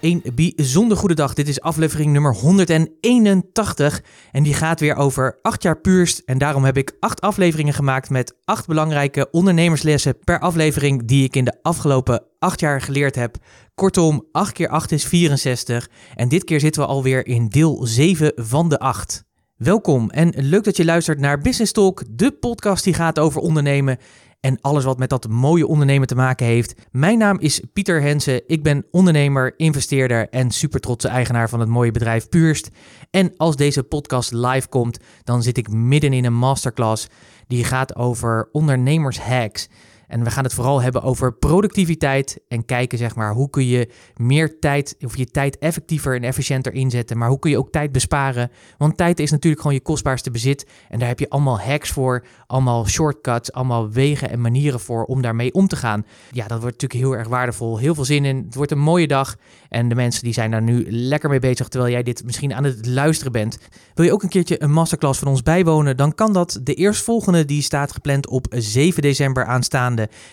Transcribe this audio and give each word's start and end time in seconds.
Een 0.00 0.22
bijzonder 0.34 0.96
goede 0.96 1.14
dag. 1.14 1.34
Dit 1.34 1.48
is 1.48 1.60
aflevering 1.60 2.12
nummer 2.12 2.34
181 2.34 4.02
en 4.32 4.42
die 4.42 4.54
gaat 4.54 4.80
weer 4.80 4.96
over 4.96 5.38
8 5.42 5.62
jaar 5.62 5.80
puurst. 5.80 6.22
En 6.24 6.38
daarom 6.38 6.64
heb 6.64 6.76
ik 6.76 6.96
8 7.00 7.20
afleveringen 7.20 7.74
gemaakt 7.74 8.10
met 8.10 8.36
8 8.44 8.66
belangrijke 8.66 9.30
ondernemerslessen 9.30 10.18
per 10.24 10.40
aflevering 10.40 11.04
die 11.04 11.24
ik 11.24 11.36
in 11.36 11.44
de 11.44 11.58
afgelopen 11.62 12.22
8 12.38 12.60
jaar 12.60 12.80
geleerd 12.80 13.14
heb. 13.14 13.36
Kortom, 13.74 14.26
8 14.32 14.52
keer 14.52 14.68
8 14.68 14.92
is 14.92 15.04
64 15.04 15.88
en 16.14 16.28
dit 16.28 16.44
keer 16.44 16.60
zitten 16.60 16.82
we 16.82 16.88
alweer 16.88 17.26
in 17.26 17.48
deel 17.48 17.86
7 17.86 18.32
van 18.34 18.68
de 18.68 18.78
8. 18.78 19.24
Welkom 19.56 20.10
en 20.10 20.32
leuk 20.36 20.64
dat 20.64 20.76
je 20.76 20.84
luistert 20.84 21.18
naar 21.18 21.38
Business 21.38 21.72
Talk, 21.72 22.02
de 22.10 22.30
podcast 22.30 22.84
die 22.84 22.94
gaat 22.94 23.18
over 23.18 23.40
ondernemen 23.40 23.98
en 24.46 24.58
alles 24.60 24.84
wat 24.84 24.98
met 24.98 25.10
dat 25.10 25.28
mooie 25.28 25.66
ondernemen 25.66 26.06
te 26.06 26.14
maken 26.14 26.46
heeft. 26.46 26.74
Mijn 26.90 27.18
naam 27.18 27.38
is 27.38 27.60
Pieter 27.72 28.02
Hensen. 28.02 28.42
Ik 28.46 28.62
ben 28.62 28.86
ondernemer, 28.90 29.54
investeerder 29.56 30.28
en 30.28 30.50
super 30.50 30.80
trotse 30.80 31.08
eigenaar 31.08 31.48
van 31.48 31.60
het 31.60 31.68
mooie 31.68 31.90
bedrijf 31.90 32.28
Purst. 32.28 32.70
En 33.10 33.32
als 33.36 33.56
deze 33.56 33.82
podcast 33.82 34.32
live 34.32 34.68
komt, 34.68 34.98
dan 35.24 35.42
zit 35.42 35.58
ik 35.58 35.68
midden 35.68 36.12
in 36.12 36.24
een 36.24 36.34
masterclass 36.34 37.06
die 37.46 37.64
gaat 37.64 37.96
over 37.96 38.48
ondernemershacks. 38.52 39.68
En 40.08 40.24
we 40.24 40.30
gaan 40.30 40.44
het 40.44 40.54
vooral 40.54 40.82
hebben 40.82 41.02
over 41.02 41.32
productiviteit 41.32 42.40
en 42.48 42.64
kijken 42.64 42.98
zeg 42.98 43.14
maar 43.14 43.32
hoe 43.32 43.50
kun 43.50 43.66
je 43.66 43.90
meer 44.16 44.58
tijd 44.58 44.96
of 45.00 45.16
je 45.16 45.26
tijd 45.26 45.58
effectiever 45.58 46.14
en 46.14 46.22
efficiënter 46.22 46.72
inzetten, 46.72 47.18
maar 47.18 47.28
hoe 47.28 47.38
kun 47.38 47.50
je 47.50 47.58
ook 47.58 47.70
tijd 47.70 47.92
besparen? 47.92 48.50
Want 48.78 48.96
tijd 48.96 49.20
is 49.20 49.30
natuurlijk 49.30 49.62
gewoon 49.62 49.76
je 49.76 49.82
kostbaarste 49.82 50.30
bezit 50.30 50.66
en 50.88 50.98
daar 50.98 51.08
heb 51.08 51.18
je 51.18 51.28
allemaal 51.28 51.60
hacks 51.60 51.90
voor, 51.90 52.24
allemaal 52.46 52.86
shortcuts, 52.86 53.52
allemaal 53.52 53.90
wegen 53.90 54.30
en 54.30 54.40
manieren 54.40 54.80
voor 54.80 55.04
om 55.04 55.22
daarmee 55.22 55.52
om 55.52 55.68
te 55.68 55.76
gaan. 55.76 56.04
Ja, 56.30 56.46
dat 56.46 56.60
wordt 56.60 56.80
natuurlijk 56.82 57.10
heel 57.10 57.18
erg 57.18 57.28
waardevol. 57.28 57.78
Heel 57.78 57.94
veel 57.94 58.04
zin 58.04 58.24
in. 58.24 58.36
Het 58.36 58.54
wordt 58.54 58.70
een 58.70 58.78
mooie 58.78 59.06
dag 59.06 59.36
en 59.68 59.88
de 59.88 59.94
mensen 59.94 60.22
die 60.22 60.32
zijn 60.32 60.50
daar 60.50 60.62
nu 60.62 60.86
lekker 60.90 61.30
mee 61.30 61.38
bezig 61.38 61.68
terwijl 61.68 61.92
jij 61.92 62.02
dit 62.02 62.24
misschien 62.24 62.54
aan 62.54 62.64
het 62.64 62.86
luisteren 62.86 63.32
bent. 63.32 63.58
Wil 63.94 64.04
je 64.04 64.12
ook 64.12 64.22
een 64.22 64.28
keertje 64.28 64.62
een 64.62 64.72
masterclass 64.72 65.18
van 65.18 65.28
ons 65.28 65.42
bijwonen? 65.42 65.96
Dan 65.96 66.14
kan 66.14 66.32
dat. 66.32 66.60
De 66.62 66.74
eerstvolgende 66.74 67.44
die 67.44 67.62
staat 67.62 67.92
gepland 67.92 68.28
op 68.28 68.46
7 68.50 69.02
december 69.02 69.46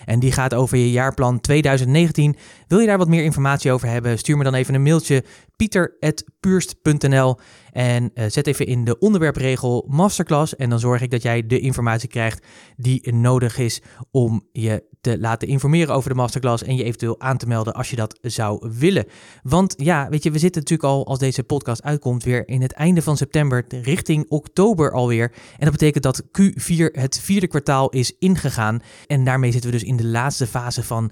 en 0.04 0.18
die 0.18 0.32
gaat 0.32 0.54
over 0.54 0.78
je 0.78 0.90
jaarplan 0.90 1.40
2019. 1.40 2.36
Wil 2.66 2.78
je 2.78 2.86
daar 2.86 2.98
wat 2.98 3.08
meer 3.08 3.24
informatie 3.24 3.72
over 3.72 3.88
hebben? 3.88 4.18
Stuur 4.18 4.36
me 4.36 4.44
dan 4.44 4.54
even 4.54 4.74
een 4.74 4.82
mailtje 4.82 5.24
pieter.puurst.nl 5.56 7.38
en 7.70 8.10
uh, 8.14 8.24
zet 8.28 8.46
even 8.46 8.66
in 8.66 8.84
de 8.84 8.98
onderwerpregel 8.98 9.86
masterclass 9.88 10.56
en 10.56 10.70
dan 10.70 10.80
zorg 10.80 11.00
ik 11.00 11.10
dat 11.10 11.22
jij 11.22 11.46
de 11.46 11.60
informatie 11.60 12.08
krijgt 12.08 12.46
die 12.76 13.12
nodig 13.12 13.58
is 13.58 13.82
om 14.10 14.48
je 14.52 14.84
te 15.04 15.18
laten 15.18 15.48
informeren 15.48 15.94
over 15.94 16.08
de 16.10 16.16
masterclass 16.16 16.62
en 16.62 16.76
je 16.76 16.84
eventueel 16.84 17.20
aan 17.20 17.36
te 17.36 17.46
melden 17.46 17.74
als 17.74 17.90
je 17.90 17.96
dat 17.96 18.18
zou 18.22 18.70
willen. 18.78 19.06
Want 19.42 19.74
ja, 19.76 20.08
weet 20.08 20.22
je, 20.22 20.30
we 20.30 20.38
zitten 20.38 20.60
natuurlijk 20.60 20.88
al 20.88 21.06
als 21.06 21.18
deze 21.18 21.42
podcast 21.42 21.82
uitkomt 21.82 22.24
weer 22.24 22.48
in 22.48 22.62
het 22.62 22.72
einde 22.72 23.02
van 23.02 23.16
september 23.16 23.64
richting 23.68 24.24
oktober 24.28 24.92
alweer. 24.92 25.32
En 25.32 25.64
dat 25.64 25.70
betekent 25.70 26.02
dat 26.02 26.22
Q4 26.22 26.90
het 26.92 27.20
vierde 27.20 27.46
kwartaal 27.46 27.88
is 27.88 28.16
ingegaan 28.18 28.80
en 29.06 29.24
daarmee 29.24 29.52
zitten 29.52 29.70
we 29.70 29.76
dus 29.76 29.86
in 29.86 29.96
de 29.96 30.06
laatste 30.06 30.46
fase 30.46 30.82
van 30.82 31.10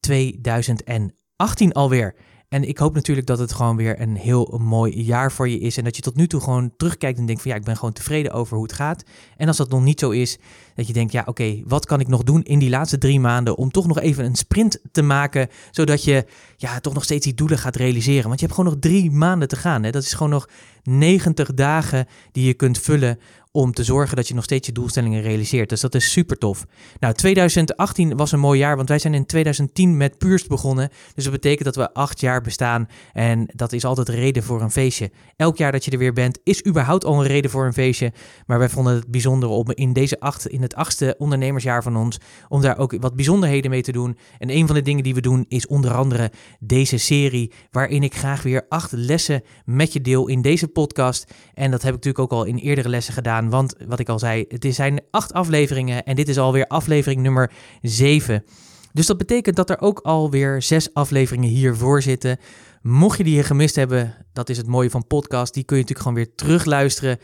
2018 0.00 1.72
alweer. 1.72 2.14
En 2.48 2.68
ik 2.68 2.78
hoop 2.78 2.94
natuurlijk 2.94 3.26
dat 3.26 3.38
het 3.38 3.52
gewoon 3.52 3.76
weer 3.76 4.00
een 4.00 4.16
heel 4.16 4.60
mooi 4.62 5.02
jaar 5.02 5.32
voor 5.32 5.48
je 5.48 5.58
is. 5.58 5.76
En 5.76 5.84
dat 5.84 5.96
je 5.96 6.02
tot 6.02 6.16
nu 6.16 6.26
toe 6.26 6.40
gewoon 6.40 6.72
terugkijkt 6.76 7.18
en 7.18 7.26
denkt 7.26 7.42
van 7.42 7.50
ja, 7.50 7.56
ik 7.56 7.64
ben 7.64 7.76
gewoon 7.76 7.92
tevreden 7.92 8.32
over 8.32 8.54
hoe 8.54 8.66
het 8.66 8.74
gaat. 8.74 9.04
En 9.36 9.48
als 9.48 9.56
dat 9.56 9.70
nog 9.70 9.82
niet 9.82 10.00
zo 10.00 10.10
is, 10.10 10.38
dat 10.74 10.86
je 10.86 10.92
denkt 10.92 11.12
ja, 11.12 11.22
oké, 11.26 11.62
wat 11.64 11.86
kan 11.86 12.00
ik 12.00 12.08
nog 12.08 12.22
doen 12.22 12.42
in 12.42 12.58
die 12.58 12.70
laatste 12.70 12.98
drie 12.98 13.20
maanden 13.20 13.56
om 13.56 13.70
toch 13.70 13.86
nog 13.86 14.00
even 14.00 14.24
een 14.24 14.34
sprint 14.34 14.80
te 14.92 15.02
maken. 15.02 15.48
Zodat 15.70 16.04
je 16.04 16.26
ja, 16.56 16.80
toch 16.80 16.94
nog 16.94 17.04
steeds 17.04 17.24
die 17.24 17.34
doelen 17.34 17.58
gaat 17.58 17.76
realiseren. 17.76 18.28
Want 18.28 18.40
je 18.40 18.46
hebt 18.46 18.58
gewoon 18.58 18.72
nog 18.72 18.80
drie 18.82 19.10
maanden 19.10 19.48
te 19.48 19.56
gaan. 19.56 19.82
Hè? 19.82 19.90
Dat 19.90 20.02
is 20.02 20.12
gewoon 20.12 20.32
nog 20.32 20.48
90 20.82 21.54
dagen 21.54 22.06
die 22.32 22.46
je 22.46 22.54
kunt 22.54 22.78
vullen 22.78 23.18
om 23.56 23.72
te 23.72 23.84
zorgen 23.84 24.16
dat 24.16 24.28
je 24.28 24.34
nog 24.34 24.44
steeds 24.44 24.66
je 24.66 24.72
doelstellingen 24.72 25.22
realiseert. 25.22 25.68
Dus 25.68 25.80
dat 25.80 25.94
is 25.94 26.12
super 26.12 26.38
tof. 26.38 26.66
Nou, 27.00 27.14
2018 27.14 28.16
was 28.16 28.32
een 28.32 28.40
mooi 28.40 28.58
jaar, 28.58 28.76
want 28.76 28.88
wij 28.88 28.98
zijn 28.98 29.14
in 29.14 29.26
2010 29.26 29.96
met 29.96 30.18
Puurst 30.18 30.48
begonnen. 30.48 30.88
Dus 31.14 31.24
dat 31.24 31.32
betekent 31.32 31.64
dat 31.64 31.76
we 31.76 31.94
acht 31.94 32.20
jaar 32.20 32.40
bestaan 32.40 32.88
en 33.12 33.48
dat 33.54 33.72
is 33.72 33.84
altijd 33.84 34.08
reden 34.08 34.42
voor 34.42 34.62
een 34.62 34.70
feestje. 34.70 35.10
Elk 35.36 35.56
jaar 35.56 35.72
dat 35.72 35.84
je 35.84 35.90
er 35.90 35.98
weer 35.98 36.12
bent 36.12 36.38
is 36.44 36.66
überhaupt 36.66 37.04
al 37.04 37.20
een 37.20 37.26
reden 37.26 37.50
voor 37.50 37.66
een 37.66 37.72
feestje. 37.72 38.12
Maar 38.46 38.58
wij 38.58 38.68
vonden 38.68 38.94
het 38.94 39.06
bijzonder 39.06 39.48
om 39.48 39.70
in 39.70 39.92
deze 39.92 40.20
acht, 40.20 40.46
in 40.46 40.62
het 40.62 40.74
achtste 40.74 41.14
ondernemersjaar 41.18 41.82
van 41.82 41.96
ons, 41.96 42.18
om 42.48 42.60
daar 42.60 42.78
ook 42.78 42.96
wat 43.00 43.16
bijzonderheden 43.16 43.70
mee 43.70 43.82
te 43.82 43.92
doen. 43.92 44.18
En 44.38 44.50
een 44.50 44.66
van 44.66 44.76
de 44.76 44.82
dingen 44.82 45.02
die 45.02 45.14
we 45.14 45.20
doen 45.20 45.44
is 45.48 45.66
onder 45.66 45.94
andere 45.94 46.30
deze 46.60 46.98
serie, 46.98 47.52
waarin 47.70 48.02
ik 48.02 48.16
graag 48.16 48.42
weer 48.42 48.66
acht 48.68 48.92
lessen 48.92 49.42
met 49.64 49.92
je 49.92 50.00
deel 50.00 50.28
in 50.28 50.42
deze 50.42 50.68
podcast. 50.68 51.32
En 51.54 51.70
dat 51.70 51.82
heb 51.82 51.94
ik 51.94 52.04
natuurlijk 52.04 52.32
ook 52.32 52.38
al 52.38 52.44
in 52.44 52.56
eerdere 52.56 52.88
lessen 52.88 53.14
gedaan. 53.14 53.45
Want 53.50 53.74
wat 53.86 53.98
ik 53.98 54.08
al 54.08 54.18
zei, 54.18 54.44
het 54.48 54.66
zijn 54.74 55.00
acht 55.10 55.32
afleveringen 55.32 56.04
en 56.04 56.16
dit 56.16 56.28
is 56.28 56.38
alweer 56.38 56.66
aflevering 56.66 57.22
nummer 57.22 57.52
7. 57.82 58.44
Dus 58.92 59.06
dat 59.06 59.18
betekent 59.18 59.56
dat 59.56 59.70
er 59.70 59.80
ook 59.80 59.98
alweer 59.98 60.62
zes 60.62 60.94
afleveringen 60.94 61.48
hiervoor 61.48 62.02
zitten. 62.02 62.38
Mocht 62.82 63.18
je 63.18 63.24
die 63.24 63.32
hier 63.32 63.44
gemist 63.44 63.76
hebben, 63.76 64.14
dat 64.32 64.48
is 64.48 64.56
het 64.56 64.66
mooie 64.66 64.90
van 64.90 65.06
podcast. 65.06 65.54
Die 65.54 65.64
kun 65.64 65.76
je 65.76 65.82
natuurlijk 65.82 66.08
gewoon 66.08 66.24
weer 66.24 66.34
terugluisteren. 66.34 67.18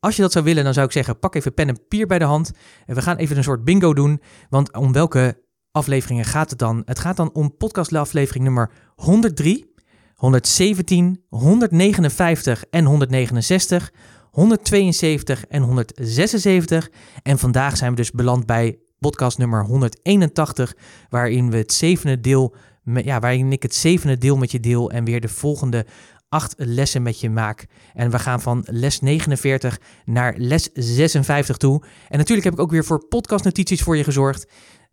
Als 0.00 0.16
je 0.16 0.22
dat 0.22 0.32
zou 0.32 0.44
willen, 0.44 0.64
dan 0.64 0.74
zou 0.74 0.86
ik 0.86 0.92
zeggen: 0.92 1.18
pak 1.18 1.34
even 1.34 1.54
pen 1.54 1.68
en 1.68 1.78
papier 1.78 2.06
bij 2.06 2.18
de 2.18 2.24
hand. 2.24 2.50
En 2.86 2.94
we 2.94 3.02
gaan 3.02 3.16
even 3.16 3.36
een 3.36 3.42
soort 3.42 3.64
bingo 3.64 3.94
doen. 3.94 4.20
Want 4.48 4.76
om 4.76 4.92
welke 4.92 5.42
afleveringen 5.70 6.24
gaat 6.24 6.50
het 6.50 6.58
dan? 6.58 6.82
Het 6.84 6.98
gaat 6.98 7.16
dan 7.16 7.32
om 7.32 7.56
podcastaflevering 7.56 8.44
nummer 8.44 8.70
103, 8.94 9.74
117, 10.14 11.24
159 11.28 12.64
en 12.70 12.84
169. 12.84 13.92
172 14.30 15.46
en 15.46 15.62
176. 15.62 16.90
En 17.22 17.38
vandaag 17.38 17.76
zijn 17.76 17.90
we 17.90 17.96
dus 17.96 18.10
beland 18.10 18.46
bij 18.46 18.78
podcast 18.98 19.38
nummer 19.38 19.64
181, 19.64 20.76
waarin 21.08 21.50
we 21.50 21.56
het 21.56 21.72
zevende 21.72 22.20
deel, 22.20 22.54
ja, 22.84 23.20
waarin 23.20 23.52
ik 23.52 23.62
het 23.62 23.74
zevende 23.74 24.18
deel 24.18 24.36
met 24.36 24.50
je 24.50 24.60
deel 24.60 24.90
en 24.90 25.04
weer 25.04 25.20
de 25.20 25.28
volgende 25.28 25.86
acht 26.28 26.54
lessen 26.56 27.02
met 27.02 27.20
je 27.20 27.30
maak. 27.30 27.66
En 27.94 28.10
we 28.10 28.18
gaan 28.18 28.40
van 28.40 28.64
les 28.66 29.00
49 29.00 29.80
naar 30.04 30.34
les 30.36 30.68
56 30.72 31.56
toe. 31.56 31.82
En 32.08 32.18
natuurlijk 32.18 32.44
heb 32.44 32.54
ik 32.54 32.60
ook 32.60 32.70
weer 32.70 32.84
voor 32.84 33.06
podcastnotities 33.08 33.82
voor 33.82 33.96
je 33.96 34.04
gezorgd. 34.04 34.46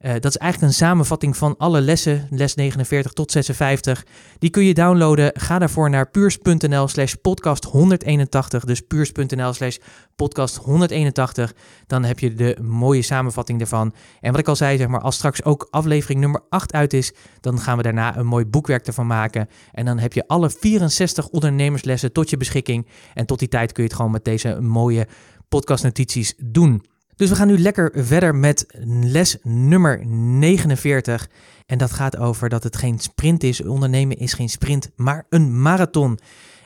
Uh, 0.05 0.11
dat 0.11 0.25
is 0.25 0.37
eigenlijk 0.37 0.71
een 0.71 0.77
samenvatting 0.77 1.37
van 1.37 1.57
alle 1.57 1.81
lessen, 1.81 2.27
les 2.29 2.55
49 2.55 3.11
tot 3.11 3.31
56. 3.31 4.05
Die 4.39 4.49
kun 4.49 4.63
je 4.63 4.73
downloaden. 4.73 5.31
Ga 5.33 5.59
daarvoor 5.59 5.89
naar 5.89 6.09
puurs.nl 6.09 6.87
slash 6.87 7.13
podcast 7.13 7.63
181. 7.63 8.63
Dus 8.63 8.81
puurs.nl 8.81 9.53
slash 9.53 9.77
podcast 10.15 10.55
181. 10.55 11.53
Dan 11.87 12.03
heb 12.03 12.19
je 12.19 12.33
de 12.33 12.57
mooie 12.61 13.01
samenvatting 13.01 13.61
ervan. 13.61 13.93
En 14.19 14.31
wat 14.31 14.39
ik 14.39 14.47
al 14.47 14.55
zei, 14.55 14.77
zeg 14.77 14.87
maar, 14.87 15.01
als 15.01 15.15
straks 15.15 15.43
ook 15.43 15.67
aflevering 15.69 16.19
nummer 16.19 16.41
8 16.49 16.73
uit 16.73 16.93
is, 16.93 17.13
dan 17.39 17.59
gaan 17.59 17.77
we 17.77 17.83
daarna 17.83 18.17
een 18.17 18.27
mooi 18.27 18.45
boekwerk 18.45 18.87
ervan 18.87 19.07
maken. 19.07 19.49
En 19.71 19.85
dan 19.85 19.99
heb 19.99 20.13
je 20.13 20.27
alle 20.27 20.49
64 20.49 21.27
ondernemerslessen 21.27 22.11
tot 22.11 22.29
je 22.29 22.37
beschikking. 22.37 22.87
En 23.13 23.25
tot 23.25 23.39
die 23.39 23.47
tijd 23.47 23.71
kun 23.71 23.83
je 23.83 23.89
het 23.89 23.97
gewoon 23.97 24.11
met 24.11 24.25
deze 24.25 24.61
mooie 24.61 25.07
podcastnotities 25.49 26.33
doen. 26.37 26.83
Dus 27.15 27.29
we 27.29 27.35
gaan 27.35 27.47
nu 27.47 27.57
lekker 27.57 27.91
verder 27.93 28.35
met 28.35 28.65
les 29.01 29.37
nummer 29.43 30.05
49. 30.05 31.29
En 31.65 31.77
dat 31.77 31.91
gaat 31.91 32.17
over 32.17 32.49
dat 32.49 32.63
het 32.63 32.77
geen 32.77 32.99
sprint 32.99 33.43
is. 33.43 33.61
Ondernemen 33.61 34.17
is 34.17 34.33
geen 34.33 34.49
sprint, 34.49 34.91
maar 34.95 35.25
een 35.29 35.61
marathon. 35.61 36.19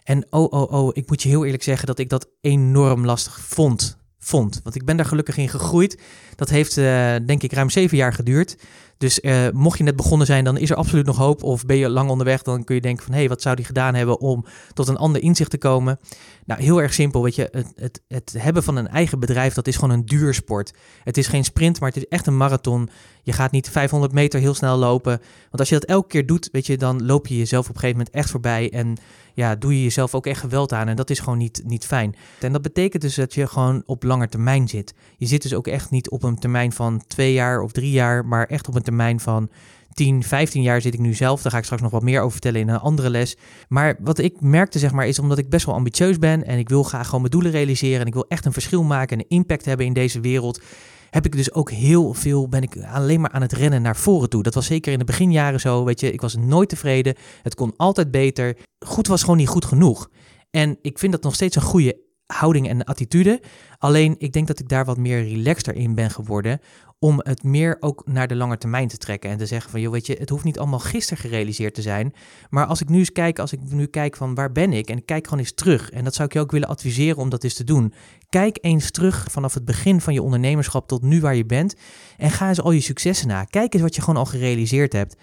En 0.04 0.26
oh, 0.30 0.52
oh, 0.52 0.72
oh, 0.72 0.90
ik 0.94 1.08
moet 1.08 1.24
je 1.24 1.30
heel 1.30 1.46
eerlijk 1.46 1.64
zeggen 1.64 1.88
dat 1.88 2.00
ik 2.00 2.10
dat 2.10 2.30
enorm 2.42 3.06
lastig 3.06 3.40
vond. 3.40 3.98
vond. 4.20 4.60
Want 4.64 4.76
ik 4.76 4.86
ben 4.86 4.98
daar 4.98 5.06
gelukkig 5.06 5.38
in 5.38 5.50
gegroeid. 5.50 6.00
Dat 6.40 6.50
heeft, 6.50 6.78
uh, 6.78 7.16
denk 7.26 7.44
ik, 7.44 7.54
ruim 7.54 7.70
zeven 7.70 7.98
jaar 7.98 8.14
geduurd. 8.14 8.58
Dus 8.98 9.20
uh, 9.22 9.50
mocht 9.54 9.78
je 9.78 9.84
net 9.84 9.96
begonnen 9.96 10.28
zijn, 10.28 10.44
dan 10.44 10.58
is 10.58 10.70
er 10.70 10.76
absoluut 10.76 11.06
nog 11.06 11.18
hoop. 11.18 11.44
Of 11.44 11.66
ben 11.66 11.78
je 11.78 11.90
lang 11.90 12.10
onderweg, 12.10 12.42
dan 12.42 12.64
kun 12.64 12.76
je 12.76 12.82
denken 12.82 13.04
van... 13.04 13.14
hé, 13.14 13.20
hey, 13.20 13.30
wat 13.30 13.42
zou 13.42 13.56
die 13.56 13.66
gedaan 13.66 13.96
hebben 13.96 14.20
om 14.20 14.46
tot 14.74 14.88
een 14.88 14.98
ander 14.98 15.22
inzicht 15.22 15.50
te 15.50 15.58
komen? 15.58 16.00
Nou, 16.46 16.62
heel 16.62 16.82
erg 16.82 16.94
simpel, 16.94 17.24
weet 17.24 17.36
je. 17.36 17.48
Het, 17.52 17.74
het, 17.76 18.02
het 18.08 18.36
hebben 18.38 18.64
van 18.64 18.76
een 18.76 18.88
eigen 18.88 19.20
bedrijf, 19.20 19.54
dat 19.54 19.68
is 19.68 19.76
gewoon 19.76 19.90
een 19.90 20.06
duursport. 20.06 20.74
Het 21.04 21.18
is 21.18 21.28
geen 21.28 21.44
sprint, 21.44 21.80
maar 21.80 21.90
het 21.90 21.98
is 21.98 22.08
echt 22.08 22.28
een 22.28 22.38
marathon. 22.38 22.90
Je 23.24 23.34
gaat 23.34 23.52
niet 23.52 23.70
500 23.70 24.14
meter 24.14 24.40
heel 24.40 24.54
snel 24.54 24.78
lopen. 24.78 25.18
Want 25.42 25.60
als 25.60 25.70
je 25.70 25.80
dat 25.80 25.90
elke 25.90 26.08
keer 26.08 26.26
doet, 26.26 26.50
weet 26.52 26.66
je, 26.66 26.78
dan 26.78 27.06
loop 27.06 27.28
je 27.28 27.38
jezelf 27.38 27.70
op 27.70 27.76
een 27.76 27.80
gegeven 27.80 27.98
moment 27.98 28.16
echt 28.16 28.30
voorbij. 28.30 28.72
En 28.72 28.98
ja, 29.34 29.56
doe 29.56 29.76
je 29.76 29.84
jezelf 29.84 30.16
ook 30.16 30.26
echt 30.26 30.40
geweld 30.40 30.74
aan. 30.74 30.88
En 30.88 30.96
dat 30.96 31.10
is 31.10 31.20
gewoon 31.20 31.38
niet, 31.38 31.62
niet 31.66 31.86
fijn. 31.86 32.16
En 32.40 32.52
dat 32.52 32.62
betekent 32.62 33.02
dus 33.02 33.16
dat 33.16 33.34
je 33.34 33.48
gewoon 33.48 33.84
op 33.86 34.04
lange 34.04 34.30
termijn 34.30 34.68
zit. 34.68 34.94
Je 35.18 35.26
zit 35.26 35.42
dus 35.42 35.54
ook 35.54 35.68
echt 35.68 35.90
niet 35.90 36.10
op 36.10 36.24
een 36.24 36.29
termijn 36.38 36.72
van 36.72 37.04
twee 37.08 37.34
jaar 37.34 37.62
of 37.62 37.72
drie 37.72 37.92
jaar, 37.92 38.26
maar 38.26 38.46
echt 38.46 38.68
op 38.68 38.76
een 38.76 38.82
termijn 38.82 39.20
van 39.20 39.50
10, 39.94 40.24
15 40.24 40.62
jaar 40.62 40.82
zit 40.82 40.94
ik 40.94 41.00
nu 41.00 41.14
zelf. 41.14 41.42
Daar 41.42 41.52
ga 41.52 41.58
ik 41.58 41.64
straks 41.64 41.82
nog 41.82 41.92
wat 41.92 42.04
meer 42.04 42.20
over 42.20 42.32
vertellen 42.32 42.60
in 42.60 42.70
een 42.70 42.80
andere 42.80 43.10
les. 43.10 43.38
Maar 43.68 43.98
wat 44.00 44.18
ik 44.18 44.42
merkte, 44.42 44.80
zeg 44.80 44.92
maar, 44.92 45.08
is 45.08 45.20
omdat 45.20 45.38
ik 45.38 45.50
best 45.50 45.66
wel 45.66 45.76
ambitieus 45.76 46.18
ben 46.18 46.46
en 46.46 46.58
ik 46.58 46.70
wil 46.70 46.84
graag 46.84 47.06
gewoon 47.06 47.22
mijn 47.22 47.34
doelen 47.34 47.52
realiseren 47.52 48.00
en 48.00 48.08
ik 48.08 48.14
wil 48.14 48.28
echt 48.28 48.46
een 48.46 48.54
verschil 48.54 48.84
maken 48.84 49.18
en 49.18 49.24
een 49.24 49.38
impact 49.38 49.66
hebben 49.66 49.86
in 49.86 49.94
deze 49.94 50.20
wereld 50.20 50.62
heb 51.10 51.26
ik 51.26 51.36
dus 51.36 51.54
ook 51.54 51.72
heel 51.72 52.14
veel, 52.14 52.50
ben 52.50 52.62
ik 52.62 52.84
alleen 52.84 53.22
maar 53.22 53.32
aan 53.32 53.42
het 53.42 53.52
rennen 53.52 53.82
naar 53.82 53.96
voren 53.96 54.30
toe. 54.30 54.44
Dat 54.44 54.54
was 54.54 54.66
zeker 54.66 54.92
in 54.92 55.00
de 55.00 55.06
beginjaren 55.06 55.60
zo, 55.60 55.84
weet 55.84 56.00
je. 56.00 56.12
Ik 56.12 56.22
was 56.22 56.36
nooit 56.36 56.70
tevreden, 56.70 57.16
het 57.42 57.56
kon 57.56 57.74
altijd 57.78 58.12
beter. 58.12 58.58
Goed 58.86 59.08
was 59.08 59.22
gewoon 59.22 59.38
niet 59.38 59.48
goed 59.48 59.66
genoeg. 59.66 60.10
En 60.52 60.78
ik 60.82 61.00
vind 61.00 61.12
dat 61.12 61.24
nog 61.24 61.36
steeds 61.36 61.56
een 61.56 61.62
goede 61.62 61.98
houding 62.34 62.70
en 62.70 62.84
attitude. 62.84 63.42
Alleen 63.78 64.16
ik 64.18 64.34
denk 64.34 64.48
dat 64.48 64.60
ik 64.60 64.70
daar 64.70 64.86
wat 64.86 64.98
meer 64.98 65.24
relaxter 65.24 65.76
in 65.76 65.96
ben 65.96 66.10
geworden 66.10 66.60
om 67.00 67.20
het 67.24 67.44
meer 67.44 67.78
ook 67.80 68.02
naar 68.06 68.28
de 68.28 68.36
lange 68.36 68.58
termijn 68.58 68.88
te 68.88 68.98
trekken 68.98 69.30
en 69.30 69.38
te 69.38 69.46
zeggen 69.46 69.72
van, 69.72 69.82
joh, 69.82 69.92
weet 69.92 70.06
je, 70.06 70.16
het 70.20 70.30
hoeft 70.30 70.44
niet 70.44 70.60
allemaal 70.60 70.80
gisteren 70.80 71.24
gerealiseerd 71.24 71.74
te 71.74 71.82
zijn, 71.82 72.14
maar 72.50 72.66
als 72.66 72.82
ik 72.82 72.90
nu 72.90 72.98
eens 72.98 73.12
kijk, 73.12 73.40
als 73.40 73.54
ik 73.54 73.60
nu 73.64 73.86
kijk 73.86 74.16
van 74.16 74.36
waar 74.36 74.52
ben 74.52 74.74
ik 74.74 74.90
en 74.90 74.98
ik 74.98 75.06
kijk 75.06 75.24
gewoon 75.24 75.40
eens 75.40 75.54
terug 75.54 75.92
en 75.92 76.04
dat 76.04 76.14
zou 76.14 76.28
ik 76.28 76.34
je 76.34 76.40
ook 76.40 76.52
willen 76.52 76.68
adviseren 76.68 77.18
om 77.18 77.30
dat 77.30 77.44
eens 77.44 77.54
te 77.54 77.64
doen. 77.64 77.94
Kijk 78.30 78.58
eens 78.62 78.92
terug 78.92 79.28
vanaf 79.30 79.54
het 79.54 79.66
begin 79.66 80.02
van 80.02 80.14
je 80.14 80.22
ondernemerschap 80.22 80.88
tot 80.88 81.02
nu 81.02 81.22
waar 81.22 81.36
je 81.36 81.46
bent 81.46 81.76
en 82.18 82.32
ga 82.32 82.48
eens 82.48 82.62
al 82.62 82.72
je 82.72 82.82
successen 82.82 83.28
na. 83.28 83.44
Kijk 83.44 83.74
eens 83.74 83.84
wat 83.84 83.96
je 83.96 84.02
gewoon 84.02 84.20
al 84.20 84.26
gerealiseerd 84.26 84.94
hebt. 84.94 85.16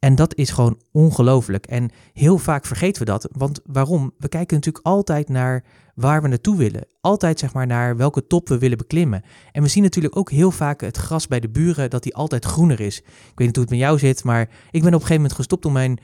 En 0.00 0.14
dat 0.14 0.34
is 0.34 0.50
gewoon 0.50 0.80
ongelooflijk. 0.92 1.66
En 1.66 1.90
heel 2.12 2.38
vaak 2.38 2.66
vergeten 2.66 3.04
we 3.04 3.10
dat. 3.10 3.28
Want 3.32 3.60
waarom? 3.64 4.12
We 4.18 4.28
kijken 4.28 4.56
natuurlijk 4.56 4.86
altijd 4.86 5.28
naar 5.28 5.64
waar 5.94 6.22
we 6.22 6.28
naartoe 6.28 6.56
willen. 6.56 6.86
Altijd 7.00 7.38
zeg 7.38 7.52
maar 7.52 7.66
naar 7.66 7.96
welke 7.96 8.26
top 8.26 8.48
we 8.48 8.58
willen 8.58 8.78
beklimmen. 8.78 9.22
En 9.52 9.62
we 9.62 9.68
zien 9.68 9.82
natuurlijk 9.82 10.16
ook 10.16 10.30
heel 10.30 10.50
vaak 10.50 10.80
het 10.80 10.96
gras 10.96 11.26
bij 11.26 11.40
de 11.40 11.48
buren 11.48 11.90
dat 11.90 12.02
die 12.02 12.14
altijd 12.14 12.44
groener 12.44 12.80
is. 12.80 12.98
Ik 12.98 13.04
weet 13.34 13.46
niet 13.46 13.56
hoe 13.56 13.64
het 13.64 13.72
met 13.72 13.82
jou 13.82 13.98
zit, 13.98 14.24
maar 14.24 14.40
ik 14.40 14.48
ben 14.70 14.80
op 14.80 14.84
een 14.84 14.92
gegeven 14.92 15.14
moment 15.14 15.32
gestopt 15.32 15.64
om 15.64 15.72
mijn 15.72 15.98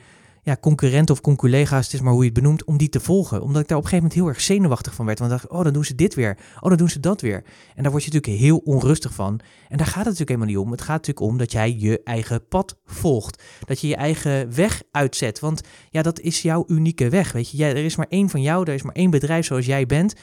ja, 0.47 0.57
concurrenten 0.59 1.15
of 1.15 1.21
conculega's, 1.21 1.85
het 1.85 1.93
is 1.93 2.01
maar 2.01 2.13
hoe 2.13 2.21
je 2.21 2.29
het 2.29 2.39
benoemt, 2.39 2.63
om 2.63 2.77
die 2.77 2.89
te 2.89 2.99
volgen. 2.99 3.41
Omdat 3.41 3.61
ik 3.61 3.67
daar 3.67 3.77
op 3.77 3.83
een 3.83 3.89
gegeven 3.89 4.09
moment 4.09 4.13
heel 4.13 4.27
erg 4.27 4.41
zenuwachtig 4.41 4.93
van 4.93 5.05
werd. 5.05 5.19
Want 5.19 5.31
ik 5.31 5.37
dacht, 5.37 5.51
oh, 5.51 5.63
dan 5.63 5.73
doen 5.73 5.85
ze 5.85 5.95
dit 5.95 6.15
weer. 6.15 6.37
Oh, 6.59 6.69
dan 6.69 6.77
doen 6.77 6.89
ze 6.89 6.99
dat 6.99 7.21
weer. 7.21 7.43
En 7.75 7.83
daar 7.83 7.91
word 7.91 8.03
je 8.03 8.11
natuurlijk 8.11 8.41
heel 8.41 8.57
onrustig 8.57 9.13
van. 9.13 9.39
En 9.67 9.77
daar 9.77 9.87
gaat 9.87 9.95
het 9.95 10.05
natuurlijk 10.05 10.29
helemaal 10.29 10.47
niet 10.47 10.57
om. 10.57 10.71
Het 10.71 10.81
gaat 10.81 11.07
natuurlijk 11.07 11.25
om 11.31 11.37
dat 11.37 11.51
jij 11.51 11.75
je 11.77 12.01
eigen 12.03 12.47
pad 12.47 12.77
volgt. 12.85 13.43
Dat 13.65 13.79
je 13.79 13.87
je 13.87 13.95
eigen 13.95 14.55
weg 14.55 14.81
uitzet. 14.91 15.39
Want 15.39 15.61
ja, 15.89 16.01
dat 16.01 16.19
is 16.19 16.41
jouw 16.41 16.63
unieke 16.67 17.09
weg. 17.09 17.31
Weet 17.31 17.51
je, 17.51 17.65
er 17.65 17.85
is 17.85 17.95
maar 17.95 18.07
één 18.09 18.29
van 18.29 18.41
jou, 18.41 18.67
er 18.67 18.73
is 18.73 18.83
maar 18.83 18.95
één 18.95 19.09
bedrijf 19.09 19.45
zoals 19.45 19.65
jij 19.65 19.85
bent. 19.85 20.13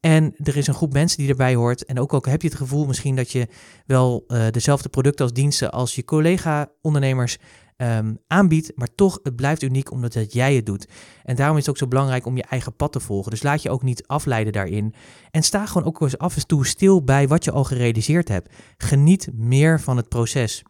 En 0.00 0.34
er 0.36 0.56
is 0.56 0.66
een 0.66 0.74
groep 0.74 0.92
mensen 0.92 1.18
die 1.18 1.28
erbij 1.28 1.54
hoort. 1.54 1.84
En 1.84 1.98
ook, 1.98 2.12
ook 2.12 2.26
heb 2.26 2.42
je 2.42 2.48
het 2.48 2.56
gevoel 2.56 2.86
misschien 2.86 3.16
dat 3.16 3.30
je 3.30 3.48
wel 3.86 4.24
uh, 4.28 4.46
dezelfde 4.50 4.88
producten 4.88 5.24
als 5.24 5.34
diensten 5.34 5.72
als 5.72 5.94
je 5.94 6.04
collega-ondernemers 6.04 7.38
um, 7.76 8.18
aanbiedt, 8.26 8.72
maar 8.74 8.94
toch, 8.94 9.18
het 9.22 9.36
blijft 9.36 9.62
uniek 9.62 9.90
omdat 9.90 10.14
het 10.14 10.32
jij 10.32 10.54
het 10.54 10.66
doet. 10.66 10.88
En 11.22 11.36
daarom 11.36 11.56
is 11.56 11.62
het 11.62 11.70
ook 11.70 11.80
zo 11.80 11.88
belangrijk 11.88 12.26
om 12.26 12.36
je 12.36 12.44
eigen 12.44 12.76
pad 12.76 12.92
te 12.92 13.00
volgen. 13.00 13.30
Dus 13.30 13.42
laat 13.42 13.62
je 13.62 13.70
ook 13.70 13.82
niet 13.82 14.06
afleiden 14.06 14.52
daarin. 14.52 14.94
En 15.30 15.42
sta 15.42 15.66
gewoon 15.66 15.88
ook 15.88 16.00
eens 16.00 16.18
af 16.18 16.36
en 16.36 16.46
toe 16.46 16.66
stil 16.66 17.04
bij 17.04 17.28
wat 17.28 17.44
je 17.44 17.50
al 17.50 17.64
gerealiseerd 17.64 18.28
hebt. 18.28 18.54
Geniet 18.76 19.28
meer 19.32 19.80
van 19.80 19.96
het 19.96 20.08
proces. 20.08 20.62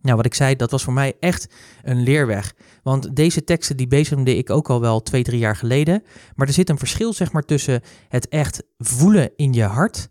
Nou, 0.00 0.16
wat 0.16 0.26
ik 0.26 0.34
zei, 0.34 0.56
dat 0.56 0.70
was 0.70 0.84
voor 0.84 0.92
mij 0.92 1.16
echt 1.20 1.54
een 1.82 2.02
leerweg. 2.02 2.54
Want 2.82 3.16
deze 3.16 3.44
teksten 3.44 3.76
die 3.76 3.86
bezigde 3.86 4.36
ik 4.36 4.50
ook 4.50 4.70
al 4.70 4.80
wel 4.80 5.02
twee, 5.02 5.22
drie 5.22 5.38
jaar 5.38 5.56
geleden. 5.56 6.02
Maar 6.34 6.46
er 6.46 6.52
zit 6.52 6.68
een 6.68 6.78
verschil, 6.78 7.12
zeg 7.12 7.32
maar, 7.32 7.42
tussen 7.44 7.82
het 8.08 8.28
echt 8.28 8.62
voelen 8.78 9.30
in 9.36 9.52
je 9.52 9.64
hart 9.64 10.10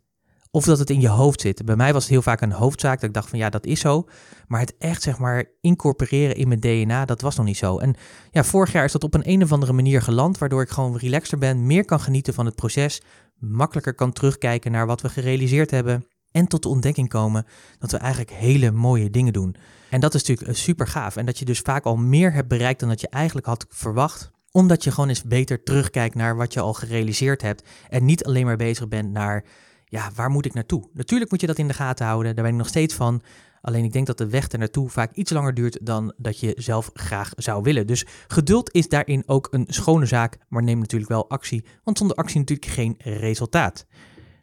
of 0.57 0.65
dat 0.65 0.79
het 0.79 0.89
in 0.89 1.01
je 1.01 1.07
hoofd 1.07 1.41
zit. 1.41 1.65
Bij 1.65 1.75
mij 1.75 1.93
was 1.93 2.03
het 2.03 2.11
heel 2.11 2.21
vaak 2.21 2.41
een 2.41 2.51
hoofdzaak 2.51 2.99
dat 2.99 3.09
ik 3.09 3.13
dacht 3.13 3.29
van 3.29 3.39
ja, 3.39 3.49
dat 3.49 3.65
is 3.65 3.79
zo. 3.79 4.07
Maar 4.47 4.59
het 4.59 4.77
echt 4.77 5.01
zeg 5.01 5.17
maar 5.17 5.45
incorporeren 5.61 6.35
in 6.35 6.47
mijn 6.47 6.59
DNA, 6.59 7.05
dat 7.05 7.21
was 7.21 7.35
nog 7.35 7.45
niet 7.45 7.57
zo. 7.57 7.77
En 7.77 7.95
ja, 8.31 8.43
vorig 8.43 8.71
jaar 8.71 8.83
is 8.83 8.91
dat 8.91 9.03
op 9.03 9.13
een, 9.13 9.29
een 9.29 9.43
of 9.43 9.51
andere 9.51 9.73
manier 9.73 10.01
geland, 10.01 10.37
waardoor 10.37 10.61
ik 10.61 10.69
gewoon 10.69 10.97
relaxter 10.97 11.37
ben, 11.37 11.65
meer 11.65 11.85
kan 11.85 11.99
genieten 11.99 12.33
van 12.33 12.45
het 12.45 12.55
proces, 12.55 13.01
makkelijker 13.39 13.93
kan 13.93 14.11
terugkijken 14.11 14.71
naar 14.71 14.85
wat 14.85 15.01
we 15.01 15.09
gerealiseerd 15.09 15.71
hebben. 15.71 16.07
En 16.31 16.47
tot 16.47 16.63
de 16.63 16.69
ontdekking 16.69 17.09
komen 17.09 17.45
dat 17.79 17.91
we 17.91 17.97
eigenlijk 17.97 18.31
hele 18.31 18.71
mooie 18.71 19.09
dingen 19.09 19.33
doen. 19.33 19.55
En 19.89 19.99
dat 19.99 20.13
is 20.13 20.21
natuurlijk 20.21 20.57
eh, 20.57 20.63
super 20.63 20.87
gaaf. 20.87 21.15
En 21.15 21.25
dat 21.25 21.39
je 21.39 21.45
dus 21.45 21.59
vaak 21.59 21.83
al 21.83 21.95
meer 21.95 22.33
hebt 22.33 22.47
bereikt 22.47 22.79
dan 22.79 22.89
dat 22.89 23.01
je 23.01 23.09
eigenlijk 23.09 23.47
had 23.47 23.65
verwacht 23.69 24.31
omdat 24.51 24.83
je 24.83 24.91
gewoon 24.91 25.09
eens 25.09 25.23
beter 25.23 25.63
terugkijkt 25.63 26.15
naar 26.15 26.35
wat 26.35 26.53
je 26.53 26.59
al 26.59 26.73
gerealiseerd 26.73 27.41
hebt. 27.41 27.67
En 27.89 28.05
niet 28.05 28.25
alleen 28.25 28.45
maar 28.45 28.55
bezig 28.55 28.87
bent 28.87 29.11
naar 29.11 29.43
ja, 29.89 30.11
waar 30.15 30.29
moet 30.29 30.45
ik 30.45 30.53
naartoe? 30.53 30.89
Natuurlijk 30.93 31.31
moet 31.31 31.41
je 31.41 31.47
dat 31.47 31.57
in 31.57 31.67
de 31.67 31.73
gaten 31.73 32.05
houden, 32.05 32.35
daar 32.35 32.43
ben 32.43 32.53
ik 32.53 32.59
nog 32.59 32.67
steeds 32.67 32.93
van. 32.93 33.21
Alleen 33.61 33.83
ik 33.83 33.93
denk 33.93 34.07
dat 34.07 34.17
de 34.17 34.29
weg 34.29 34.51
er 34.51 34.59
naartoe 34.59 34.89
vaak 34.89 35.13
iets 35.13 35.31
langer 35.31 35.53
duurt 35.53 35.85
dan 35.85 36.13
dat 36.17 36.39
je 36.39 36.53
zelf 36.57 36.89
graag 36.93 37.31
zou 37.35 37.63
willen. 37.63 37.87
Dus 37.87 38.05
geduld 38.27 38.73
is 38.73 38.89
daarin 38.89 39.23
ook 39.25 39.47
een 39.51 39.65
schone 39.69 40.05
zaak, 40.05 40.37
maar 40.47 40.63
neem 40.63 40.79
natuurlijk 40.79 41.11
wel 41.11 41.29
actie, 41.29 41.65
want 41.83 41.97
zonder 41.97 42.17
actie 42.17 42.39
natuurlijk 42.39 42.71
geen 42.71 42.95
resultaat. 42.97 43.85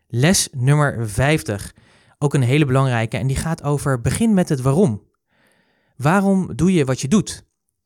Les 0.08 0.48
nummer 0.52 1.08
50, 1.08 1.74
ook 2.18 2.34
een 2.34 2.42
hele 2.42 2.64
belangrijke 2.64 3.16
en 3.16 3.26
die 3.26 3.36
gaat 3.36 3.62
over 3.62 4.00
begin 4.00 4.34
met 4.34 4.48
het 4.48 4.60
waarom. 4.60 5.02
Waarom 5.96 6.56
doe 6.56 6.72
je 6.72 6.84
wat 6.84 7.00
je 7.00 7.08
doet? 7.08 7.43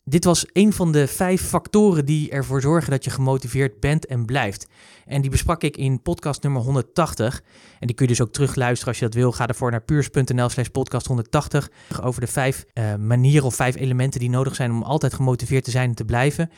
Dit 0.09 0.25
was 0.25 0.47
een 0.53 0.73
van 0.73 0.93
de 0.93 1.07
vijf 1.07 1.43
factoren 1.43 2.05
die 2.05 2.31
ervoor 2.31 2.61
zorgen 2.61 2.91
dat 2.91 3.05
je 3.05 3.11
gemotiveerd 3.11 3.81
bent 3.81 4.07
en 4.07 4.25
blijft. 4.25 4.67
En 5.07 5.21
die 5.21 5.31
besprak 5.31 5.63
ik 5.63 5.77
in 5.77 6.03
podcast 6.03 6.43
nummer 6.43 6.63
180. 6.63 7.43
En 7.79 7.87
die 7.87 7.97
kun 7.97 8.07
je 8.07 8.13
dus 8.13 8.21
ook 8.21 8.33
terugluisteren 8.33 8.89
als 8.89 8.99
je 8.99 9.05
dat 9.05 9.15
wil. 9.15 9.33
Ga 9.33 9.47
ervoor 9.47 9.71
naar 9.71 9.83
puurs.nl 9.83 10.49
slash 10.49 10.67
podcast 10.67 11.07
180. 11.07 11.71
Over 12.03 12.21
de 12.21 12.27
vijf 12.27 12.65
uh, 12.75 12.95
manieren 12.95 13.47
of 13.47 13.55
vijf 13.55 13.77
elementen 13.77 14.21
die 14.21 14.31
nodig 14.31 14.55
zijn 14.55 14.71
om 14.71 14.83
altijd 14.83 15.15
gemotiveerd 15.15 15.65
te 15.65 15.71
zijn 15.71 15.89
en 15.89 15.95
te 15.95 16.05
blijven. 16.05 16.51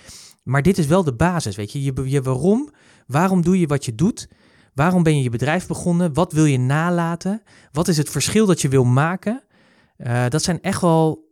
Maar 0.43 0.63
dit 0.63 0.79
is 0.79 0.87
wel 0.87 1.05
de 1.05 1.15
basis, 1.15 1.57
weet 1.57 1.73
je. 1.73 1.83
Je, 1.83 1.93
je 2.05 2.23
waarom, 2.23 2.71
waarom 3.07 3.43
doe 3.43 3.61
je 3.61 3.67
wat 3.67 3.85
je 3.85 3.95
doet? 3.95 4.29
Waarom 4.75 5.03
ben 5.03 5.17
je 5.17 5.23
je 5.23 5.31
bedrijf 5.31 5.67
begonnen? 5.67 6.15
Wat 6.15 6.33
wil 6.33 6.45
je 6.45 6.59
nalaten? 6.59 7.43
Wat 7.73 7.89
is 7.89 7.97
het 7.97 8.11
verschil 8.11 8.47
dat 8.47 8.61
je 8.61 8.69
wil 8.69 8.85
maken? 8.85 9.43
Uh, 9.97 10.25
dat 10.29 10.43
zijn 10.43 10.61
echt 10.63 10.81
wel 10.81 11.30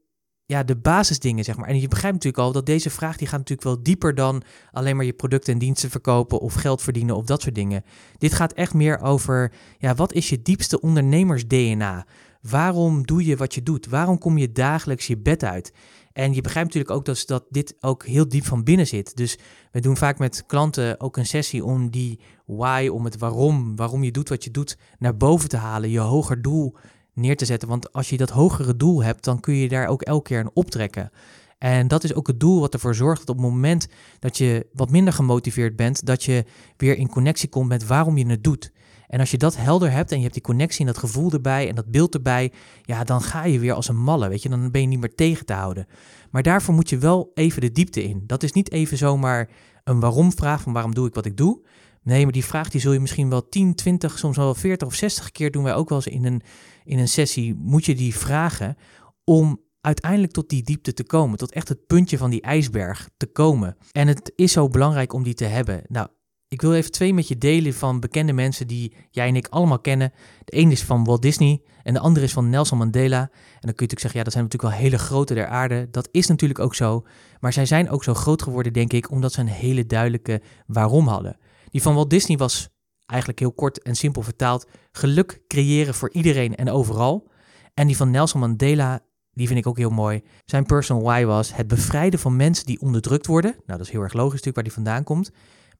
ja, 0.49 0.63
de 0.63 0.77
basisdingen, 0.77 1.45
zeg 1.45 1.57
maar. 1.57 1.69
En 1.69 1.81
je 1.81 1.89
begrijpt 1.89 2.17
natuurlijk 2.17 2.43
al 2.43 2.53
dat 2.53 2.67
deze 2.67 2.91
vraag 2.91 3.17
die 3.17 3.27
gaat 3.27 3.39
natuurlijk 3.39 3.69
wel 3.69 3.83
dieper 3.83 4.15
dan 4.15 4.43
alleen 4.73 4.97
maar 4.97 5.05
je 5.05 5.13
producten 5.13 5.53
en 5.53 5.59
diensten 5.59 5.91
verkopen 5.91 6.41
of 6.41 6.55
geld 6.55 6.83
verdienen 6.83 7.17
of 7.17 7.25
dat 7.25 7.43
soort 7.43 7.55
dingen. 7.55 7.85
Dit 8.19 8.33
gaat 8.33 8.53
echt 8.53 8.75
meer 8.75 9.01
over, 9.01 9.53
ja, 9.79 9.95
wat 9.95 10.13
is 10.13 10.29
je 10.29 10.43
diepste 10.43 10.81
ondernemers-DNA? 10.81 12.07
Waarom 12.41 13.07
doe 13.07 13.25
je 13.25 13.37
wat 13.37 13.55
je 13.55 13.63
doet? 13.63 13.87
Waarom 13.87 14.19
kom 14.19 14.39
je 14.39 14.53
dagelijks 14.53 15.07
je 15.07 15.19
bed 15.19 15.45
uit? 15.45 15.73
En 16.13 16.35
je 16.35 16.41
begrijpt 16.41 16.75
natuurlijk 16.75 16.99
ook 16.99 17.05
dat, 17.05 17.23
dat 17.27 17.45
dit 17.51 17.75
ook 17.81 18.07
heel 18.07 18.29
diep 18.29 18.45
van 18.45 18.65
binnen 18.65 18.87
zit. 18.87 19.17
Dus 19.17 19.39
we 19.73 19.81
doen 19.81 19.97
vaak 19.97 20.19
met 20.19 20.45
klanten 20.47 21.01
ook 21.01 21.17
een 21.17 21.27
sessie 21.27 21.65
om 21.65 21.91
die 21.91 22.21
why, 22.47 22.89
om 22.93 23.05
het 23.05 23.19
waarom, 23.19 23.77
waarom 23.77 24.05
je 24.05 24.11
doet 24.11 24.29
wat 24.29 24.45
je 24.45 24.51
doet, 24.51 24.79
naar 24.99 25.17
boven 25.17 25.49
te 25.49 25.57
halen. 25.57 25.91
Je 25.91 25.99
hoger 25.99 26.43
doel 26.43 26.77
neer 27.19 27.37
te 27.37 27.45
zetten. 27.45 27.69
Want 27.69 27.93
als 27.93 28.09
je 28.09 28.17
dat 28.17 28.31
hogere 28.31 28.77
doel 28.77 29.03
hebt, 29.03 29.25
dan 29.25 29.41
kun 29.41 29.55
je 29.55 29.69
daar 29.69 29.87
ook 29.87 30.03
elke 30.03 30.29
keer 30.29 30.41
een 30.41 30.51
optrekken. 30.55 31.11
En 31.59 31.89
dat 31.89 32.05
is 32.05 32.15
ook 32.15 32.27
het 32.27 32.41
doel 32.41 32.61
wat 32.61 32.75
ervoor 32.75 32.95
zorgt 32.95 33.21
dat 33.21 33.37
op 33.37 33.43
het 33.43 33.53
moment 33.53 33.89
dat 34.19 34.39
je 34.39 34.67
wat 34.73 34.91
minder 34.91 35.13
gemotiveerd 35.13 35.77
bent, 35.77 36.07
dat 36.07 36.25
je 36.25 36.45
weer 36.77 36.97
in 36.97 37.09
connectie 37.09 37.49
komt 37.49 37.69
met 37.69 37.87
waarom 37.87 38.19
je 38.19 38.27
het 38.27 38.45
doet. 38.45 38.73
En 39.09 39.21
als 39.21 39.31
je 39.31 39.37
dat 39.37 39.57
helder 39.57 39.91
hebt 39.91 40.11
en 40.11 40.17
je 40.17 40.23
hebt 40.23 40.35
die 40.35 40.43
connectie 40.43 40.81
en 40.81 40.87
dat 40.87 40.99
gevoel 40.99 41.33
erbij 41.33 41.69
en 41.69 41.75
dat 41.75 41.91
beeld 41.91 42.15
erbij, 42.15 42.53
ja, 42.83 43.05
dan 43.05 43.23
ga 43.23 43.45
je 43.45 43.59
weer 43.59 43.73
als 43.73 43.89
een 43.89 44.03
malle, 44.03 44.29
weet 44.29 44.43
je, 44.43 44.49
dan 44.49 44.71
ben 44.71 44.81
je 44.81 44.87
niet 44.87 45.01
meer 45.01 45.15
tegen 45.15 45.47
te 45.47 45.53
houden. 45.53 45.87
Maar 46.31 46.43
daarvoor 46.43 46.75
moet 46.75 46.89
je 46.89 46.99
wel 46.99 47.31
even 47.35 47.61
de 47.61 47.73
diepte 47.73 48.03
in. 48.03 48.23
Dat 48.27 48.43
is 48.43 48.53
niet 48.53 48.73
even 48.73 48.97
zomaar 48.97 49.49
een 49.85 50.01
waarom 50.01 50.33
vraag 50.33 50.63
van 50.63 50.73
waarom 50.73 50.95
doe 50.95 51.07
ik 51.07 51.15
wat 51.15 51.27
ik 51.27 51.37
doe. 51.37 51.61
Nee, 52.03 52.23
maar 52.23 52.33
die 52.33 52.45
vraag 52.45 52.71
die 52.71 52.81
zul 52.81 52.93
je 52.93 53.01
misschien 53.01 53.31
wel 53.31 53.49
10, 53.49 53.75
20, 53.75 54.19
soms 54.19 54.37
wel 54.37 54.55
40 54.55 54.89
of 54.89 54.95
60 54.95 55.31
keer 55.31 55.51
doen 55.51 55.63
wij 55.63 55.75
ook 55.75 55.89
wel 55.89 55.99
eens 55.99 56.07
in 56.07 56.25
een, 56.25 56.43
in 56.89 56.99
een 56.99 57.09
sessie. 57.09 57.55
Moet 57.55 57.85
je 57.85 57.95
die 57.95 58.15
vragen 58.15 58.77
om 59.25 59.61
uiteindelijk 59.81 60.33
tot 60.33 60.49
die 60.49 60.63
diepte 60.63 60.93
te 60.93 61.05
komen. 61.05 61.39
Tot 61.39 61.53
echt 61.53 61.69
het 61.69 61.87
puntje 61.87 62.19
van 62.19 62.31
die 62.31 62.41
ijsberg 62.41 63.09
te 63.17 63.27
komen. 63.27 63.77
En 63.93 64.09
het 64.09 64.33
is 64.37 64.53
zo 64.53 64.69
belangrijk 64.69 65.13
om 65.13 65.23
die 65.23 65.35
te 65.35 65.45
hebben. 65.45 65.83
Nou, 65.87 66.09
Ik 66.51 66.61
wil 66.61 66.75
even 66.75 66.91
twee 66.91 67.15
met 67.15 67.29
je 67.29 67.39
delen 67.39 67.75
van 67.75 68.01
bekende 68.01 68.33
mensen 68.33 68.67
die 68.67 68.95
jij 69.11 69.29
en 69.29 69.37
ik 69.37 69.49
allemaal 69.49 69.81
kennen. 69.81 70.13
De 70.45 70.57
een 70.57 70.71
is 70.71 70.83
van 70.83 71.05
Walt 71.05 71.23
Disney 71.23 71.63
en 71.83 71.95
de 71.95 72.01
andere 72.01 72.27
is 72.27 72.33
van 72.33 72.49
Nelson 72.51 72.79
Mandela. 72.79 73.21
En 73.21 73.29
dan 73.31 73.31
kun 73.61 73.61
je 73.61 73.67
natuurlijk 73.71 74.01
zeggen, 74.01 74.19
ja, 74.19 74.25
dat 74.25 74.33
zijn 74.33 74.45
natuurlijk 74.45 74.73
wel 74.73 74.83
hele 74.83 74.99
grote 74.99 75.35
der 75.35 75.47
aarde. 75.47 75.89
Dat 75.91 76.09
is 76.11 76.27
natuurlijk 76.27 76.61
ook 76.61 76.75
zo. 76.75 77.07
Maar 77.41 77.53
zij 77.53 77.67
zijn 77.67 77.91
ook 77.91 78.05
zo 78.05 78.15
groot 78.15 78.43
geworden, 78.43 78.73
denk 78.73 78.93
ik, 78.93 79.11
omdat 79.11 79.33
ze 79.33 79.41
een 79.41 79.47
hele 79.47 79.87
duidelijke 79.87 80.43
waarom 80.67 81.07
hadden. 81.07 81.37
Die 81.71 81.83
van 81.83 81.95
Walt 81.95 82.11
Disney 82.11 82.37
was 82.37 82.69
eigenlijk 83.09 83.41
heel 83.41 83.53
kort 83.53 83.83
en 83.83 83.95
simpel 83.95 84.23
vertaald: 84.23 84.67
geluk 84.93 85.43
creëren 85.47 85.95
voor 85.95 86.13
iedereen 86.13 86.57
en 86.57 86.71
overal. 86.71 87.31
En 87.75 87.87
die 87.87 87.97
van 87.97 88.11
Nelson 88.11 88.41
Mandela, 88.41 89.01
die 89.33 89.47
vind 89.47 89.59
ik 89.59 89.67
ook 89.67 89.79
heel 89.79 89.91
mooi. 89.91 90.23
Zijn 90.45 90.67
personal 90.67 91.03
why 91.03 91.25
was 91.25 91.55
het 91.55 91.67
bevrijden 91.67 92.21
van 92.21 92.37
mensen 92.37 92.67
die 92.67 92.81
onderdrukt 92.81 93.27
worden. 93.27 93.51
Nou, 93.51 93.79
dat 93.79 93.87
is 93.87 93.91
heel 93.91 94.03
erg 94.03 94.13
logisch 94.13 94.31
natuurlijk 94.43 94.55
waar 94.55 94.65
die 94.65 94.73
vandaan 94.73 95.05
komt. 95.05 95.31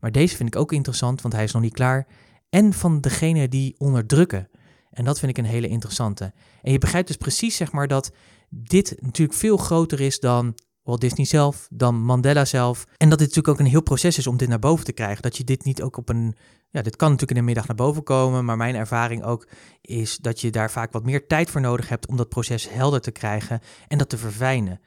Maar 0.01 0.13
deze 0.13 0.37
vind 0.37 0.55
ik 0.55 0.61
ook 0.61 0.73
interessant, 0.73 1.23
want 1.23 1.35
hij 1.35 1.45
is 1.45 1.53
nog 1.53 1.63
niet 1.63 1.73
klaar. 1.73 2.07
En 2.51 2.73
van 2.73 3.01
degene 3.01 3.49
die 3.49 3.75
onderdrukken. 3.79 4.49
En 4.91 5.05
dat 5.05 5.19
vind 5.19 5.31
ik 5.31 5.39
een 5.39 5.51
hele 5.51 5.69
interessante. 5.69 6.33
En 6.63 6.73
je 6.73 6.79
begrijpt 6.79 7.07
dus 7.07 7.17
precies, 7.17 7.57
zeg 7.57 7.73
maar, 7.73 7.89
dat 7.89 8.13
dit 8.49 8.97
natuurlijk 9.01 9.39
veel 9.39 9.57
groter 9.57 10.01
is 10.01 10.21
dan 10.21 10.55
Walt 10.89 11.01
Disney 11.01 11.27
zelf, 11.27 11.69
dan 11.71 11.95
Mandela 11.95 12.45
zelf. 12.45 12.85
En 12.97 13.09
dat 13.09 13.19
dit 13.19 13.29
natuurlijk 13.29 13.49
ook 13.49 13.59
een 13.59 13.71
heel 13.71 13.83
proces 13.83 14.19
is 14.19 14.27
om 14.27 14.37
dit 14.37 14.49
naar 14.49 14.59
boven 14.59 14.85
te 14.85 14.93
krijgen. 14.93 15.23
Dat 15.23 15.37
je 15.37 15.45
dit 15.45 15.65
niet 15.65 15.83
ook 15.83 15.97
op 15.97 16.09
een. 16.09 16.37
Ja, 16.71 16.83
dit 16.83 16.97
kan 16.97 17.11
natuurlijk 17.11 17.39
in 17.39 17.45
de 17.45 17.53
middag 17.53 17.67
naar 17.67 17.77
boven 17.77 18.03
komen. 18.03 18.45
Maar 18.45 18.57
mijn 18.57 18.75
ervaring 18.75 19.25
ook 19.25 19.49
is 19.81 20.17
dat 20.17 20.41
je 20.41 20.51
daar 20.51 20.71
vaak 20.71 20.93
wat 20.93 21.05
meer 21.05 21.27
tijd 21.27 21.51
voor 21.51 21.61
nodig 21.61 21.89
hebt 21.89 22.07
om 22.07 22.17
dat 22.17 22.29
proces 22.29 22.71
helder 22.71 23.01
te 23.01 23.11
krijgen 23.11 23.61
en 23.89 23.99
dat 23.99 24.09
te 24.09 24.19
verfijnen. 24.19 24.81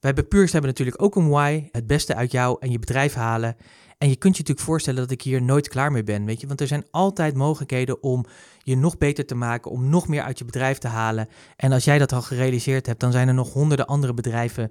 Wij 0.00 0.12
bij 0.12 0.24
Puurs 0.24 0.52
hebben 0.52 0.70
natuurlijk 0.70 1.02
ook 1.02 1.16
een 1.16 1.28
why, 1.28 1.68
het 1.72 1.86
beste 1.86 2.14
uit 2.14 2.32
jou 2.32 2.56
en 2.60 2.70
je 2.70 2.78
bedrijf 2.78 3.14
halen. 3.14 3.56
En 3.98 4.08
je 4.08 4.16
kunt 4.16 4.34
je 4.34 4.40
natuurlijk 4.40 4.66
voorstellen 4.66 5.00
dat 5.00 5.10
ik 5.10 5.22
hier 5.22 5.42
nooit 5.42 5.68
klaar 5.68 5.92
mee 5.92 6.02
ben, 6.02 6.24
weet 6.24 6.40
je. 6.40 6.46
Want 6.46 6.60
er 6.60 6.66
zijn 6.66 6.86
altijd 6.90 7.34
mogelijkheden 7.34 8.02
om 8.02 8.24
je 8.62 8.76
nog 8.76 8.98
beter 8.98 9.26
te 9.26 9.34
maken, 9.34 9.70
om 9.70 9.88
nog 9.88 10.08
meer 10.08 10.22
uit 10.22 10.38
je 10.38 10.44
bedrijf 10.44 10.78
te 10.78 10.88
halen. 10.88 11.28
En 11.56 11.72
als 11.72 11.84
jij 11.84 11.98
dat 11.98 12.12
al 12.12 12.22
gerealiseerd 12.22 12.86
hebt, 12.86 13.00
dan 13.00 13.12
zijn 13.12 13.28
er 13.28 13.34
nog 13.34 13.52
honderden 13.52 13.86
andere 13.86 14.14
bedrijven. 14.14 14.70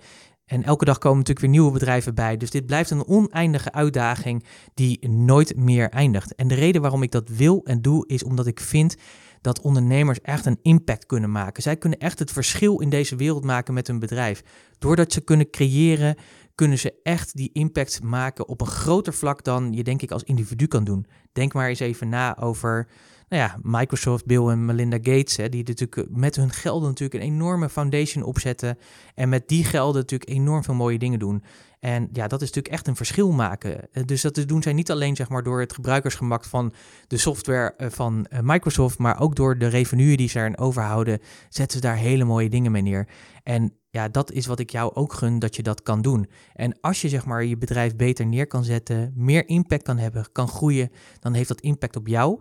En 0.50 0.64
elke 0.64 0.86
dag 0.86 0.98
komen 0.98 1.18
natuurlijk 1.18 1.46
weer 1.46 1.56
nieuwe 1.56 1.72
bedrijven 1.72 2.16
bij. 2.16 2.38
Dus 2.38 2.50
dit 2.50 2.66
blijft 2.66 2.92
een 2.92 3.08
oneindige 3.08 3.72
uitdaging 3.72 4.44
die 4.74 5.10
nooit 5.10 5.56
meer 5.56 5.90
eindigt. 5.90 6.36
En 6.36 6.48
de 6.48 6.56
reden 6.56 6.82
waarom 6.82 7.04
ik 7.04 7.12
dat 7.12 7.30
wil 7.30 7.62
en 7.64 7.82
doe, 7.82 8.08
is 8.08 8.24
omdat 8.24 8.48
ik 8.48 8.60
vind 8.60 8.96
dat 9.42 9.62
ondernemers 9.62 10.22
echt 10.22 10.46
een 10.46 10.60
impact 10.62 11.06
kunnen 11.06 11.32
maken. 11.32 11.64
Zij 11.64 11.78
kunnen 11.78 12.00
echt 12.00 12.20
het 12.20 12.32
verschil 12.32 12.80
in 12.80 12.90
deze 12.90 13.16
wereld 13.16 13.44
maken 13.44 13.74
met 13.74 13.88
hun 13.88 14.00
bedrijf. 14.00 14.44
Doordat 14.78 15.14
ze 15.14 15.22
kunnen 15.22 15.50
creëren, 15.50 16.16
kunnen 16.56 16.78
ze 16.78 17.00
echt 17.04 17.36
die 17.36 17.50
impact 17.54 18.04
maken 18.04 18.48
op 18.48 18.62
een 18.62 18.68
groter 18.68 19.14
vlak 19.14 19.44
dan 19.44 19.74
je 19.74 19.84
denk 19.84 20.02
ik 20.02 20.12
als 20.12 20.24
individu 20.24 20.68
kan 20.68 20.84
doen. 20.84 21.06
Denk 21.32 21.54
maar 21.54 21.70
eens 21.70 21.80
even 21.80 22.10
na 22.10 22.38
over 22.38 22.88
nou 23.30 23.44
ja, 23.44 23.60
Microsoft, 23.62 24.26
Bill 24.26 24.48
en 24.48 24.66
Melinda 24.66 24.98
Gates, 24.98 25.38
hè, 25.38 25.50
die 25.50 25.64
natuurlijk 25.68 26.10
met 26.10 26.36
hun 26.36 26.52
gelden 26.52 26.88
natuurlijk 26.88 27.24
een 27.24 27.30
enorme 27.30 27.70
foundation 27.70 28.24
opzetten 28.24 28.78
en 29.16 29.30
met 29.30 29.48
die 29.48 29.64
gelden 29.64 30.02
natuurlijk 30.02 30.30
enorm 30.30 30.64
veel 30.64 30.74
mooie 30.74 31.00
dingen 31.00 31.20
doen. 31.20 31.44
En 31.80 32.10
ja, 32.12 32.28
dat 32.28 32.42
is 32.42 32.48
natuurlijk 32.48 32.74
echt 32.74 32.88
een 32.88 32.96
verschil 32.96 33.32
maken. 33.32 33.92
Eh, 33.92 34.04
dus 34.06 34.22
dat 34.22 34.44
doen 34.46 34.62
zij 34.62 34.74
niet 34.74 34.92
alleen 34.92 35.16
zeg 35.16 35.30
maar, 35.30 35.44
door 35.44 35.60
het 35.60 35.74
gebruikersgemak 35.74 36.44
van 36.44 36.74
de 37.08 37.18
software 37.18 37.74
eh, 37.78 37.90
van 37.90 38.26
eh, 38.26 38.40
Microsoft, 38.44 38.98
maar 38.98 39.20
ook 39.20 39.36
door 39.36 39.58
de 39.58 39.68
revenue 39.68 40.18
die 40.18 40.30
ze 40.30 40.40
erin 40.40 40.58
overhouden, 40.58 41.20
zetten 41.50 41.80
ze 41.80 41.86
daar 41.86 41.96
hele 41.96 42.24
mooie 42.24 42.50
dingen 42.50 42.72
mee 42.72 42.82
neer. 42.82 43.08
En 43.44 43.74
ja, 43.90 44.08
dat 44.08 44.32
is 44.32 44.46
wat 44.46 44.60
ik 44.60 44.70
jou 44.70 44.94
ook 44.94 45.14
gun 45.14 45.40
dat 45.40 45.56
je 45.56 45.64
dat 45.64 45.82
kan 45.82 46.02
doen. 46.02 46.30
En 46.54 46.78
als 46.82 47.02
je 47.02 47.10
zeg 47.10 47.26
maar 47.26 47.44
je 47.44 47.58
bedrijf 47.58 47.96
beter 47.96 48.26
neer 48.26 48.48
kan 48.48 48.64
zetten, 48.64 49.14
meer 49.16 49.48
impact 49.48 49.84
kan 49.84 49.98
hebben, 49.98 50.32
kan 50.32 50.48
groeien, 50.48 50.90
dan 51.20 51.34
heeft 51.34 51.48
dat 51.48 51.62
impact 51.62 51.96
op 51.96 52.08
jou 52.08 52.40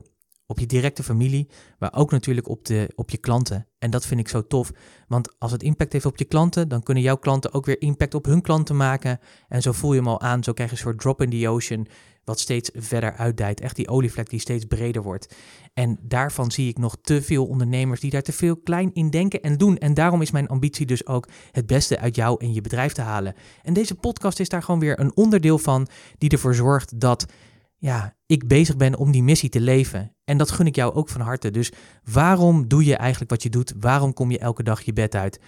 op 0.51 0.59
je 0.59 0.67
directe 0.67 1.03
familie, 1.03 1.49
maar 1.79 1.95
ook 1.95 2.11
natuurlijk 2.11 2.49
op, 2.49 2.65
de, 2.65 2.93
op 2.95 3.11
je 3.11 3.19
klanten. 3.19 3.67
En 3.79 3.91
dat 3.91 4.07
vind 4.07 4.21
ik 4.21 4.29
zo 4.29 4.47
tof, 4.47 4.71
want 5.09 5.35
als 5.39 5.53
het 5.53 5.63
impact 5.63 5.93
heeft 5.93 6.07
op 6.07 6.17
je 6.17 6.25
klanten, 6.25 6.69
dan 6.69 6.83
kunnen 6.83 7.03
jouw 7.03 7.17
klanten 7.17 7.53
ook 7.53 7.67
weer 7.67 7.81
impact 7.81 8.15
op 8.15 8.25
hun 8.25 8.41
klanten 8.41 8.77
maken. 8.77 9.19
En 9.49 9.63
zo 9.63 9.73
voel 9.73 9.93
je 9.93 9.99
hem 9.99 10.09
al 10.09 10.21
aan, 10.21 10.45
zo 10.45 10.53
krijg 10.53 10.71
je 10.71 10.77
een 10.77 10.83
soort 10.83 11.01
drop 11.01 11.23
in 11.23 11.31
the 11.31 11.49
ocean, 11.49 11.87
wat 12.25 12.41
steeds 12.41 12.71
verder 12.75 13.13
uitdijt. 13.13 13.61
Echt 13.61 13.77
die 13.77 13.89
olievlek 13.89 14.31
die 14.31 14.41
steeds 14.41 14.65
breder 14.65 15.03
wordt. 15.03 15.35
En 15.75 15.99
daarvan 16.03 16.51
zie 16.51 16.69
ik 16.69 16.79
nog 16.79 16.97
te 17.01 17.23
veel 17.23 17.47
ondernemers 17.47 18.01
die 18.01 18.11
daar 18.11 18.23
te 18.23 18.33
veel 18.33 18.57
klein 18.57 18.91
in 18.93 19.11
denken 19.11 19.43
en 19.43 19.57
doen. 19.57 19.79
En 19.79 19.95
daarom 19.95 20.23
is 20.23 20.31
mijn 20.31 20.49
ambitie 20.49 20.87
dus 20.87 21.07
ook 21.07 21.29
het 21.51 21.67
beste 21.67 21.99
uit 21.99 22.17
jou 22.17 22.41
en 22.41 22.53
je 22.53 22.61
bedrijf 22.61 22.93
te 22.93 23.03
halen. 23.03 23.35
En 23.63 23.73
deze 23.73 23.95
podcast 23.95 24.41
is 24.41 24.49
daar 24.49 24.63
gewoon 24.63 24.81
weer 24.81 25.01
een 25.01 25.17
onderdeel 25.17 25.59
van, 25.59 25.89
die 26.19 26.31
ervoor 26.31 26.55
zorgt 26.55 27.01
dat 27.01 27.27
ja, 27.77 28.17
ik 28.27 28.49
bezig 28.49 28.77
ben 28.77 28.97
om 28.97 29.11
die 29.11 29.23
missie 29.23 29.49
te 29.49 29.61
leven. 29.61 30.13
En 30.29 30.39
dat 30.39 30.51
gun 30.51 30.67
ik 30.67 30.75
jou 30.75 30.95
ook 30.95 31.09
van 31.09 31.21
harte. 31.21 31.51
Dus 31.51 31.73
waarom 32.05 32.69
doe 32.69 32.85
je 32.85 32.97
eigenlijk 32.97 33.31
wat 33.31 33.43
je 33.43 33.51
doet? 33.51 33.73
Waarom 33.81 34.13
kom 34.13 34.31
je 34.31 34.39
elke 34.39 34.63
dag 34.63 34.81
je 34.81 34.93
bed 34.93 35.15
uit? 35.15 35.41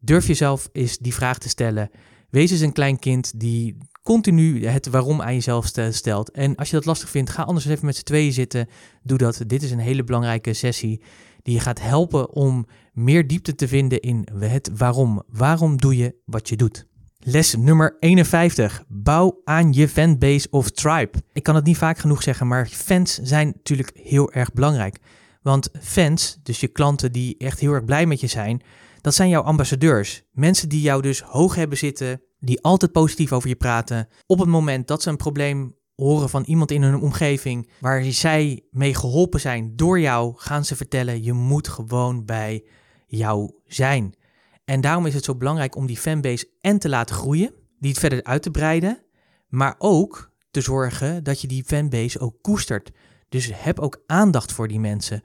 Durf 0.00 0.26
jezelf 0.26 0.68
eens 0.72 0.98
die 0.98 1.14
vraag 1.14 1.38
te 1.38 1.48
stellen. 1.48 1.90
Wees 2.30 2.50
eens 2.50 2.60
een 2.60 2.72
klein 2.72 2.98
kind 2.98 3.40
die 3.40 3.76
continu 4.02 4.66
het 4.66 4.86
waarom 4.86 5.22
aan 5.22 5.34
jezelf 5.34 5.70
stelt. 5.90 6.30
En 6.30 6.54
als 6.54 6.70
je 6.70 6.76
dat 6.76 6.84
lastig 6.84 7.10
vindt, 7.10 7.30
ga 7.30 7.42
anders 7.42 7.66
even 7.66 7.86
met 7.86 7.96
z'n 7.96 8.02
tweeën 8.02 8.32
zitten. 8.32 8.68
Doe 9.02 9.18
dat. 9.18 9.42
Dit 9.46 9.62
is 9.62 9.70
een 9.70 9.78
hele 9.78 10.04
belangrijke 10.04 10.52
sessie 10.52 11.02
die 11.42 11.54
je 11.54 11.60
gaat 11.60 11.80
helpen 11.80 12.32
om 12.32 12.66
meer 12.92 13.26
diepte 13.26 13.54
te 13.54 13.68
vinden 13.68 14.00
in 14.00 14.28
het 14.38 14.70
waarom. 14.76 15.22
Waarom 15.28 15.76
doe 15.76 15.96
je 15.96 16.14
wat 16.24 16.48
je 16.48 16.56
doet? 16.56 16.86
Les 17.26 17.54
nummer 17.54 17.96
51. 18.00 18.84
Bouw 18.88 19.40
aan 19.44 19.72
je 19.72 19.88
fanbase 19.88 20.46
of 20.50 20.70
tribe. 20.70 21.22
Ik 21.32 21.42
kan 21.42 21.54
het 21.54 21.64
niet 21.64 21.76
vaak 21.76 21.98
genoeg 21.98 22.22
zeggen, 22.22 22.46
maar 22.46 22.66
fans 22.66 23.18
zijn 23.22 23.46
natuurlijk 23.46 23.90
heel 24.02 24.32
erg 24.32 24.52
belangrijk. 24.52 24.98
Want 25.42 25.70
fans, 25.80 26.38
dus 26.42 26.60
je 26.60 26.68
klanten 26.68 27.12
die 27.12 27.36
echt 27.38 27.60
heel 27.60 27.72
erg 27.72 27.84
blij 27.84 28.06
met 28.06 28.20
je 28.20 28.26
zijn, 28.26 28.62
dat 29.00 29.14
zijn 29.14 29.28
jouw 29.28 29.42
ambassadeurs. 29.42 30.22
Mensen 30.32 30.68
die 30.68 30.80
jou 30.80 31.02
dus 31.02 31.20
hoog 31.20 31.54
hebben 31.54 31.78
zitten, 31.78 32.22
die 32.38 32.62
altijd 32.62 32.92
positief 32.92 33.32
over 33.32 33.48
je 33.48 33.56
praten. 33.56 34.08
Op 34.26 34.38
het 34.38 34.48
moment 34.48 34.86
dat 34.86 35.02
ze 35.02 35.10
een 35.10 35.16
probleem 35.16 35.74
horen 35.94 36.28
van 36.28 36.42
iemand 36.42 36.70
in 36.70 36.82
hun 36.82 37.00
omgeving 37.00 37.70
waar 37.80 38.04
zij 38.04 38.64
mee 38.70 38.94
geholpen 38.94 39.40
zijn 39.40 39.76
door 39.76 40.00
jou, 40.00 40.32
gaan 40.36 40.64
ze 40.64 40.76
vertellen: 40.76 41.22
je 41.22 41.32
moet 41.32 41.68
gewoon 41.68 42.24
bij 42.24 42.64
jou 43.06 43.50
zijn. 43.66 44.14
En 44.64 44.80
daarom 44.80 45.06
is 45.06 45.14
het 45.14 45.24
zo 45.24 45.36
belangrijk 45.36 45.76
om 45.76 45.86
die 45.86 45.96
fanbase 45.96 46.50
en 46.60 46.78
te 46.78 46.88
laten 46.88 47.14
groeien, 47.14 47.54
die 47.78 47.90
het 47.90 48.00
verder 48.00 48.22
uit 48.22 48.42
te 48.42 48.50
breiden, 48.50 49.04
maar 49.48 49.74
ook 49.78 50.30
te 50.50 50.60
zorgen 50.60 51.24
dat 51.24 51.40
je 51.40 51.48
die 51.48 51.64
fanbase 51.64 52.20
ook 52.20 52.42
koestert. 52.42 52.90
Dus 53.28 53.50
heb 53.54 53.80
ook 53.80 54.02
aandacht 54.06 54.52
voor 54.52 54.68
die 54.68 54.80
mensen. 54.80 55.22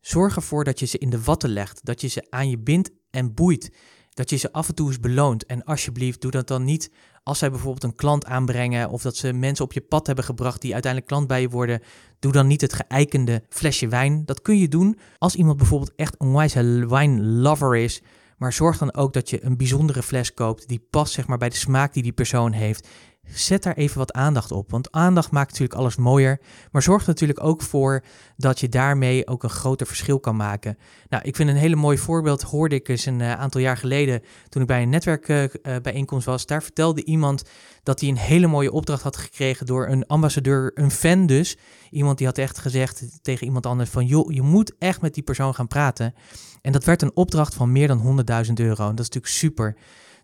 Zorg 0.00 0.36
ervoor 0.36 0.64
dat 0.64 0.78
je 0.80 0.86
ze 0.86 0.98
in 0.98 1.10
de 1.10 1.22
watten 1.22 1.50
legt, 1.50 1.84
dat 1.84 2.00
je 2.00 2.08
ze 2.08 2.26
aan 2.30 2.50
je 2.50 2.58
bindt 2.58 2.90
en 3.10 3.34
boeit, 3.34 3.70
dat 4.10 4.30
je 4.30 4.36
ze 4.36 4.52
af 4.52 4.68
en 4.68 4.74
toe 4.74 4.88
eens 4.88 5.00
beloont. 5.00 5.46
En 5.46 5.64
alsjeblieft, 5.64 6.20
doe 6.20 6.30
dat 6.30 6.48
dan 6.48 6.64
niet 6.64 6.90
als 7.22 7.38
zij 7.38 7.50
bijvoorbeeld 7.50 7.84
een 7.84 7.94
klant 7.94 8.24
aanbrengen 8.24 8.90
of 8.90 9.02
dat 9.02 9.16
ze 9.16 9.32
mensen 9.32 9.64
op 9.64 9.72
je 9.72 9.80
pad 9.80 10.06
hebben 10.06 10.24
gebracht 10.24 10.60
die 10.60 10.72
uiteindelijk 10.72 11.12
klant 11.12 11.26
bij 11.26 11.40
je 11.40 11.48
worden. 11.48 11.80
Doe 12.18 12.32
dan 12.32 12.46
niet 12.46 12.60
het 12.60 12.72
geëikende 12.72 13.42
flesje 13.48 13.88
wijn. 13.88 14.24
Dat 14.24 14.42
kun 14.42 14.58
je 14.58 14.68
doen 14.68 14.98
als 15.18 15.34
iemand 15.34 15.56
bijvoorbeeld 15.56 15.92
echt 15.96 16.14
een 16.18 16.32
wijze 16.32 16.86
wijnlover 16.88 17.76
is 17.76 18.02
maar 18.36 18.52
zorg 18.52 18.78
dan 18.78 18.94
ook 18.94 19.12
dat 19.12 19.30
je 19.30 19.44
een 19.44 19.56
bijzondere 19.56 20.02
fles 20.02 20.34
koopt 20.34 20.68
die 20.68 20.86
past 20.90 21.12
zeg 21.12 21.26
maar, 21.26 21.38
bij 21.38 21.48
de 21.48 21.56
smaak 21.56 21.92
die 21.92 22.02
die 22.02 22.12
persoon 22.12 22.52
heeft. 22.52 22.88
Zet 23.28 23.62
daar 23.62 23.74
even 23.74 23.98
wat 23.98 24.12
aandacht 24.12 24.52
op, 24.52 24.70
want 24.70 24.92
aandacht 24.92 25.30
maakt 25.30 25.50
natuurlijk 25.50 25.78
alles 25.78 25.96
mooier, 25.96 26.40
maar 26.70 26.82
zorg 26.82 27.02
er 27.02 27.08
natuurlijk 27.08 27.44
ook 27.44 27.62
voor 27.62 28.04
dat 28.36 28.60
je 28.60 28.68
daarmee 28.68 29.26
ook 29.26 29.42
een 29.42 29.50
groter 29.50 29.86
verschil 29.86 30.20
kan 30.20 30.36
maken. 30.36 30.78
Nou, 31.08 31.22
ik 31.24 31.36
vind 31.36 31.48
een 31.48 31.56
hele 31.56 31.76
mooi 31.76 31.98
voorbeeld, 31.98 32.42
hoorde 32.42 32.74
ik 32.74 32.88
eens 32.88 33.06
een 33.06 33.20
uh, 33.20 33.32
aantal 33.32 33.60
jaar 33.60 33.76
geleden 33.76 34.22
toen 34.48 34.62
ik 34.62 34.68
bij 34.68 34.82
een 34.82 34.88
netwerkbijeenkomst 34.88 36.26
uh, 36.26 36.32
was. 36.32 36.46
Daar 36.46 36.62
vertelde 36.62 37.04
iemand 37.04 37.42
dat 37.82 38.00
hij 38.00 38.08
een 38.08 38.16
hele 38.16 38.46
mooie 38.46 38.72
opdracht 38.72 39.02
had 39.02 39.16
gekregen 39.16 39.66
door 39.66 39.88
een 39.88 40.06
ambassadeur, 40.06 40.70
een 40.74 40.90
fan 40.90 41.26
dus. 41.26 41.56
Iemand 41.90 42.18
die 42.18 42.26
had 42.26 42.38
echt 42.38 42.58
gezegd 42.58 43.22
tegen 43.22 43.46
iemand 43.46 43.66
anders 43.66 43.90
van, 43.90 44.06
joh, 44.06 44.32
je 44.32 44.42
moet 44.42 44.72
echt 44.78 45.00
met 45.00 45.14
die 45.14 45.22
persoon 45.22 45.54
gaan 45.54 45.68
praten. 45.68 46.14
En 46.62 46.72
dat 46.72 46.84
werd 46.84 47.02
een 47.02 47.16
opdracht 47.16 47.54
van 47.54 47.72
meer 47.72 47.88
dan 47.88 48.24
100.000 48.46 48.52
euro. 48.54 48.88
En 48.88 48.94
dat 48.94 49.06
is 49.06 49.14
natuurlijk 49.14 49.26
super. 49.26 49.76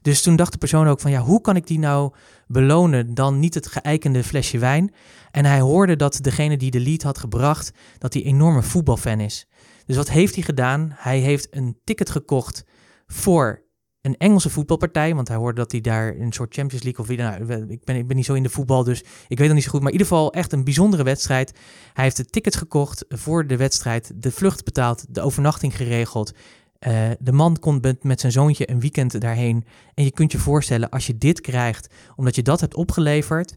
Dus 0.02 0.22
toen 0.22 0.36
dacht 0.36 0.52
de 0.52 0.58
persoon 0.58 0.88
ook 0.88 1.00
van 1.00 1.10
ja, 1.10 1.20
hoe 1.20 1.40
kan 1.40 1.56
ik 1.56 1.66
die 1.66 1.78
nou 1.78 2.12
belonen 2.52 3.14
dan 3.14 3.38
niet 3.38 3.54
het 3.54 3.66
geëikende 3.66 4.24
flesje 4.24 4.58
wijn? 4.58 4.94
En 5.30 5.44
hij 5.44 5.60
hoorde 5.60 5.96
dat 5.96 6.18
degene 6.20 6.56
die 6.56 6.70
de 6.70 6.80
lead 6.80 7.02
had 7.02 7.18
gebracht, 7.18 7.72
dat 7.98 8.12
hij 8.12 8.22
enorme 8.22 8.62
voetbalfan 8.62 9.20
is. 9.20 9.46
Dus 9.86 9.96
wat 9.96 10.10
heeft 10.10 10.34
hij 10.34 10.44
gedaan? 10.44 10.92
Hij 10.94 11.18
heeft 11.18 11.48
een 11.50 11.78
ticket 11.84 12.10
gekocht 12.10 12.64
voor 13.06 13.62
een 14.02 14.16
Engelse 14.16 14.50
voetbalpartij. 14.50 15.14
Want 15.14 15.28
hij 15.28 15.36
hoorde 15.36 15.60
dat 15.60 15.72
hij 15.72 15.80
daar 15.80 16.16
een 16.16 16.32
soort 16.32 16.54
Champions 16.54 16.84
League 16.84 17.04
of 17.04 17.16
nou, 17.16 17.68
ik, 17.72 17.84
ben, 17.84 17.96
ik 17.96 18.06
ben 18.06 18.16
niet 18.16 18.24
zo 18.24 18.34
in 18.34 18.42
de 18.42 18.48
voetbal, 18.48 18.84
dus 18.84 19.04
ik 19.28 19.38
weet 19.38 19.46
nog 19.46 19.56
niet 19.56 19.64
zo 19.64 19.70
goed. 19.70 19.80
Maar 19.80 19.92
in 19.92 19.98
ieder 19.98 20.08
geval 20.12 20.32
echt 20.32 20.52
een 20.52 20.64
bijzondere 20.64 21.02
wedstrijd. 21.02 21.52
Hij 21.92 22.04
heeft 22.04 22.16
de 22.16 22.24
tickets 22.24 22.56
gekocht 22.56 23.04
voor 23.08 23.46
de 23.46 23.56
wedstrijd, 23.56 24.12
de 24.14 24.30
vlucht 24.30 24.64
betaald, 24.64 25.04
de 25.08 25.20
overnachting 25.20 25.76
geregeld. 25.76 26.32
Uh, 26.86 27.10
de 27.18 27.32
man 27.32 27.58
komt 27.58 28.02
met 28.04 28.20
zijn 28.20 28.32
zoontje 28.32 28.70
een 28.70 28.80
weekend 28.80 29.20
daarheen. 29.20 29.64
En 29.94 30.04
je 30.04 30.12
kunt 30.12 30.32
je 30.32 30.38
voorstellen, 30.38 30.90
als 30.90 31.06
je 31.06 31.18
dit 31.18 31.40
krijgt, 31.40 31.94
omdat 32.16 32.34
je 32.34 32.42
dat 32.42 32.60
hebt 32.60 32.74
opgeleverd, 32.74 33.54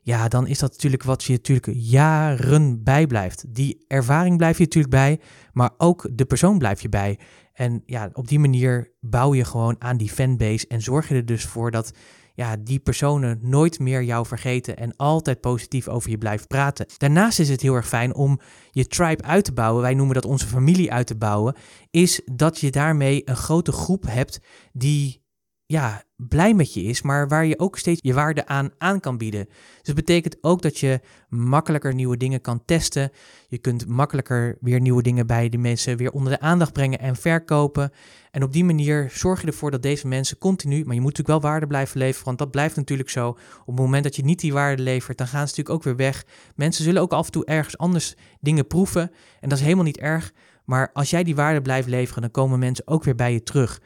ja, 0.00 0.28
dan 0.28 0.46
is 0.46 0.58
dat 0.58 0.72
natuurlijk 0.72 1.02
wat 1.02 1.24
je 1.24 1.32
natuurlijk 1.32 1.72
jaren 1.72 2.82
bijblijft. 2.82 3.44
Die 3.54 3.84
ervaring 3.88 4.36
blijf 4.36 4.58
je 4.58 4.64
natuurlijk 4.64 4.94
bij, 4.94 5.20
maar 5.52 5.70
ook 5.76 6.08
de 6.12 6.24
persoon 6.24 6.58
blijf 6.58 6.80
je 6.80 6.88
bij. 6.88 7.18
En 7.52 7.82
ja, 7.86 8.10
op 8.12 8.28
die 8.28 8.38
manier 8.38 8.90
bouw 9.00 9.34
je 9.34 9.44
gewoon 9.44 9.76
aan 9.78 9.96
die 9.96 10.10
fanbase 10.10 10.66
en 10.68 10.82
zorg 10.82 11.08
je 11.08 11.14
er 11.14 11.26
dus 11.26 11.44
voor 11.44 11.70
dat 11.70 11.92
ja, 12.34 12.56
die 12.56 12.78
personen 12.78 13.38
nooit 13.42 13.78
meer 13.78 14.02
jou 14.02 14.26
vergeten 14.26 14.76
en 14.76 14.96
altijd 14.96 15.40
positief 15.40 15.88
over 15.88 16.10
je 16.10 16.18
blijven 16.18 16.46
praten. 16.46 16.86
Daarnaast 16.96 17.38
is 17.38 17.48
het 17.48 17.60
heel 17.60 17.74
erg 17.74 17.88
fijn 17.88 18.14
om 18.14 18.40
je 18.70 18.86
tribe 18.86 19.22
uit 19.22 19.44
te 19.44 19.52
bouwen. 19.52 19.82
Wij 19.82 19.94
noemen 19.94 20.14
dat 20.14 20.24
onze 20.24 20.46
familie 20.46 20.92
uit 20.92 21.06
te 21.06 21.16
bouwen. 21.16 21.54
Is 21.90 22.20
dat 22.32 22.58
je 22.58 22.70
daarmee 22.70 23.22
een 23.24 23.36
grote 23.36 23.72
groep 23.72 24.04
hebt 24.06 24.40
die 24.72 25.23
ja, 25.66 26.02
blij 26.16 26.54
met 26.54 26.74
je 26.74 26.82
is, 26.82 27.02
maar 27.02 27.28
waar 27.28 27.46
je 27.46 27.58
ook 27.58 27.78
steeds 27.78 28.00
je 28.02 28.14
waarde 28.14 28.46
aan 28.46 28.70
aan 28.78 29.00
kan 29.00 29.18
bieden. 29.18 29.44
Dus 29.44 29.82
dat 29.82 29.94
betekent 29.94 30.36
ook 30.40 30.62
dat 30.62 30.78
je 30.78 31.00
makkelijker 31.28 31.94
nieuwe 31.94 32.16
dingen 32.16 32.40
kan 32.40 32.64
testen. 32.64 33.10
Je 33.48 33.58
kunt 33.58 33.86
makkelijker 33.86 34.56
weer 34.60 34.80
nieuwe 34.80 35.02
dingen 35.02 35.26
bij 35.26 35.48
de 35.48 35.58
mensen 35.58 35.96
weer 35.96 36.12
onder 36.12 36.32
de 36.32 36.40
aandacht 36.40 36.72
brengen 36.72 36.98
en 36.98 37.16
verkopen. 37.16 37.90
En 38.30 38.42
op 38.42 38.52
die 38.52 38.64
manier 38.64 39.10
zorg 39.12 39.40
je 39.40 39.46
ervoor 39.46 39.70
dat 39.70 39.82
deze 39.82 40.06
mensen 40.06 40.38
continu, 40.38 40.84
maar 40.84 40.94
je 40.94 41.00
moet 41.00 41.16
natuurlijk 41.16 41.42
wel 41.42 41.50
waarde 41.50 41.66
blijven 41.66 41.98
leveren, 41.98 42.24
want 42.24 42.38
dat 42.38 42.50
blijft 42.50 42.76
natuurlijk 42.76 43.10
zo. 43.10 43.28
Op 43.28 43.66
het 43.66 43.76
moment 43.76 44.04
dat 44.04 44.16
je 44.16 44.24
niet 44.24 44.40
die 44.40 44.52
waarde 44.52 44.82
levert, 44.82 45.18
dan 45.18 45.26
gaan 45.26 45.48
ze 45.48 45.54
natuurlijk 45.56 45.76
ook 45.76 45.82
weer 45.82 45.96
weg. 45.96 46.24
Mensen 46.54 46.84
zullen 46.84 47.02
ook 47.02 47.12
af 47.12 47.26
en 47.26 47.32
toe 47.32 47.44
ergens 47.44 47.78
anders 47.78 48.14
dingen 48.40 48.66
proeven 48.66 49.10
en 49.40 49.48
dat 49.48 49.58
is 49.58 49.64
helemaal 49.64 49.84
niet 49.84 49.98
erg. 49.98 50.32
Maar 50.64 50.90
als 50.92 51.10
jij 51.10 51.24
die 51.24 51.34
waarde 51.34 51.62
blijft 51.62 51.88
leveren, 51.88 52.22
dan 52.22 52.30
komen 52.30 52.58
mensen 52.58 52.86
ook 52.86 53.04
weer 53.04 53.14
bij 53.14 53.32
je 53.32 53.42
terug. 53.42 53.80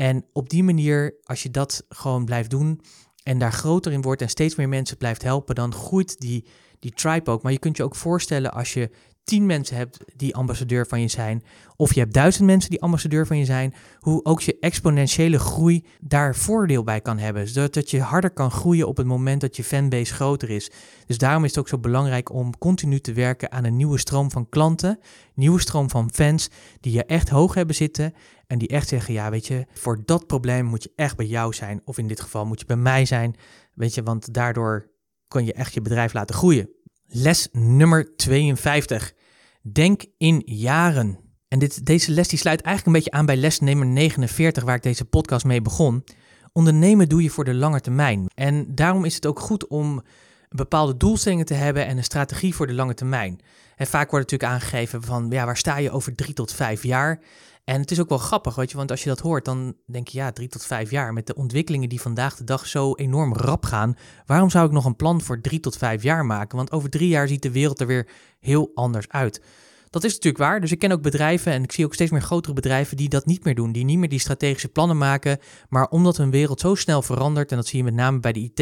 En 0.00 0.24
op 0.32 0.48
die 0.50 0.62
manier, 0.62 1.14
als 1.24 1.42
je 1.42 1.50
dat 1.50 1.84
gewoon 1.88 2.24
blijft 2.24 2.50
doen 2.50 2.80
en 3.22 3.38
daar 3.38 3.52
groter 3.52 3.92
in 3.92 4.02
wordt 4.02 4.22
en 4.22 4.28
steeds 4.28 4.54
meer 4.54 4.68
mensen 4.68 4.96
blijft 4.96 5.22
helpen, 5.22 5.54
dan 5.54 5.74
groeit 5.74 6.20
die, 6.20 6.44
die 6.78 6.92
tribe 6.92 7.30
ook. 7.30 7.42
Maar 7.42 7.52
je 7.52 7.58
kunt 7.58 7.76
je 7.76 7.82
ook 7.82 7.94
voorstellen 7.94 8.52
als 8.52 8.72
je 8.72 8.90
tien 9.24 9.46
mensen 9.46 9.76
hebt 9.76 9.98
die 10.16 10.34
ambassadeur 10.34 10.86
van 10.86 11.00
je 11.00 11.08
zijn, 11.08 11.44
of 11.76 11.94
je 11.94 12.00
hebt 12.00 12.14
duizend 12.14 12.46
mensen 12.46 12.70
die 12.70 12.82
ambassadeur 12.82 13.26
van 13.26 13.38
je 13.38 13.44
zijn, 13.44 13.74
hoe 13.98 14.24
ook 14.24 14.40
je 14.40 14.56
exponentiële 14.60 15.38
groei 15.38 15.84
daar 16.00 16.34
voordeel 16.34 16.84
bij 16.84 17.00
kan 17.00 17.18
hebben. 17.18 17.48
Zodat 17.48 17.90
je 17.90 18.00
harder 18.00 18.30
kan 18.30 18.50
groeien 18.50 18.88
op 18.88 18.96
het 18.96 19.06
moment 19.06 19.40
dat 19.40 19.56
je 19.56 19.64
fanbase 19.64 20.14
groter 20.14 20.50
is. 20.50 20.70
Dus 21.06 21.18
daarom 21.18 21.44
is 21.44 21.50
het 21.50 21.58
ook 21.58 21.68
zo 21.68 21.78
belangrijk 21.78 22.32
om 22.32 22.58
continu 22.58 23.00
te 23.00 23.12
werken 23.12 23.52
aan 23.52 23.64
een 23.64 23.76
nieuwe 23.76 23.98
stroom 23.98 24.30
van 24.30 24.48
klanten, 24.48 24.98
nieuwe 25.34 25.60
stroom 25.60 25.90
van 25.90 26.10
fans 26.12 26.48
die 26.80 26.92
je 26.92 27.04
echt 27.04 27.28
hoog 27.28 27.54
hebben 27.54 27.74
zitten 27.74 28.14
en 28.48 28.58
die 28.58 28.68
echt 28.68 28.88
zeggen, 28.88 29.14
ja 29.14 29.30
weet 29.30 29.46
je, 29.46 29.66
voor 29.72 30.02
dat 30.04 30.26
probleem 30.26 30.64
moet 30.64 30.82
je 30.82 30.92
echt 30.96 31.16
bij 31.16 31.26
jou 31.26 31.52
zijn, 31.54 31.80
of 31.84 31.98
in 31.98 32.06
dit 32.06 32.20
geval 32.20 32.46
moet 32.46 32.60
je 32.60 32.66
bij 32.66 32.76
mij 32.76 33.04
zijn, 33.04 33.36
weet 33.74 33.94
je, 33.94 34.02
want 34.02 34.34
daardoor 34.34 34.90
kan 35.28 35.44
je 35.44 35.52
echt 35.52 35.74
je 35.74 35.82
bedrijf 35.82 36.12
laten 36.12 36.34
groeien. 36.34 36.70
Les 37.06 37.48
nummer 37.52 38.16
52. 38.16 39.14
Denk 39.62 40.04
in 40.16 40.42
jaren. 40.44 41.18
En 41.48 41.58
dit, 41.58 41.86
deze 41.86 42.12
les 42.12 42.28
die 42.28 42.38
sluit 42.38 42.60
eigenlijk 42.60 42.86
een 42.86 43.02
beetje 43.02 43.18
aan 43.18 43.26
bij 43.26 43.36
les 43.36 43.60
nummer 43.60 43.86
49, 43.86 44.64
waar 44.64 44.76
ik 44.76 44.82
deze 44.82 45.04
podcast 45.04 45.44
mee 45.44 45.62
begon. 45.62 46.04
Ondernemen 46.52 47.08
doe 47.08 47.22
je 47.22 47.30
voor 47.30 47.44
de 47.44 47.54
lange 47.54 47.80
termijn. 47.80 48.26
En 48.34 48.74
daarom 48.74 49.04
is 49.04 49.14
het 49.14 49.26
ook 49.26 49.40
goed 49.40 49.66
om 49.66 50.02
bepaalde 50.48 50.96
doelstellingen 50.96 51.44
te 51.44 51.54
hebben 51.54 51.86
en 51.86 51.96
een 51.96 52.04
strategie 52.04 52.54
voor 52.54 52.66
de 52.66 52.74
lange 52.74 52.94
termijn. 52.94 53.40
En 53.76 53.86
vaak 53.86 54.10
wordt 54.10 54.30
natuurlijk 54.30 54.60
aangegeven 54.60 55.02
van, 55.02 55.26
ja, 55.30 55.44
waar 55.44 55.56
sta 55.56 55.76
je 55.76 55.90
over 55.90 56.14
drie 56.14 56.34
tot 56.34 56.52
vijf 56.52 56.82
jaar? 56.82 57.20
En 57.68 57.80
het 57.80 57.90
is 57.90 58.00
ook 58.00 58.08
wel 58.08 58.18
grappig, 58.18 58.54
weet 58.54 58.70
je, 58.70 58.76
want 58.76 58.90
als 58.90 59.02
je 59.02 59.08
dat 59.08 59.18
hoort, 59.18 59.44
dan 59.44 59.74
denk 59.86 60.08
je 60.08 60.18
ja, 60.18 60.32
drie 60.32 60.48
tot 60.48 60.64
vijf 60.64 60.90
jaar 60.90 61.12
met 61.12 61.26
de 61.26 61.34
ontwikkelingen 61.34 61.88
die 61.88 62.00
vandaag 62.00 62.36
de 62.36 62.44
dag 62.44 62.66
zo 62.66 62.94
enorm 62.94 63.34
rap 63.34 63.64
gaan. 63.64 63.96
Waarom 64.26 64.50
zou 64.50 64.66
ik 64.66 64.72
nog 64.72 64.84
een 64.84 64.96
plan 64.96 65.20
voor 65.20 65.40
drie 65.40 65.60
tot 65.60 65.76
vijf 65.76 66.02
jaar 66.02 66.26
maken? 66.26 66.56
Want 66.56 66.72
over 66.72 66.90
drie 66.90 67.08
jaar 67.08 67.28
ziet 67.28 67.42
de 67.42 67.50
wereld 67.50 67.80
er 67.80 67.86
weer 67.86 68.08
heel 68.40 68.70
anders 68.74 69.08
uit. 69.08 69.42
Dat 69.90 70.04
is 70.04 70.12
natuurlijk 70.12 70.42
waar. 70.42 70.60
Dus 70.60 70.72
ik 70.72 70.78
ken 70.78 70.92
ook 70.92 71.02
bedrijven 71.02 71.52
en 71.52 71.62
ik 71.62 71.72
zie 71.72 71.84
ook 71.84 71.94
steeds 71.94 72.10
meer 72.10 72.22
grotere 72.22 72.54
bedrijven 72.54 72.96
die 72.96 73.08
dat 73.08 73.26
niet 73.26 73.44
meer 73.44 73.54
doen. 73.54 73.72
Die 73.72 73.84
niet 73.84 73.98
meer 73.98 74.08
die 74.08 74.18
strategische 74.18 74.68
plannen 74.68 74.98
maken. 74.98 75.38
Maar 75.68 75.88
omdat 75.88 76.16
hun 76.16 76.30
wereld 76.30 76.60
zo 76.60 76.74
snel 76.74 77.02
verandert, 77.02 77.50
en 77.50 77.56
dat 77.56 77.66
zie 77.66 77.78
je 77.78 77.84
met 77.84 77.94
name 77.94 78.20
bij 78.20 78.32
de 78.32 78.40
IT, 78.40 78.60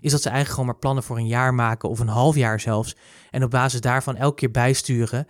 is 0.00 0.10
dat 0.10 0.22
ze 0.22 0.28
eigenlijk 0.28 0.48
gewoon 0.48 0.66
maar 0.66 0.78
plannen 0.78 1.02
voor 1.02 1.16
een 1.16 1.26
jaar 1.26 1.54
maken 1.54 1.88
of 1.88 1.98
een 1.98 2.08
half 2.08 2.36
jaar 2.36 2.60
zelfs. 2.60 2.96
En 3.30 3.44
op 3.44 3.50
basis 3.50 3.80
daarvan 3.80 4.16
elke 4.16 4.36
keer 4.36 4.50
bijsturen. 4.50 5.26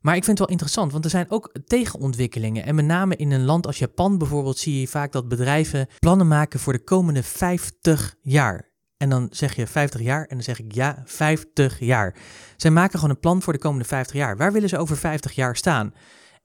Maar 0.00 0.16
ik 0.16 0.24
vind 0.24 0.38
het 0.38 0.48
wel 0.48 0.56
interessant, 0.56 0.92
want 0.92 1.04
er 1.04 1.10
zijn 1.10 1.30
ook 1.30 1.52
tegenontwikkelingen. 1.66 2.64
En 2.64 2.74
met 2.74 2.84
name 2.84 3.16
in 3.16 3.30
een 3.30 3.44
land 3.44 3.66
als 3.66 3.78
Japan 3.78 4.18
bijvoorbeeld 4.18 4.58
zie 4.58 4.80
je 4.80 4.88
vaak 4.88 5.12
dat 5.12 5.28
bedrijven 5.28 5.86
plannen 5.98 6.28
maken 6.28 6.60
voor 6.60 6.72
de 6.72 6.84
komende 6.84 7.22
50 7.22 8.14
jaar. 8.22 8.68
En 8.96 9.08
dan 9.08 9.28
zeg 9.30 9.56
je 9.56 9.66
50 9.66 10.00
jaar 10.00 10.22
en 10.24 10.34
dan 10.34 10.42
zeg 10.42 10.58
ik 10.58 10.74
ja, 10.74 11.02
50 11.04 11.78
jaar. 11.78 12.14
Zij 12.56 12.70
maken 12.70 12.98
gewoon 12.98 13.14
een 13.14 13.20
plan 13.20 13.42
voor 13.42 13.52
de 13.52 13.58
komende 13.58 13.84
50 13.84 14.16
jaar. 14.16 14.36
Waar 14.36 14.52
willen 14.52 14.68
ze 14.68 14.78
over 14.78 14.96
50 14.96 15.32
jaar 15.32 15.56
staan? 15.56 15.94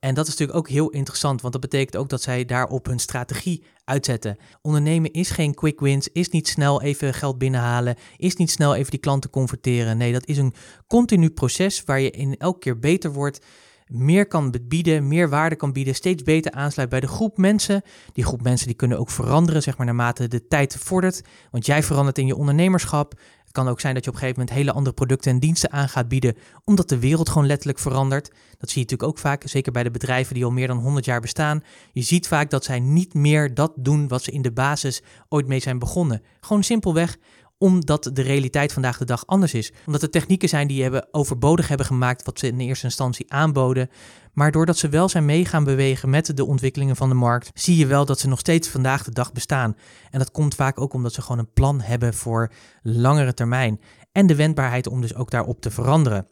En 0.04 0.14
dat 0.14 0.24
is 0.26 0.30
natuurlijk 0.30 0.58
ook 0.58 0.68
heel 0.68 0.90
interessant, 0.90 1.40
want 1.40 1.52
dat 1.52 1.62
betekent 1.62 1.96
ook 1.96 2.08
dat 2.08 2.22
zij 2.22 2.44
daarop 2.44 2.86
hun 2.86 2.98
strategie 2.98 3.64
uitzetten. 3.84 4.36
Ondernemen 4.62 5.12
is 5.12 5.30
geen 5.30 5.54
quick 5.54 5.80
wins, 5.80 6.08
is 6.12 6.28
niet 6.28 6.48
snel 6.48 6.82
even 6.82 7.14
geld 7.14 7.38
binnenhalen, 7.38 7.96
is 8.16 8.36
niet 8.36 8.50
snel 8.50 8.74
even 8.74 8.90
die 8.90 9.00
klanten 9.00 9.30
converteren. 9.30 9.96
Nee, 9.96 10.12
dat 10.12 10.26
is 10.26 10.38
een 10.38 10.54
continu 10.86 11.30
proces 11.30 11.84
waar 11.84 12.00
je 12.00 12.10
in 12.10 12.36
elke 12.36 12.58
keer 12.58 12.78
beter 12.78 13.12
wordt, 13.12 13.44
meer 13.86 14.26
kan 14.26 14.54
bieden, 14.62 15.08
meer 15.08 15.28
waarde 15.28 15.56
kan 15.56 15.72
bieden, 15.72 15.94
steeds 15.94 16.22
beter 16.22 16.52
aansluit 16.52 16.88
bij 16.88 17.00
de 17.00 17.08
groep 17.08 17.38
mensen. 17.38 17.82
Die 18.12 18.24
groep 18.24 18.42
mensen 18.42 18.66
die 18.66 18.76
kunnen 18.76 18.98
ook 18.98 19.10
veranderen, 19.10 19.62
zeg 19.62 19.76
maar, 19.76 19.86
naarmate 19.86 20.28
de 20.28 20.46
tijd 20.46 20.76
vordert. 20.76 21.22
Want 21.50 21.66
jij 21.66 21.82
verandert 21.82 22.18
in 22.18 22.26
je 22.26 22.36
ondernemerschap 22.36 23.20
kan 23.54 23.68
ook 23.68 23.80
zijn 23.80 23.94
dat 23.94 24.04
je 24.04 24.10
op 24.10 24.16
een 24.16 24.22
gegeven 24.22 24.40
moment 24.40 24.58
hele 24.58 24.72
andere 24.72 24.94
producten 24.94 25.30
en 25.30 25.38
diensten 25.38 25.72
aan 25.72 25.88
gaat 25.88 26.08
bieden, 26.08 26.36
omdat 26.64 26.88
de 26.88 26.98
wereld 26.98 27.28
gewoon 27.28 27.46
letterlijk 27.46 27.78
verandert. 27.78 28.28
Dat 28.58 28.70
zie 28.70 28.82
je 28.82 28.90
natuurlijk 28.90 29.08
ook 29.08 29.18
vaak, 29.18 29.42
zeker 29.46 29.72
bij 29.72 29.82
de 29.82 29.90
bedrijven 29.90 30.34
die 30.34 30.44
al 30.44 30.50
meer 30.50 30.66
dan 30.66 30.78
100 30.78 31.04
jaar 31.04 31.20
bestaan. 31.20 31.62
Je 31.92 32.02
ziet 32.02 32.28
vaak 32.28 32.50
dat 32.50 32.64
zij 32.64 32.80
niet 32.80 33.14
meer 33.14 33.54
dat 33.54 33.72
doen 33.76 34.08
wat 34.08 34.22
ze 34.22 34.30
in 34.30 34.42
de 34.42 34.52
basis 34.52 35.02
ooit 35.28 35.46
mee 35.46 35.60
zijn 35.60 35.78
begonnen. 35.78 36.22
Gewoon 36.40 36.62
simpelweg 36.62 37.16
omdat 37.64 38.10
de 38.12 38.22
realiteit 38.22 38.72
vandaag 38.72 38.98
de 38.98 39.04
dag 39.04 39.26
anders 39.26 39.54
is. 39.54 39.72
Omdat 39.86 40.02
er 40.02 40.10
technieken 40.10 40.48
zijn 40.48 40.66
die 40.66 40.82
hebben 40.82 41.08
overbodig 41.10 41.68
hebben 41.68 41.86
gemaakt 41.86 42.24
wat 42.24 42.38
ze 42.38 42.46
in 42.46 42.60
eerste 42.60 42.84
instantie 42.84 43.32
aanboden. 43.32 43.90
Maar 44.32 44.52
doordat 44.52 44.78
ze 44.78 44.88
wel 44.88 45.08
zijn 45.08 45.24
mee 45.24 45.44
gaan 45.44 45.64
bewegen 45.64 46.10
met 46.10 46.36
de 46.36 46.44
ontwikkelingen 46.44 46.96
van 46.96 47.08
de 47.08 47.14
markt, 47.14 47.50
zie 47.54 47.76
je 47.76 47.86
wel 47.86 48.04
dat 48.04 48.20
ze 48.20 48.28
nog 48.28 48.38
steeds 48.38 48.68
vandaag 48.68 49.04
de 49.04 49.10
dag 49.10 49.32
bestaan. 49.32 49.76
En 50.10 50.18
dat 50.18 50.30
komt 50.30 50.54
vaak 50.54 50.80
ook 50.80 50.92
omdat 50.92 51.12
ze 51.12 51.22
gewoon 51.22 51.38
een 51.38 51.52
plan 51.52 51.80
hebben 51.80 52.14
voor 52.14 52.52
langere 52.82 53.34
termijn. 53.34 53.80
En 54.12 54.26
de 54.26 54.34
wendbaarheid 54.34 54.86
om 54.86 55.00
dus 55.00 55.14
ook 55.14 55.30
daarop 55.30 55.60
te 55.60 55.70
veranderen. 55.70 56.26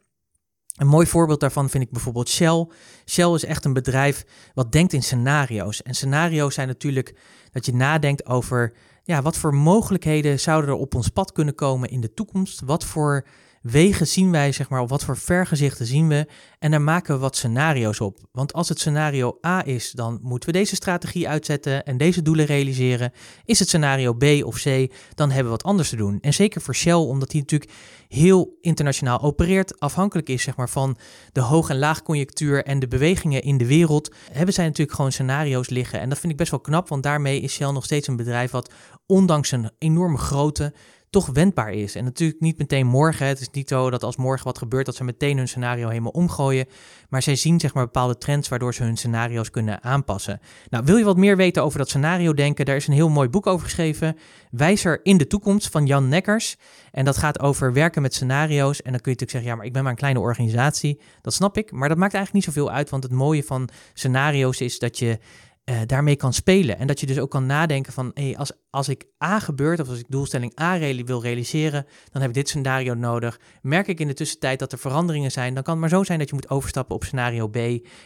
Een 0.76 0.86
mooi 0.86 1.06
voorbeeld 1.06 1.40
daarvan 1.40 1.70
vind 1.70 1.84
ik 1.84 1.90
bijvoorbeeld 1.90 2.28
Shell. 2.28 2.66
Shell 3.06 3.32
is 3.32 3.44
echt 3.44 3.64
een 3.64 3.72
bedrijf 3.72 4.24
wat 4.54 4.72
denkt 4.72 4.92
in 4.92 5.02
scenario's. 5.02 5.82
En 5.82 5.94
scenario's 5.94 6.54
zijn 6.54 6.68
natuurlijk 6.68 7.16
dat 7.50 7.66
je 7.66 7.74
nadenkt 7.74 8.26
over 8.26 8.72
ja, 9.02 9.22
wat 9.22 9.36
voor 9.36 9.54
mogelijkheden 9.54 10.40
zouden 10.40 10.70
er 10.70 10.76
op 10.76 10.94
ons 10.94 11.08
pad 11.08 11.32
kunnen 11.32 11.54
komen 11.54 11.88
in 11.88 12.00
de 12.00 12.14
toekomst? 12.14 12.60
Wat 12.64 12.84
voor 12.84 13.26
wegen 13.62 14.06
zien 14.06 14.30
wij, 14.30 14.52
zeg 14.52 14.68
maar, 14.68 14.80
op 14.80 14.88
wat 14.88 15.04
voor 15.04 15.16
vergezichten 15.16 15.86
zien 15.86 16.08
we. 16.08 16.26
En 16.58 16.70
daar 16.70 16.82
maken 16.82 17.14
we 17.14 17.20
wat 17.20 17.36
scenario's 17.36 18.00
op. 18.00 18.18
Want 18.32 18.52
als 18.52 18.68
het 18.68 18.78
scenario 18.78 19.38
A 19.46 19.64
is, 19.64 19.90
dan 19.90 20.18
moeten 20.22 20.48
we 20.48 20.58
deze 20.58 20.74
strategie 20.74 21.28
uitzetten 21.28 21.84
en 21.84 21.96
deze 21.96 22.22
doelen 22.22 22.44
realiseren. 22.44 23.12
Is 23.44 23.58
het 23.58 23.68
scenario 23.68 24.12
B 24.14 24.24
of 24.44 24.62
C, 24.62 24.92
dan 25.14 25.28
hebben 25.28 25.44
we 25.44 25.58
wat 25.58 25.62
anders 25.62 25.88
te 25.88 25.96
doen. 25.96 26.18
En 26.20 26.34
zeker 26.34 26.60
voor 26.60 26.74
Shell, 26.74 26.92
omdat 26.92 27.30
die 27.30 27.40
natuurlijk 27.40 27.72
heel 28.08 28.58
internationaal 28.60 29.20
opereert, 29.20 29.80
afhankelijk 29.80 30.28
is 30.28 30.42
zeg 30.42 30.56
maar, 30.56 30.68
van 30.68 30.96
de 31.32 31.40
hoog- 31.40 31.70
en 31.70 31.78
laagconjunctuur 31.78 32.64
en 32.64 32.78
de 32.78 32.88
bewegingen 32.88 33.42
in 33.42 33.58
de 33.58 33.66
wereld, 33.66 34.14
hebben 34.32 34.54
zij 34.54 34.64
natuurlijk 34.64 34.96
gewoon 34.96 35.12
scenario's 35.12 35.68
liggen. 35.68 36.00
En 36.00 36.08
dat 36.08 36.18
vind 36.18 36.32
ik 36.32 36.38
best 36.38 36.50
wel 36.50 36.60
knap, 36.60 36.88
want 36.88 37.02
daarmee 37.02 37.40
is 37.40 37.52
Shell 37.52 37.70
nog 37.70 37.84
steeds 37.84 38.08
een 38.08 38.16
bedrijf 38.16 38.50
wat 38.50 38.72
ondanks 39.06 39.50
een 39.50 39.70
enorme 39.78 40.18
grote 40.18 40.72
toch 41.12 41.26
wendbaar 41.26 41.72
is. 41.72 41.94
En 41.94 42.04
natuurlijk 42.04 42.40
niet 42.40 42.58
meteen 42.58 42.86
morgen. 42.86 43.26
Het 43.26 43.40
is 43.40 43.50
niet 43.50 43.68
zo 43.68 43.90
dat 43.90 44.02
als 44.02 44.16
morgen 44.16 44.46
wat 44.46 44.58
gebeurt, 44.58 44.86
dat 44.86 44.94
ze 44.94 45.04
meteen 45.04 45.36
hun 45.36 45.48
scenario 45.48 45.88
helemaal 45.88 46.10
omgooien. 46.10 46.66
Maar 47.08 47.22
zij 47.22 47.36
zien 47.36 47.60
zeg 47.60 47.74
maar 47.74 47.84
bepaalde 47.84 48.18
trends 48.18 48.48
waardoor 48.48 48.74
ze 48.74 48.82
hun 48.82 48.96
scenario's 48.96 49.50
kunnen 49.50 49.82
aanpassen. 49.82 50.40
Nou, 50.68 50.84
wil 50.84 50.96
je 50.96 51.04
wat 51.04 51.16
meer 51.16 51.36
weten 51.36 51.62
over 51.62 51.78
dat 51.78 51.88
scenario 51.88 52.34
denken? 52.34 52.64
Daar 52.64 52.76
is 52.76 52.86
een 52.86 52.94
heel 52.94 53.08
mooi 53.08 53.28
boek 53.28 53.46
over 53.46 53.64
geschreven. 53.64 54.16
Wijzer 54.50 55.00
in 55.02 55.16
de 55.16 55.26
toekomst 55.26 55.68
van 55.68 55.86
Jan 55.86 56.08
Nekkers. 56.08 56.56
En 56.90 57.04
dat 57.04 57.16
gaat 57.16 57.40
over 57.40 57.72
werken 57.72 58.02
met 58.02 58.14
scenario's. 58.14 58.82
En 58.82 58.92
dan 58.92 59.00
kun 59.00 59.12
je 59.12 59.18
natuurlijk 59.18 59.30
zeggen, 59.30 59.50
ja, 59.50 59.56
maar 59.56 59.66
ik 59.66 59.72
ben 59.72 59.82
maar 59.82 59.92
een 59.92 59.98
kleine 59.98 60.20
organisatie. 60.20 61.00
Dat 61.20 61.34
snap 61.34 61.56
ik. 61.56 61.72
Maar 61.72 61.88
dat 61.88 61.98
maakt 61.98 62.14
eigenlijk 62.14 62.46
niet 62.46 62.54
zoveel 62.54 62.72
uit. 62.72 62.90
Want 62.90 63.02
het 63.02 63.12
mooie 63.12 63.42
van 63.42 63.68
scenario's 63.94 64.60
is 64.60 64.78
dat 64.78 64.98
je 64.98 65.18
uh, 65.64 65.76
daarmee 65.86 66.16
kan 66.16 66.32
spelen. 66.32 66.78
En 66.78 66.86
dat 66.86 67.00
je 67.00 67.06
dus 67.06 67.18
ook 67.18 67.30
kan 67.30 67.46
nadenken 67.46 67.92
van, 67.92 68.10
hey, 68.14 68.36
als 68.36 68.52
als 68.72 68.88
ik 68.88 69.04
A 69.24 69.38
gebeurt 69.38 69.80
of 69.80 69.88
als 69.88 69.98
ik 69.98 70.04
doelstelling 70.08 70.60
A 70.60 70.78
wil 70.78 71.22
realiseren, 71.22 71.86
dan 72.10 72.20
heb 72.20 72.30
ik 72.30 72.36
dit 72.36 72.48
scenario 72.48 72.94
nodig. 72.94 73.40
Merk 73.62 73.86
ik 73.86 74.00
in 74.00 74.06
de 74.06 74.14
tussentijd 74.14 74.58
dat 74.58 74.72
er 74.72 74.78
veranderingen 74.78 75.30
zijn, 75.30 75.54
dan 75.54 75.62
kan 75.62 75.72
het 75.72 75.82
maar 75.82 75.98
zo 75.98 76.04
zijn 76.04 76.18
dat 76.18 76.28
je 76.28 76.34
moet 76.34 76.50
overstappen 76.50 76.94
op 76.94 77.04
scenario 77.04 77.48
B. 77.48 77.56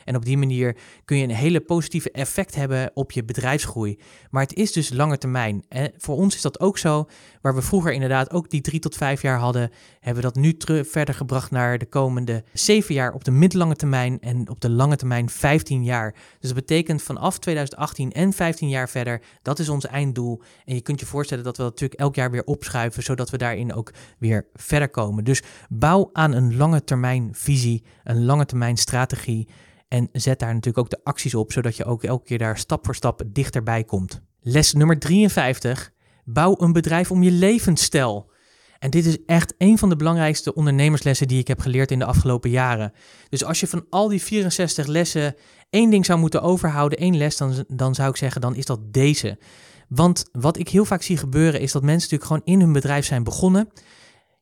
En 0.04 0.16
op 0.16 0.24
die 0.24 0.38
manier 0.38 0.76
kun 1.04 1.16
je 1.16 1.22
een 1.22 1.30
hele 1.30 1.60
positieve 1.60 2.10
effect 2.10 2.54
hebben 2.54 2.90
op 2.94 3.12
je 3.12 3.24
bedrijfsgroei. 3.24 3.98
Maar 4.30 4.42
het 4.42 4.54
is 4.54 4.72
dus 4.72 4.90
lange 4.90 5.18
termijn. 5.18 5.64
En 5.68 5.92
voor 5.96 6.16
ons 6.16 6.34
is 6.34 6.42
dat 6.42 6.60
ook 6.60 6.78
zo, 6.78 7.08
waar 7.40 7.54
we 7.54 7.62
vroeger 7.62 7.92
inderdaad 7.92 8.30
ook 8.30 8.50
die 8.50 8.60
drie 8.60 8.80
tot 8.80 8.96
vijf 8.96 9.22
jaar 9.22 9.38
hadden, 9.38 9.70
hebben 10.00 10.22
we 10.22 10.30
dat 10.32 10.42
nu 10.42 10.56
verder 10.84 11.14
gebracht 11.14 11.50
naar 11.50 11.78
de 11.78 11.86
komende 11.86 12.44
zeven 12.52 12.94
jaar 12.94 13.12
op 13.12 13.24
de 13.24 13.30
middellange 13.30 13.76
termijn 13.76 14.20
en 14.20 14.48
op 14.48 14.60
de 14.60 14.70
lange 14.70 14.96
termijn 14.96 15.30
15 15.30 15.84
jaar. 15.84 16.12
Dus 16.12 16.50
dat 16.50 16.54
betekent 16.54 17.02
vanaf 17.02 17.38
2018 17.38 18.12
en 18.12 18.32
15 18.32 18.68
jaar 18.68 18.88
verder, 18.88 19.22
dat 19.42 19.58
is 19.58 19.68
ons 19.68 19.86
einddoel. 19.86 20.42
En 20.64 20.74
je 20.74 20.80
kunt 20.80 21.00
je 21.00 21.06
voorstellen 21.06 21.44
dat 21.44 21.56
we 21.56 21.62
dat 21.62 21.72
natuurlijk 21.72 22.00
elk 22.00 22.14
jaar 22.14 22.30
weer 22.30 22.44
opschuiven, 22.44 23.02
zodat 23.02 23.30
we 23.30 23.36
daarin 23.36 23.74
ook 23.74 23.92
weer 24.18 24.46
verder 24.54 24.88
komen. 24.88 25.24
Dus 25.24 25.42
bouw 25.68 26.10
aan 26.12 26.32
een 26.32 26.56
lange 26.56 26.84
termijn 26.84 27.28
visie, 27.32 27.84
een 28.04 28.24
lange 28.24 28.46
termijn 28.46 28.76
strategie. 28.76 29.48
En 29.88 30.08
zet 30.12 30.38
daar 30.38 30.54
natuurlijk 30.54 30.78
ook 30.78 30.90
de 30.90 31.04
acties 31.04 31.34
op, 31.34 31.52
zodat 31.52 31.76
je 31.76 31.84
ook 31.84 32.04
elke 32.04 32.24
keer 32.24 32.38
daar 32.38 32.58
stap 32.58 32.84
voor 32.84 32.94
stap 32.94 33.22
dichterbij 33.26 33.84
komt. 33.84 34.20
Les 34.40 34.72
nummer 34.72 34.98
53. 34.98 35.92
Bouw 36.24 36.54
een 36.58 36.72
bedrijf 36.72 37.10
om 37.10 37.22
je 37.22 37.30
levensstijl. 37.30 38.30
En 38.78 38.90
dit 38.90 39.06
is 39.06 39.24
echt 39.26 39.54
een 39.58 39.78
van 39.78 39.88
de 39.88 39.96
belangrijkste 39.96 40.54
ondernemerslessen 40.54 41.28
die 41.28 41.38
ik 41.38 41.48
heb 41.48 41.60
geleerd 41.60 41.90
in 41.90 41.98
de 41.98 42.04
afgelopen 42.04 42.50
jaren. 42.50 42.92
Dus 43.28 43.44
als 43.44 43.60
je 43.60 43.66
van 43.66 43.86
al 43.90 44.08
die 44.08 44.22
64 44.22 44.86
lessen 44.86 45.34
één 45.70 45.90
ding 45.90 46.06
zou 46.06 46.18
moeten 46.18 46.42
overhouden, 46.42 46.98
één 46.98 47.16
les, 47.16 47.36
dan, 47.36 47.64
dan 47.68 47.94
zou 47.94 48.10
ik 48.10 48.16
zeggen, 48.16 48.40
dan 48.40 48.54
is 48.54 48.64
dat 48.64 48.92
deze. 48.92 49.38
Want 49.88 50.24
wat 50.32 50.58
ik 50.58 50.68
heel 50.68 50.84
vaak 50.84 51.02
zie 51.02 51.16
gebeuren 51.16 51.60
is 51.60 51.72
dat 51.72 51.82
mensen 51.82 52.10
natuurlijk 52.10 52.44
gewoon 52.44 52.54
in 52.54 52.64
hun 52.64 52.72
bedrijf 52.72 53.06
zijn 53.06 53.24
begonnen. 53.24 53.68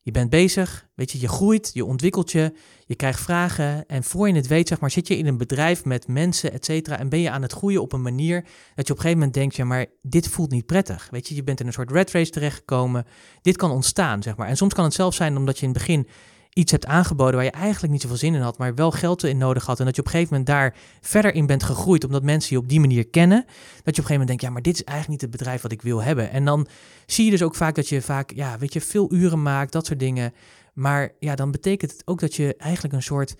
Je 0.01 0.11
bent 0.11 0.29
bezig, 0.29 0.87
weet 0.95 1.11
je, 1.11 1.19
je 1.19 1.27
groeit, 1.27 1.71
je 1.73 1.85
ontwikkelt 1.85 2.31
je, 2.31 2.53
je 2.85 2.95
krijgt 2.95 3.19
vragen 3.19 3.85
en 3.85 4.03
voor 4.03 4.27
je 4.27 4.35
het 4.35 4.47
weet, 4.47 4.67
zeg 4.67 4.79
maar, 4.79 4.91
zit 4.91 5.07
je 5.07 5.17
in 5.17 5.27
een 5.27 5.37
bedrijf 5.37 5.85
met 5.85 6.07
mensen, 6.07 6.51
et 6.51 6.65
cetera, 6.65 6.99
en 6.99 7.09
ben 7.09 7.19
je 7.19 7.29
aan 7.29 7.41
het 7.41 7.51
groeien 7.51 7.81
op 7.81 7.93
een 7.93 8.01
manier 8.01 8.41
dat 8.75 8.87
je 8.87 8.93
op 8.93 8.97
een 8.97 9.03
gegeven 9.03 9.17
moment 9.17 9.33
denkt, 9.33 9.55
ja, 9.55 9.65
maar 9.65 9.85
dit 10.01 10.27
voelt 10.27 10.51
niet 10.51 10.65
prettig, 10.65 11.07
weet 11.11 11.27
je, 11.27 11.35
je 11.35 11.43
bent 11.43 11.59
in 11.59 11.67
een 11.67 11.73
soort 11.73 11.91
red 11.91 12.11
race 12.11 12.31
terechtgekomen, 12.31 13.05
dit 13.41 13.57
kan 13.57 13.71
ontstaan, 13.71 14.23
zeg 14.23 14.35
maar. 14.35 14.47
En 14.47 14.57
soms 14.57 14.73
kan 14.73 14.83
het 14.83 14.93
zelfs 14.93 15.17
zijn 15.17 15.37
omdat 15.37 15.59
je 15.59 15.65
in 15.65 15.69
het 15.69 15.77
begin 15.77 16.07
iets 16.55 16.71
hebt 16.71 16.85
aangeboden 16.85 17.35
waar 17.35 17.43
je 17.43 17.51
eigenlijk 17.51 17.93
niet 17.93 18.01
zoveel 18.01 18.17
zin 18.17 18.35
in 18.35 18.41
had, 18.41 18.57
maar 18.57 18.75
wel 18.75 18.91
geld 18.91 19.23
in 19.23 19.37
nodig 19.37 19.65
had. 19.65 19.79
En 19.79 19.85
dat 19.85 19.95
je 19.95 20.01
op 20.01 20.07
een 20.07 20.13
gegeven 20.13 20.37
moment 20.37 20.55
daar 20.55 20.75
verder 21.01 21.33
in 21.33 21.45
bent 21.45 21.63
gegroeid, 21.63 22.03
omdat 22.03 22.23
mensen 22.23 22.55
je 22.55 22.61
op 22.61 22.69
die 22.69 22.79
manier 22.79 23.07
kennen. 23.07 23.43
Dat 23.45 23.55
je 23.55 23.61
op 23.73 23.85
een 23.85 23.93
gegeven 23.93 24.11
moment 24.11 24.27
denkt, 24.27 24.43
ja, 24.43 24.49
maar 24.49 24.61
dit 24.61 24.73
is 24.73 24.83
eigenlijk 24.83 25.21
niet 25.21 25.31
het 25.31 25.39
bedrijf 25.39 25.61
wat 25.61 25.71
ik 25.71 25.81
wil 25.81 26.03
hebben. 26.03 26.31
En 26.31 26.45
dan 26.45 26.67
zie 27.05 27.25
je 27.25 27.31
dus 27.31 27.41
ook 27.41 27.55
vaak 27.55 27.75
dat 27.75 27.89
je 27.89 28.01
vaak, 28.01 28.31
ja, 28.35 28.57
weet 28.57 28.73
je, 28.73 28.81
veel 28.81 29.13
uren 29.13 29.41
maakt, 29.41 29.71
dat 29.71 29.85
soort 29.85 29.99
dingen. 29.99 30.33
Maar 30.73 31.11
ja, 31.19 31.35
dan 31.35 31.51
betekent 31.51 31.91
het 31.91 32.01
ook 32.05 32.19
dat 32.19 32.35
je 32.35 32.55
eigenlijk 32.57 32.93
een 32.93 33.03
soort 33.03 33.35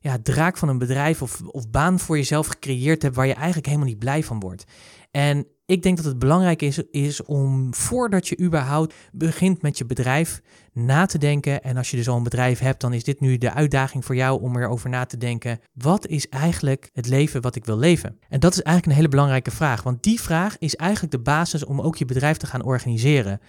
ja, 0.00 0.18
draak 0.22 0.56
van 0.56 0.68
een 0.68 0.78
bedrijf 0.78 1.22
of, 1.22 1.40
of 1.46 1.70
baan 1.70 1.98
voor 1.98 2.16
jezelf 2.16 2.46
gecreëerd 2.46 3.02
hebt 3.02 3.14
waar 3.16 3.26
je 3.26 3.34
eigenlijk 3.34 3.66
helemaal 3.66 3.88
niet 3.88 3.98
blij 3.98 4.22
van 4.22 4.40
wordt. 4.40 4.64
En 5.10 5.46
ik 5.70 5.82
denk 5.82 5.96
dat 5.96 6.06
het 6.06 6.18
belangrijk 6.18 6.62
is, 6.62 6.78
is 6.90 7.22
om 7.22 7.74
voordat 7.74 8.28
je 8.28 8.40
überhaupt 8.40 8.94
begint 9.12 9.62
met 9.62 9.78
je 9.78 9.86
bedrijf 9.86 10.40
na 10.72 11.06
te 11.06 11.18
denken. 11.18 11.62
En 11.62 11.76
als 11.76 11.90
je 11.90 11.96
dus 11.96 12.08
al 12.08 12.16
een 12.16 12.22
bedrijf 12.22 12.58
hebt, 12.58 12.80
dan 12.80 12.92
is 12.92 13.04
dit 13.04 13.20
nu 13.20 13.38
de 13.38 13.52
uitdaging 13.52 14.04
voor 14.04 14.14
jou 14.14 14.42
om 14.42 14.56
erover 14.56 14.88
na 14.88 15.04
te 15.04 15.16
denken. 15.16 15.60
Wat 15.72 16.06
is 16.06 16.28
eigenlijk 16.28 16.90
het 16.92 17.08
leven 17.08 17.40
wat 17.40 17.56
ik 17.56 17.64
wil 17.64 17.78
leven? 17.78 18.18
En 18.28 18.40
dat 18.40 18.52
is 18.52 18.62
eigenlijk 18.62 18.86
een 18.86 19.02
hele 19.02 19.08
belangrijke 19.08 19.50
vraag. 19.50 19.82
Want 19.82 20.02
die 20.02 20.20
vraag 20.20 20.58
is 20.58 20.76
eigenlijk 20.76 21.12
de 21.12 21.20
basis 21.20 21.64
om 21.64 21.80
ook 21.80 21.96
je 21.96 22.04
bedrijf 22.04 22.36
te 22.36 22.46
gaan 22.46 22.64
organiseren 22.64 23.40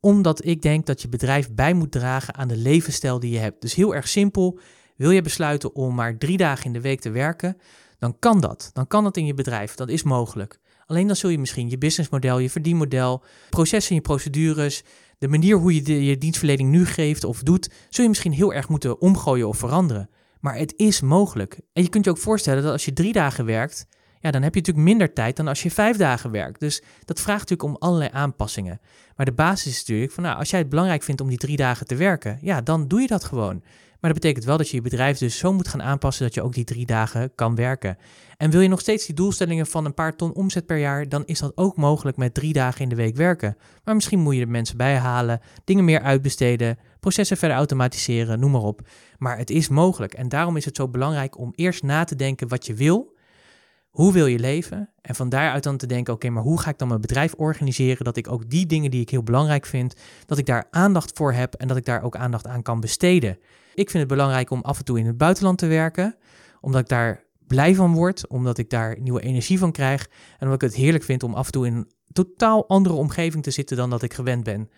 omdat 0.00 0.44
ik 0.44 0.62
denk 0.62 0.86
dat 0.86 1.02
je 1.02 1.08
bedrijf 1.08 1.50
bij 1.54 1.72
moet 1.72 1.92
dragen 1.92 2.34
aan 2.34 2.48
de 2.48 2.56
levensstijl 2.56 3.20
die 3.20 3.32
je 3.32 3.38
hebt. 3.38 3.60
Dus 3.60 3.74
heel 3.74 3.94
erg 3.94 4.08
simpel. 4.08 4.58
Wil 4.96 5.10
je 5.10 5.22
besluiten 5.22 5.74
om 5.74 5.94
maar 5.94 6.18
drie 6.18 6.36
dagen 6.36 6.64
in 6.64 6.72
de 6.72 6.80
week 6.80 7.00
te 7.00 7.10
werken, 7.10 7.56
dan 7.98 8.18
kan 8.18 8.40
dat. 8.40 8.70
Dan 8.72 8.86
kan 8.86 9.04
dat 9.04 9.16
in 9.16 9.26
je 9.26 9.34
bedrijf. 9.34 9.74
Dat 9.74 9.88
is 9.88 10.02
mogelijk. 10.02 10.60
Alleen 10.88 11.06
dan 11.06 11.16
zul 11.16 11.30
je 11.30 11.38
misschien 11.38 11.70
je 11.70 11.78
businessmodel, 11.78 12.38
je 12.38 12.50
verdienmodel, 12.50 13.22
processen 13.50 13.90
en 13.90 13.96
je 13.96 14.02
procedures, 14.02 14.82
de 15.18 15.28
manier 15.28 15.56
hoe 15.56 15.74
je 15.74 15.82
de, 15.82 16.04
je 16.04 16.18
dienstverlening 16.18 16.70
nu 16.70 16.86
geeft 16.86 17.24
of 17.24 17.42
doet, 17.42 17.70
zul 17.88 18.02
je 18.02 18.08
misschien 18.08 18.32
heel 18.32 18.52
erg 18.52 18.68
moeten 18.68 19.00
omgooien 19.00 19.48
of 19.48 19.58
veranderen. 19.58 20.10
Maar 20.40 20.56
het 20.56 20.74
is 20.76 21.00
mogelijk. 21.00 21.60
En 21.72 21.82
je 21.82 21.88
kunt 21.88 22.04
je 22.04 22.10
ook 22.10 22.18
voorstellen 22.18 22.62
dat 22.62 22.72
als 22.72 22.84
je 22.84 22.92
drie 22.92 23.12
dagen 23.12 23.44
werkt, 23.44 23.86
ja, 24.20 24.30
dan 24.30 24.42
heb 24.42 24.54
je 24.54 24.60
natuurlijk 24.60 24.88
minder 24.88 25.12
tijd 25.12 25.36
dan 25.36 25.48
als 25.48 25.62
je 25.62 25.70
vijf 25.70 25.96
dagen 25.96 26.30
werkt. 26.30 26.60
Dus 26.60 26.82
dat 27.04 27.20
vraagt 27.20 27.48
natuurlijk 27.48 27.68
om 27.68 27.76
allerlei 27.88 28.10
aanpassingen. 28.12 28.80
Maar 29.16 29.26
de 29.26 29.32
basis 29.32 29.72
is 29.72 29.78
natuurlijk 29.78 30.12
van, 30.12 30.22
nou, 30.22 30.38
als 30.38 30.50
jij 30.50 30.58
het 30.58 30.68
belangrijk 30.68 31.02
vindt 31.02 31.20
om 31.20 31.28
die 31.28 31.38
drie 31.38 31.56
dagen 31.56 31.86
te 31.86 31.94
werken, 31.94 32.38
ja, 32.40 32.60
dan 32.60 32.88
doe 32.88 33.00
je 33.00 33.06
dat 33.06 33.24
gewoon. 33.24 33.62
Maar 34.00 34.12
dat 34.12 34.20
betekent 34.20 34.44
wel 34.44 34.56
dat 34.56 34.68
je 34.68 34.76
je 34.76 34.82
bedrijf 34.82 35.18
dus 35.18 35.38
zo 35.38 35.52
moet 35.52 35.68
gaan 35.68 35.82
aanpassen 35.82 36.24
dat 36.24 36.34
je 36.34 36.42
ook 36.42 36.54
die 36.54 36.64
drie 36.64 36.86
dagen 36.86 37.34
kan 37.34 37.54
werken. 37.54 37.98
En 38.36 38.50
wil 38.50 38.60
je 38.60 38.68
nog 38.68 38.80
steeds 38.80 39.06
die 39.06 39.14
doelstellingen 39.14 39.66
van 39.66 39.84
een 39.84 39.94
paar 39.94 40.16
ton 40.16 40.34
omzet 40.34 40.66
per 40.66 40.76
jaar, 40.76 41.08
dan 41.08 41.22
is 41.26 41.38
dat 41.38 41.56
ook 41.56 41.76
mogelijk 41.76 42.16
met 42.16 42.34
drie 42.34 42.52
dagen 42.52 42.82
in 42.82 42.88
de 42.88 42.94
week 42.94 43.16
werken. 43.16 43.56
Maar 43.84 43.94
misschien 43.94 44.18
moet 44.18 44.34
je 44.34 44.40
er 44.40 44.48
mensen 44.48 44.76
bij 44.76 44.96
halen, 44.96 45.40
dingen 45.64 45.84
meer 45.84 46.00
uitbesteden, 46.00 46.78
processen 47.00 47.36
verder 47.36 47.56
automatiseren, 47.56 48.40
noem 48.40 48.50
maar 48.50 48.62
op. 48.62 48.80
Maar 49.18 49.38
het 49.38 49.50
is 49.50 49.68
mogelijk 49.68 50.14
en 50.14 50.28
daarom 50.28 50.56
is 50.56 50.64
het 50.64 50.76
zo 50.76 50.88
belangrijk 50.88 51.38
om 51.38 51.52
eerst 51.54 51.82
na 51.82 52.04
te 52.04 52.16
denken 52.16 52.48
wat 52.48 52.66
je 52.66 52.74
wil. 52.74 53.16
Hoe 53.98 54.12
wil 54.12 54.26
je 54.26 54.38
leven? 54.38 54.90
En 55.00 55.14
van 55.14 55.28
daaruit 55.28 55.62
dan 55.62 55.76
te 55.76 55.86
denken, 55.86 56.14
oké, 56.14 56.30
maar 56.30 56.42
hoe 56.42 56.60
ga 56.60 56.70
ik 56.70 56.78
dan 56.78 56.88
mijn 56.88 57.00
bedrijf 57.00 57.34
organiseren 57.34 58.04
dat 58.04 58.16
ik 58.16 58.32
ook 58.32 58.50
die 58.50 58.66
dingen 58.66 58.90
die 58.90 59.00
ik 59.00 59.10
heel 59.10 59.22
belangrijk 59.22 59.66
vind, 59.66 59.94
dat 60.26 60.38
ik 60.38 60.46
daar 60.46 60.66
aandacht 60.70 61.10
voor 61.14 61.32
heb 61.32 61.54
en 61.54 61.68
dat 61.68 61.76
ik 61.76 61.84
daar 61.84 62.02
ook 62.02 62.16
aandacht 62.16 62.46
aan 62.46 62.62
kan 62.62 62.80
besteden. 62.80 63.38
Ik 63.74 63.90
vind 63.90 63.92
het 63.92 64.06
belangrijk 64.06 64.50
om 64.50 64.60
af 64.60 64.78
en 64.78 64.84
toe 64.84 64.98
in 64.98 65.06
het 65.06 65.18
buitenland 65.18 65.58
te 65.58 65.66
werken, 65.66 66.16
omdat 66.60 66.80
ik 66.80 66.88
daar 66.88 67.24
blij 67.46 67.74
van 67.74 67.92
word, 67.92 68.28
omdat 68.28 68.58
ik 68.58 68.70
daar 68.70 68.96
nieuwe 69.00 69.22
energie 69.22 69.58
van 69.58 69.72
krijg 69.72 70.08
en 70.38 70.46
omdat 70.46 70.62
ik 70.62 70.68
het 70.68 70.78
heerlijk 70.78 71.04
vind 71.04 71.22
om 71.22 71.34
af 71.34 71.46
en 71.46 71.52
toe 71.52 71.66
in 71.66 71.74
een 71.74 71.90
totaal 72.12 72.68
andere 72.68 72.94
omgeving 72.94 73.42
te 73.42 73.50
zitten 73.50 73.76
dan 73.76 73.90
dat 73.90 74.02
ik 74.02 74.14
gewend 74.14 74.44
ben. 74.44 74.70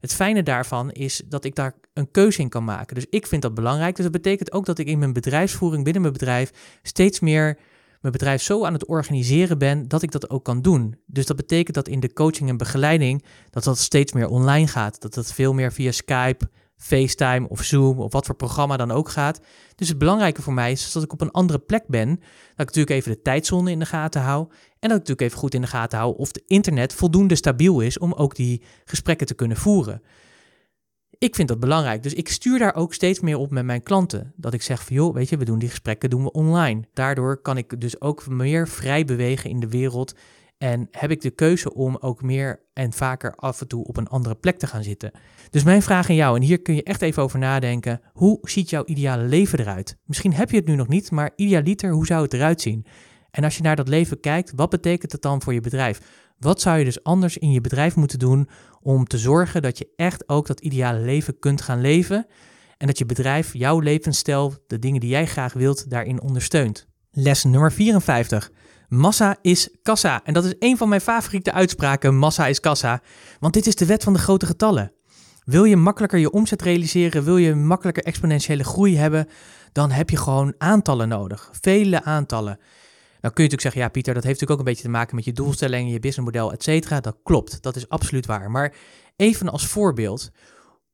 Het 0.00 0.14
fijne 0.14 0.42
daarvan 0.42 0.90
is 0.90 1.22
dat 1.26 1.44
ik 1.44 1.54
daar 1.54 1.74
een 1.92 2.10
keuze 2.10 2.40
in 2.40 2.48
kan 2.48 2.64
maken. 2.64 2.94
Dus 2.94 3.06
ik 3.10 3.26
vind 3.26 3.42
dat 3.42 3.54
belangrijk. 3.54 3.94
Dus 3.96 4.04
dat 4.04 4.22
betekent 4.22 4.52
ook 4.52 4.66
dat 4.66 4.78
ik 4.78 4.86
in 4.86 4.98
mijn 4.98 5.12
bedrijfsvoering 5.12 5.84
binnen 5.84 6.02
mijn 6.02 6.14
bedrijf 6.14 6.78
steeds 6.82 7.20
meer 7.20 7.58
mijn 8.00 8.12
bedrijf 8.12 8.42
zo 8.42 8.64
aan 8.64 8.72
het 8.72 8.86
organiseren 8.86 9.58
ben 9.58 9.88
dat 9.88 10.02
ik 10.02 10.10
dat 10.10 10.30
ook 10.30 10.44
kan 10.44 10.62
doen. 10.62 10.98
Dus 11.06 11.26
dat 11.26 11.36
betekent 11.36 11.74
dat 11.74 11.88
in 11.88 12.00
de 12.00 12.12
coaching 12.12 12.48
en 12.48 12.56
begeleiding 12.56 13.24
dat 13.50 13.64
dat 13.64 13.78
steeds 13.78 14.12
meer 14.12 14.28
online 14.28 14.66
gaat. 14.66 15.00
Dat 15.00 15.14
dat 15.14 15.32
veel 15.32 15.52
meer 15.52 15.72
via 15.72 15.92
Skype, 15.92 16.48
FaceTime 16.76 17.48
of 17.48 17.62
Zoom 17.62 17.98
of 17.98 18.12
wat 18.12 18.26
voor 18.26 18.34
programma 18.34 18.76
dan 18.76 18.90
ook 18.90 19.08
gaat. 19.08 19.40
Dus 19.74 19.88
het 19.88 19.98
belangrijke 19.98 20.42
voor 20.42 20.52
mij 20.52 20.72
is 20.72 20.92
dat 20.92 21.02
ik 21.02 21.12
op 21.12 21.20
een 21.20 21.30
andere 21.30 21.58
plek 21.58 21.86
ben. 21.86 22.08
Dat 22.08 22.18
ik 22.48 22.56
natuurlijk 22.56 22.90
even 22.90 23.12
de 23.12 23.22
tijdzone 23.22 23.70
in 23.70 23.78
de 23.78 23.86
gaten 23.86 24.22
hou. 24.22 24.46
En 24.48 24.88
dat 24.88 24.90
ik 24.90 25.08
natuurlijk 25.08 25.20
even 25.20 25.38
goed 25.38 25.54
in 25.54 25.60
de 25.60 25.66
gaten 25.66 25.98
hou 25.98 26.16
of 26.16 26.32
de 26.32 26.42
internet 26.46 26.94
voldoende 26.94 27.34
stabiel 27.34 27.80
is 27.80 27.98
om 27.98 28.12
ook 28.12 28.34
die 28.34 28.62
gesprekken 28.84 29.26
te 29.26 29.34
kunnen 29.34 29.56
voeren. 29.56 30.02
Ik 31.18 31.34
vind 31.34 31.48
dat 31.48 31.60
belangrijk. 31.60 32.02
Dus 32.02 32.14
ik 32.14 32.28
stuur 32.28 32.58
daar 32.58 32.74
ook 32.74 32.94
steeds 32.94 33.20
meer 33.20 33.36
op 33.36 33.50
met 33.50 33.64
mijn 33.64 33.82
klanten. 33.82 34.32
Dat 34.36 34.54
ik 34.54 34.62
zeg 34.62 34.84
van 34.84 34.96
joh, 34.96 35.14
weet 35.14 35.28
je, 35.28 35.36
we 35.36 35.44
doen 35.44 35.58
die 35.58 35.68
gesprekken 35.68 36.10
doen 36.10 36.22
we 36.22 36.32
online. 36.32 36.82
Daardoor 36.92 37.42
kan 37.42 37.56
ik 37.56 37.80
dus 37.80 38.00
ook 38.00 38.26
meer 38.26 38.68
vrij 38.68 39.04
bewegen 39.04 39.50
in 39.50 39.60
de 39.60 39.68
wereld. 39.68 40.14
En 40.58 40.88
heb 40.90 41.10
ik 41.10 41.20
de 41.20 41.30
keuze 41.30 41.74
om 41.74 41.96
ook 42.00 42.22
meer 42.22 42.60
en 42.72 42.92
vaker 42.92 43.34
af 43.34 43.60
en 43.60 43.68
toe 43.68 43.84
op 43.84 43.96
een 43.96 44.08
andere 44.08 44.34
plek 44.34 44.58
te 44.58 44.66
gaan 44.66 44.82
zitten. 44.82 45.10
Dus 45.50 45.62
mijn 45.62 45.82
vraag 45.82 46.08
aan 46.08 46.14
jou, 46.14 46.36
en 46.36 46.42
hier 46.42 46.62
kun 46.62 46.74
je 46.74 46.82
echt 46.82 47.02
even 47.02 47.22
over 47.22 47.38
nadenken. 47.38 48.00
Hoe 48.12 48.38
ziet 48.42 48.70
jouw 48.70 48.84
ideale 48.84 49.24
leven 49.24 49.58
eruit? 49.58 49.96
Misschien 50.04 50.32
heb 50.32 50.50
je 50.50 50.56
het 50.56 50.66
nu 50.66 50.74
nog 50.74 50.88
niet, 50.88 51.10
maar 51.10 51.32
idealiter, 51.36 51.90
hoe 51.90 52.06
zou 52.06 52.22
het 52.22 52.34
eruit 52.34 52.60
zien? 52.60 52.86
En 53.30 53.44
als 53.44 53.56
je 53.56 53.62
naar 53.62 53.76
dat 53.76 53.88
leven 53.88 54.20
kijkt, 54.20 54.52
wat 54.56 54.70
betekent 54.70 55.12
het 55.12 55.22
dan 55.22 55.42
voor 55.42 55.54
je 55.54 55.60
bedrijf? 55.60 56.00
Wat 56.38 56.60
zou 56.60 56.78
je 56.78 56.84
dus 56.84 57.02
anders 57.02 57.38
in 57.38 57.52
je 57.52 57.60
bedrijf 57.60 57.96
moeten 57.96 58.18
doen 58.18 58.48
om 58.80 59.04
te 59.04 59.18
zorgen 59.18 59.62
dat 59.62 59.78
je 59.78 59.88
echt 59.96 60.28
ook 60.28 60.46
dat 60.46 60.60
ideale 60.60 61.00
leven 61.00 61.38
kunt 61.38 61.62
gaan 61.62 61.80
leven 61.80 62.26
en 62.76 62.86
dat 62.86 62.98
je 62.98 63.06
bedrijf 63.06 63.52
jouw 63.52 63.80
levensstijl, 63.80 64.54
de 64.66 64.78
dingen 64.78 65.00
die 65.00 65.10
jij 65.10 65.26
graag 65.26 65.52
wilt, 65.52 65.90
daarin 65.90 66.22
ondersteunt? 66.22 66.86
Les 67.10 67.44
nummer 67.44 67.72
54. 67.72 68.50
Massa 68.88 69.36
is 69.42 69.68
kassa. 69.82 70.24
En 70.24 70.34
dat 70.34 70.44
is 70.44 70.54
een 70.58 70.76
van 70.76 70.88
mijn 70.88 71.00
favoriete 71.00 71.52
uitspraken. 71.52 72.16
Massa 72.16 72.46
is 72.46 72.60
kassa. 72.60 73.02
Want 73.40 73.54
dit 73.54 73.66
is 73.66 73.74
de 73.74 73.86
wet 73.86 74.02
van 74.02 74.12
de 74.12 74.18
grote 74.18 74.46
getallen. 74.46 74.92
Wil 75.44 75.64
je 75.64 75.76
makkelijker 75.76 76.18
je 76.18 76.30
omzet 76.30 76.62
realiseren, 76.62 77.24
wil 77.24 77.36
je 77.36 77.54
makkelijker 77.54 78.02
exponentiële 78.02 78.64
groei 78.64 78.96
hebben, 78.96 79.28
dan 79.72 79.90
heb 79.90 80.10
je 80.10 80.16
gewoon 80.16 80.54
aantallen 80.58 81.08
nodig. 81.08 81.50
Vele 81.60 82.02
aantallen. 82.02 82.58
Nou 83.20 83.34
kun 83.34 83.44
je 83.44 83.50
natuurlijk 83.50 83.60
zeggen, 83.60 83.80
ja 83.80 83.88
Pieter, 83.88 84.14
dat 84.14 84.24
heeft 84.24 84.40
natuurlijk 84.40 84.60
ook 84.60 84.66
een 84.66 84.72
beetje 84.72 84.88
te 84.90 84.98
maken 84.98 85.16
met 85.16 85.24
je 85.24 85.32
doelstellingen, 85.32 85.92
je 85.92 86.00
businessmodel, 86.00 86.52
et 86.52 86.62
cetera. 86.62 87.00
Dat 87.00 87.16
klopt, 87.22 87.62
dat 87.62 87.76
is 87.76 87.88
absoluut 87.88 88.26
waar. 88.26 88.50
Maar 88.50 88.74
even 89.16 89.48
als 89.48 89.66
voorbeeld, 89.66 90.30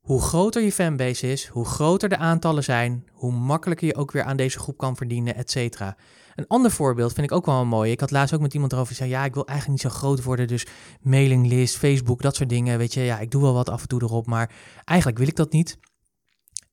hoe 0.00 0.22
groter 0.22 0.62
je 0.62 0.72
fanbase 0.72 1.32
is, 1.32 1.46
hoe 1.46 1.64
groter 1.64 2.08
de 2.08 2.16
aantallen 2.16 2.64
zijn, 2.64 3.04
hoe 3.12 3.32
makkelijker 3.32 3.86
je 3.86 3.96
ook 3.96 4.12
weer 4.12 4.22
aan 4.22 4.36
deze 4.36 4.58
groep 4.58 4.76
kan 4.76 4.96
verdienen, 4.96 5.34
et 5.34 5.50
cetera. 5.50 5.96
Een 6.34 6.46
ander 6.46 6.70
voorbeeld 6.70 7.12
vind 7.12 7.30
ik 7.30 7.36
ook 7.36 7.46
wel 7.46 7.64
mooi. 7.64 7.90
Ik 7.90 8.00
had 8.00 8.10
laatst 8.10 8.34
ook 8.34 8.40
met 8.40 8.54
iemand 8.54 8.72
erover 8.72 8.94
gezegd, 8.94 9.10
ja, 9.10 9.24
ik 9.24 9.34
wil 9.34 9.46
eigenlijk 9.46 9.82
niet 9.82 9.92
zo 9.92 9.98
groot 9.98 10.22
worden, 10.22 10.46
dus 10.46 10.66
mailinglist, 11.00 11.76
Facebook, 11.76 12.22
dat 12.22 12.36
soort 12.36 12.48
dingen, 12.48 12.78
weet 12.78 12.94
je, 12.94 13.00
ja, 13.00 13.18
ik 13.18 13.30
doe 13.30 13.42
wel 13.42 13.54
wat 13.54 13.68
af 13.68 13.82
en 13.82 13.88
toe 13.88 14.02
erop, 14.02 14.26
maar 14.26 14.50
eigenlijk 14.84 15.18
wil 15.18 15.28
ik 15.28 15.36
dat 15.36 15.52
niet. 15.52 15.78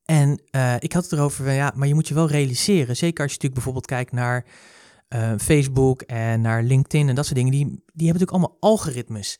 En 0.05 0.41
uh, 0.51 0.75
ik 0.79 0.93
had 0.93 1.03
het 1.03 1.11
erover, 1.11 1.51
ja, 1.51 1.73
maar 1.75 1.87
je 1.87 1.93
moet 1.93 2.07
je 2.07 2.13
wel 2.13 2.27
realiseren, 2.27 2.95
zeker 2.95 3.23
als 3.23 3.31
je 3.31 3.37
natuurlijk 3.37 3.53
bijvoorbeeld 3.53 3.85
kijkt 3.85 4.11
naar 4.11 4.45
uh, 5.15 5.33
Facebook 5.37 6.01
en 6.01 6.41
naar 6.41 6.63
LinkedIn 6.63 7.09
en 7.09 7.15
dat 7.15 7.25
soort 7.25 7.37
dingen, 7.37 7.51
die, 7.51 7.65
die 7.65 7.75
hebben 7.75 8.05
natuurlijk 8.05 8.31
allemaal 8.31 8.57
algoritmes. 8.59 9.39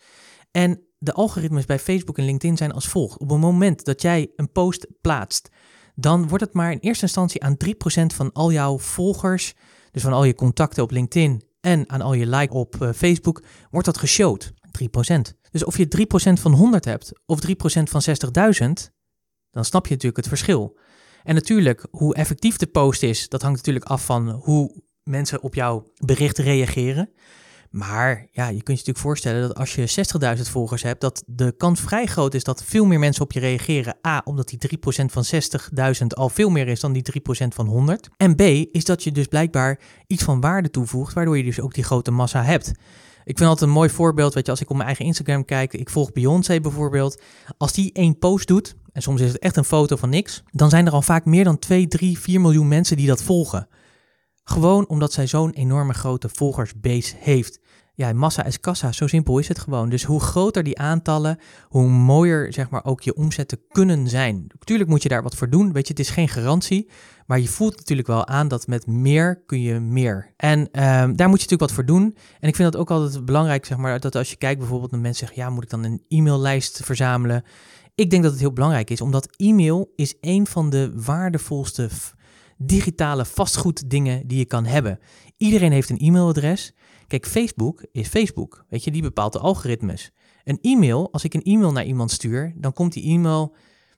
En 0.51 0.81
de 0.97 1.13
algoritmes 1.13 1.65
bij 1.65 1.79
Facebook 1.79 2.17
en 2.17 2.25
LinkedIn 2.25 2.57
zijn 2.57 2.71
als 2.71 2.88
volgt. 2.88 3.19
Op 3.19 3.29
het 3.29 3.39
moment 3.39 3.86
dat 3.86 4.01
jij 4.01 4.31
een 4.36 4.51
post 4.51 4.88
plaatst, 5.01 5.49
dan 5.95 6.27
wordt 6.27 6.43
het 6.43 6.53
maar 6.53 6.71
in 6.71 6.79
eerste 6.79 7.05
instantie 7.05 7.43
aan 7.43 7.57
3% 7.65 7.69
van 8.15 8.31
al 8.31 8.51
jouw 8.51 8.79
volgers, 8.79 9.53
dus 9.91 10.01
van 10.01 10.13
al 10.13 10.23
je 10.23 10.36
contacten 10.36 10.84
op 10.84 10.91
LinkedIn 10.91 11.43
en 11.62 11.89
aan 11.89 12.01
al 12.01 12.13
je 12.13 12.27
like 12.27 12.53
op 12.53 12.75
uh, 12.81 12.89
Facebook, 12.91 13.43
wordt 13.69 13.86
dat 13.86 13.97
geshowd. 13.97 14.51
3%. 14.51 15.21
Dus 15.51 15.63
of 15.63 15.77
je 15.77 16.07
3% 16.38 16.41
van 16.41 16.51
100 16.51 16.86
hebt 16.86 17.12
of 17.25 17.39
3% 17.47 17.51
van 17.84 18.01
60.000, 18.01 18.67
dan 19.49 19.65
snap 19.65 19.86
je 19.86 19.93
natuurlijk 19.93 20.17
het 20.17 20.27
verschil. 20.27 20.77
En 21.23 21.36
natuurlijk, 21.36 21.88
hoe 21.91 22.15
effectief 22.15 22.57
de 22.57 22.67
post 22.67 23.03
is, 23.03 23.29
dat 23.29 23.41
hangt 23.41 23.57
natuurlijk 23.57 23.86
af 23.86 24.05
van 24.05 24.29
hoe 24.29 24.84
mensen 25.03 25.41
op 25.41 25.55
jouw 25.55 25.83
bericht 26.05 26.37
reageren. 26.37 27.09
Maar 27.71 28.27
ja, 28.31 28.47
je 28.47 28.49
kunt 28.49 28.65
je 28.65 28.71
natuurlijk 28.71 28.97
voorstellen 28.97 29.41
dat 29.41 29.57
als 29.57 29.75
je 29.75 30.05
60.000 30.37 30.41
volgers 30.41 30.83
hebt, 30.83 31.01
dat 31.01 31.23
de 31.25 31.53
kans 31.57 31.81
vrij 31.81 32.05
groot 32.05 32.33
is 32.33 32.43
dat 32.43 32.63
veel 32.63 32.85
meer 32.85 32.99
mensen 32.99 33.23
op 33.23 33.31
je 33.31 33.39
reageren. 33.39 33.97
A, 34.07 34.21
omdat 34.25 34.49
die 34.49 34.79
3% 35.03 35.05
van 35.05 35.23
60.000 36.01 36.07
al 36.07 36.29
veel 36.29 36.49
meer 36.49 36.67
is 36.67 36.79
dan 36.79 36.93
die 36.93 37.03
3% 37.19 37.47
van 37.47 37.67
100. 37.67 38.09
En 38.17 38.35
B, 38.35 38.41
is 38.71 38.85
dat 38.85 39.03
je 39.03 39.11
dus 39.11 39.25
blijkbaar 39.27 39.79
iets 40.07 40.23
van 40.23 40.41
waarde 40.41 40.69
toevoegt, 40.69 41.13
waardoor 41.13 41.37
je 41.37 41.43
dus 41.43 41.59
ook 41.59 41.73
die 41.73 41.83
grote 41.83 42.11
massa 42.11 42.43
hebt. 42.43 42.71
Ik 43.23 43.37
vind 43.37 43.49
altijd 43.49 43.69
een 43.69 43.75
mooi 43.75 43.89
voorbeeld, 43.89 44.33
weet 44.33 44.45
je, 44.45 44.51
als 44.51 44.61
ik 44.61 44.69
op 44.69 44.75
mijn 44.75 44.87
eigen 44.87 45.05
Instagram 45.05 45.45
kijk, 45.45 45.73
ik 45.73 45.89
volg 45.89 46.11
Beyoncé 46.11 46.59
bijvoorbeeld. 46.59 47.21
Als 47.57 47.73
die 47.73 47.93
één 47.93 48.17
post 48.17 48.47
doet, 48.47 48.75
en 48.93 49.01
soms 49.01 49.21
is 49.21 49.31
het 49.31 49.39
echt 49.39 49.55
een 49.55 49.63
foto 49.63 49.95
van 49.95 50.09
niks, 50.09 50.43
dan 50.51 50.69
zijn 50.69 50.85
er 50.85 50.93
al 50.93 51.01
vaak 51.01 51.25
meer 51.25 51.43
dan 51.43 51.59
2, 51.59 51.87
3, 51.87 52.19
4 52.19 52.41
miljoen 52.41 52.67
mensen 52.67 52.97
die 52.97 53.07
dat 53.07 53.23
volgen. 53.23 53.67
Gewoon 54.51 54.87
omdat 54.87 55.13
zij 55.13 55.27
zo'n 55.27 55.51
enorme 55.51 55.93
grote 55.93 56.29
volgersbase 56.29 57.15
heeft. 57.19 57.59
Ja, 57.93 58.13
massa 58.13 58.45
is 58.45 58.59
kassa, 58.59 58.91
zo 58.91 59.07
simpel 59.07 59.39
is 59.39 59.47
het 59.47 59.59
gewoon. 59.59 59.89
Dus 59.89 60.03
hoe 60.03 60.19
groter 60.19 60.63
die 60.63 60.79
aantallen, 60.79 61.37
hoe 61.67 61.87
mooier 61.87 62.53
zeg 62.53 62.69
maar 62.69 62.85
ook 62.85 63.01
je 63.01 63.15
omzetten 63.15 63.59
kunnen 63.69 64.07
zijn. 64.07 64.45
Natuurlijk 64.59 64.89
moet 64.89 65.03
je 65.03 65.09
daar 65.09 65.23
wat 65.23 65.35
voor 65.35 65.49
doen, 65.49 65.73
weet 65.73 65.87
je, 65.87 65.93
het 65.93 66.01
is 66.01 66.09
geen 66.09 66.29
garantie. 66.29 66.89
Maar 67.25 67.39
je 67.39 67.47
voelt 67.47 67.77
natuurlijk 67.77 68.07
wel 68.07 68.27
aan 68.27 68.47
dat 68.47 68.67
met 68.67 68.87
meer 68.87 69.43
kun 69.45 69.61
je 69.61 69.79
meer. 69.79 70.33
En 70.37 70.59
um, 70.59 70.69
daar 70.71 71.29
moet 71.29 71.41
je 71.41 71.47
natuurlijk 71.49 71.59
wat 71.59 71.71
voor 71.71 71.85
doen. 71.85 72.15
En 72.39 72.47
ik 72.47 72.55
vind 72.55 72.71
dat 72.71 72.81
ook 72.81 72.91
altijd 72.91 73.25
belangrijk, 73.25 73.65
zeg 73.65 73.77
maar, 73.77 73.99
dat 73.99 74.15
als 74.15 74.29
je 74.29 74.35
kijkt 74.35 74.59
bijvoorbeeld 74.59 74.91
naar 74.91 75.01
mensen 75.01 75.27
zeggen, 75.27 75.45
ja, 75.45 75.53
moet 75.53 75.63
ik 75.63 75.69
dan 75.69 75.83
een 75.83 76.03
e-maillijst 76.07 76.79
verzamelen? 76.83 77.43
Ik 77.95 78.09
denk 78.09 78.23
dat 78.23 78.31
het 78.31 78.41
heel 78.41 78.53
belangrijk 78.53 78.89
is, 78.89 79.01
omdat 79.01 79.35
e-mail 79.35 79.91
is 79.95 80.15
een 80.21 80.47
van 80.47 80.69
de 80.69 80.91
waardevolste 80.95 81.89
digitale 82.65 83.26
vastgoeddingen 83.26 84.28
die 84.28 84.38
je 84.38 84.45
kan 84.45 84.65
hebben. 84.65 85.00
Iedereen 85.38 85.71
heeft 85.71 85.89
een 85.89 86.00
e-mailadres. 86.00 86.74
Kijk, 87.08 87.28
Facebook 87.28 87.86
is 87.91 88.08
Facebook. 88.08 88.65
Weet 88.69 88.84
je, 88.84 88.91
die 88.91 89.02
bepaalt 89.02 89.34
de 89.34 89.39
algoritmes. 89.39 90.12
Een 90.43 90.60
e-mail, 90.62 91.12
als 91.12 91.24
ik 91.24 91.34
een 91.34 91.43
e-mail 91.43 91.71
naar 91.71 91.86
iemand 91.86 92.12
stuur, 92.12 92.54
dan 92.56 92.74
komt 92.74 92.93
die 92.93 93.04
e-mail, 93.04 93.56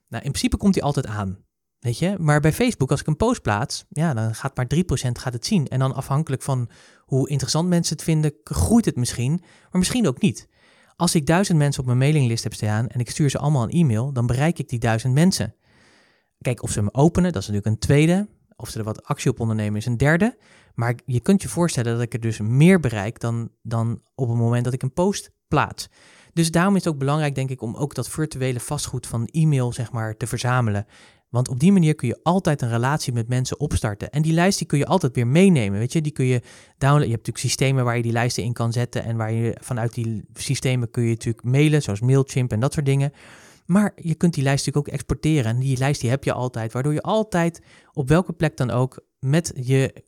nou 0.07 0.23
in 0.23 0.31
principe 0.31 0.57
komt 0.57 0.73
die 0.73 0.83
altijd 0.83 1.05
aan. 1.05 1.37
Weet 1.79 1.97
je, 1.97 2.15
maar 2.17 2.39
bij 2.39 2.53
Facebook, 2.53 2.91
als 2.91 2.99
ik 2.99 3.07
een 3.07 3.17
post 3.17 3.41
plaats, 3.41 3.85
ja, 3.89 4.13
dan 4.13 4.35
gaat 4.35 4.55
maar 4.55 4.67
3% 4.75 4.79
gaat 5.11 5.33
het 5.33 5.45
zien. 5.45 5.67
En 5.67 5.79
dan 5.79 5.95
afhankelijk 5.95 6.41
van 6.41 6.69
hoe 6.99 7.29
interessant 7.29 7.69
mensen 7.69 7.95
het 7.95 8.05
vinden, 8.05 8.33
groeit 8.43 8.85
het 8.85 8.95
misschien, 8.95 9.31
maar 9.41 9.79
misschien 9.79 10.07
ook 10.07 10.21
niet. 10.21 10.47
Als 10.95 11.15
ik 11.15 11.25
duizend 11.25 11.57
mensen 11.57 11.79
op 11.81 11.85
mijn 11.85 11.97
mailinglist 11.97 12.43
heb 12.43 12.53
staan 12.53 12.87
en 12.87 12.99
ik 12.99 13.09
stuur 13.09 13.29
ze 13.29 13.37
allemaal 13.37 13.63
een 13.63 13.69
e-mail, 13.69 14.13
dan 14.13 14.25
bereik 14.25 14.59
ik 14.59 14.69
die 14.69 14.79
duizend 14.79 15.13
mensen. 15.13 15.55
Kijk, 16.41 16.63
of 16.63 16.71
ze 16.71 16.81
me 16.81 16.93
openen, 16.93 17.31
dat 17.31 17.41
is 17.41 17.47
natuurlijk 17.47 17.75
een 17.75 17.87
tweede. 17.87 18.27
Of 18.55 18.69
ze 18.69 18.77
er 18.77 18.83
wat 18.83 19.03
actie 19.03 19.31
op 19.31 19.39
ondernemen 19.39 19.77
is 19.79 19.85
een 19.85 19.97
derde. 19.97 20.37
Maar 20.73 20.95
je 21.05 21.19
kunt 21.19 21.41
je 21.41 21.47
voorstellen 21.47 21.93
dat 21.93 22.01
ik 22.01 22.13
er 22.13 22.19
dus 22.19 22.39
meer 22.39 22.79
bereik 22.79 23.19
dan, 23.19 23.49
dan 23.61 24.01
op 24.15 24.27
het 24.27 24.37
moment 24.37 24.63
dat 24.63 24.73
ik 24.73 24.81
een 24.81 24.93
post 24.93 25.31
plaats. 25.47 25.89
Dus 26.33 26.51
daarom 26.51 26.75
is 26.75 26.83
het 26.83 26.93
ook 26.93 26.99
belangrijk, 26.99 27.35
denk 27.35 27.49
ik, 27.49 27.61
om 27.61 27.75
ook 27.75 27.95
dat 27.95 28.09
virtuele 28.09 28.59
vastgoed 28.59 29.07
van 29.07 29.25
e-mail, 29.25 29.73
zeg 29.73 29.91
maar, 29.91 30.17
te 30.17 30.27
verzamelen. 30.27 30.85
Want 31.29 31.49
op 31.49 31.59
die 31.59 31.71
manier 31.71 31.95
kun 31.95 32.07
je 32.07 32.19
altijd 32.23 32.61
een 32.61 32.69
relatie 32.69 33.13
met 33.13 33.27
mensen 33.27 33.59
opstarten. 33.59 34.09
En 34.11 34.21
die 34.21 34.33
lijst 34.33 34.57
die 34.57 34.67
kun 34.67 34.77
je 34.77 34.85
altijd 34.85 35.15
weer 35.15 35.27
meenemen. 35.27 35.79
Weet 35.79 35.93
je, 35.93 36.01
die 36.01 36.11
kun 36.11 36.25
je 36.25 36.41
downloaden. 36.77 37.07
Je 37.07 37.13
hebt 37.13 37.27
natuurlijk 37.27 37.37
systemen 37.37 37.85
waar 37.85 37.97
je 37.97 38.03
die 38.03 38.11
lijsten 38.11 38.43
in 38.43 38.53
kan 38.53 38.71
zetten. 38.71 39.03
En 39.03 39.17
waar 39.17 39.31
je 39.31 39.57
vanuit 39.61 39.93
die 39.93 40.23
systemen 40.33 40.91
kun 40.91 41.03
je 41.03 41.09
natuurlijk 41.09 41.45
mailen, 41.45 41.81
zoals 41.81 41.99
Mailchimp 41.99 42.51
en 42.51 42.59
dat 42.59 42.73
soort 42.73 42.85
dingen. 42.85 43.11
Maar 43.73 43.91
je 43.95 44.15
kunt 44.15 44.33
die 44.33 44.43
lijst 44.43 44.65
natuurlijk 44.65 44.87
ook 44.87 44.93
exporteren. 44.93 45.51
En 45.51 45.59
die 45.59 45.77
lijst 45.77 46.01
die 46.01 46.09
heb 46.09 46.23
je 46.23 46.33
altijd, 46.33 46.73
waardoor 46.73 46.93
je 46.93 47.01
altijd 47.01 47.61
op 47.93 48.07
welke 48.07 48.33
plek 48.33 48.57
dan 48.57 48.69
ook 48.69 49.05
met 49.19 49.51
je 49.55 50.03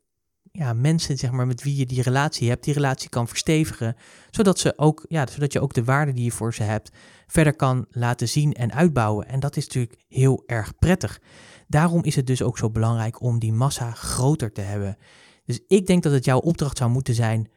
ja, 0.51 0.73
mensen, 0.73 1.17
zeg 1.17 1.32
maar, 1.32 1.47
met 1.47 1.63
wie 1.63 1.75
je 1.75 1.86
die 1.86 2.01
relatie 2.01 2.49
hebt, 2.49 2.63
die 2.63 2.73
relatie 2.73 3.10
kan 3.10 3.28
verstevigen. 3.28 3.95
Zodat, 4.30 4.60
ze 4.60 4.78
ook, 4.78 5.06
ja, 5.08 5.28
zodat 5.28 5.54
je 5.54 5.60
ook 5.60 5.73
de 5.73 5.84
waarde 5.84 6.13
die 6.13 6.23
je 6.23 6.32
voor 6.32 6.54
ze 6.54 6.63
hebt 6.63 6.91
verder 7.28 7.56
kan 7.56 7.86
laten 7.89 8.30
zien 8.30 8.54
en 8.54 8.73
uitbouwen. 8.73 9.28
En 9.28 9.39
dat 9.39 9.58
is 9.58 9.65
natuurlijk 9.65 10.04
heel 10.08 10.43
erg 10.45 10.75
prettig. 10.75 11.21
Daarom 11.67 12.04
is 12.04 12.15
het 12.15 12.28
dus 12.28 12.41
ook 12.41 12.58
zo 12.58 12.69
belangrijk 12.69 13.21
om 13.21 13.39
die 13.39 13.54
massa 13.54 13.91
groter 13.91 14.51
te 14.51 14.62
hebben. 14.62 14.97
Dus 15.45 15.60
ik 15.67 15.88
denk 15.88 16.04
dat 16.04 16.12
het 16.12 16.25
jouw 16.25 16.39
opdracht 16.39 16.78
zou 16.78 16.89
moeten 16.89 17.13
zijn: 17.15 17.51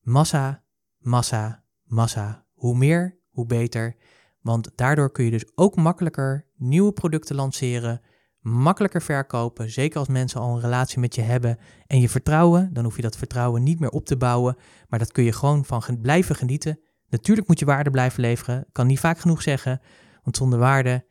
massa, 0.00 0.64
massa, 0.98 1.64
massa. 1.84 2.46
Hoe 2.52 2.76
meer, 2.76 3.18
hoe 3.30 3.46
beter. 3.46 3.96
Want 4.44 4.70
daardoor 4.74 5.12
kun 5.12 5.24
je 5.24 5.30
dus 5.30 5.46
ook 5.54 5.76
makkelijker 5.76 6.46
nieuwe 6.56 6.92
producten 6.92 7.36
lanceren, 7.36 8.00
makkelijker 8.40 9.02
verkopen. 9.02 9.70
Zeker 9.70 9.98
als 9.98 10.08
mensen 10.08 10.40
al 10.40 10.54
een 10.54 10.60
relatie 10.60 10.98
met 10.98 11.14
je 11.14 11.20
hebben 11.20 11.58
en 11.86 12.00
je 12.00 12.08
vertrouwen, 12.08 12.72
dan 12.72 12.84
hoef 12.84 12.96
je 12.96 13.02
dat 13.02 13.16
vertrouwen 13.16 13.62
niet 13.62 13.80
meer 13.80 13.90
op 13.90 14.06
te 14.06 14.16
bouwen, 14.16 14.56
maar 14.88 14.98
dat 14.98 15.12
kun 15.12 15.24
je 15.24 15.32
gewoon 15.32 15.64
van 15.64 15.98
blijven 16.02 16.36
genieten. 16.36 16.80
Natuurlijk 17.08 17.48
moet 17.48 17.58
je 17.58 17.64
waarde 17.64 17.90
blijven 17.90 18.20
leveren, 18.20 18.66
kan 18.72 18.86
niet 18.86 19.00
vaak 19.00 19.18
genoeg 19.18 19.42
zeggen, 19.42 19.80
want 20.22 20.36
zonder 20.36 20.58
waarde, 20.58 21.04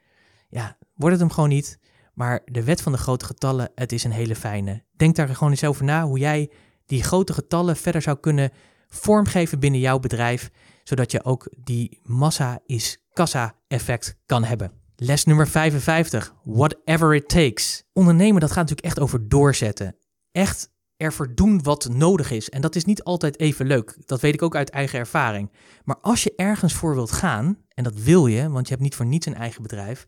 ja, 0.49 0.77
wordt 0.95 1.15
het 1.15 1.25
hem 1.25 1.33
gewoon 1.33 1.49
niet. 1.49 1.79
Maar 2.13 2.41
de 2.45 2.63
wet 2.63 2.81
van 2.81 2.91
de 2.91 2.97
grote 2.97 3.25
getallen, 3.25 3.71
het 3.75 3.91
is 3.91 4.03
een 4.03 4.11
hele 4.11 4.35
fijne. 4.35 4.83
Denk 4.95 5.15
daar 5.15 5.27
gewoon 5.27 5.49
eens 5.49 5.63
over 5.63 5.83
na 5.83 6.05
hoe 6.05 6.19
jij 6.19 6.51
die 6.85 7.03
grote 7.03 7.33
getallen 7.33 7.75
verder 7.75 8.01
zou 8.01 8.17
kunnen 8.19 8.51
vormgeven 8.87 9.59
binnen 9.59 9.79
jouw 9.79 9.99
bedrijf, 9.99 10.51
zodat 10.83 11.11
je 11.11 11.23
ook 11.23 11.53
die 11.63 11.99
massa 12.03 12.59
is 12.65 12.97
kassa-effect 13.13 14.17
kan 14.25 14.43
hebben. 14.43 14.71
Les 14.95 15.23
nummer 15.23 15.47
55. 15.47 16.35
Whatever 16.43 17.15
it 17.15 17.29
takes. 17.29 17.83
Ondernemen, 17.93 18.41
dat 18.41 18.51
gaat 18.51 18.69
natuurlijk 18.69 18.87
echt 18.87 18.99
over 18.99 19.27
doorzetten. 19.27 19.95
Echt 20.31 20.71
ervoor 20.97 21.35
doen 21.35 21.63
wat 21.63 21.89
nodig 21.91 22.31
is. 22.31 22.49
En 22.49 22.61
dat 22.61 22.75
is 22.75 22.85
niet 22.85 23.03
altijd 23.03 23.39
even 23.39 23.65
leuk. 23.65 23.97
Dat 24.05 24.21
weet 24.21 24.33
ik 24.33 24.41
ook 24.41 24.55
uit 24.55 24.69
eigen 24.69 24.99
ervaring. 24.99 25.51
Maar 25.83 25.97
als 26.01 26.23
je 26.23 26.33
ergens 26.35 26.73
voor 26.73 26.95
wilt 26.95 27.11
gaan, 27.11 27.57
en 27.73 27.83
dat 27.83 27.95
wil 27.95 28.27
je, 28.27 28.49
want 28.49 28.65
je 28.65 28.71
hebt 28.71 28.83
niet 28.83 28.95
voor 28.95 29.05
niets 29.05 29.25
een 29.25 29.35
eigen 29.35 29.61
bedrijf, 29.61 30.07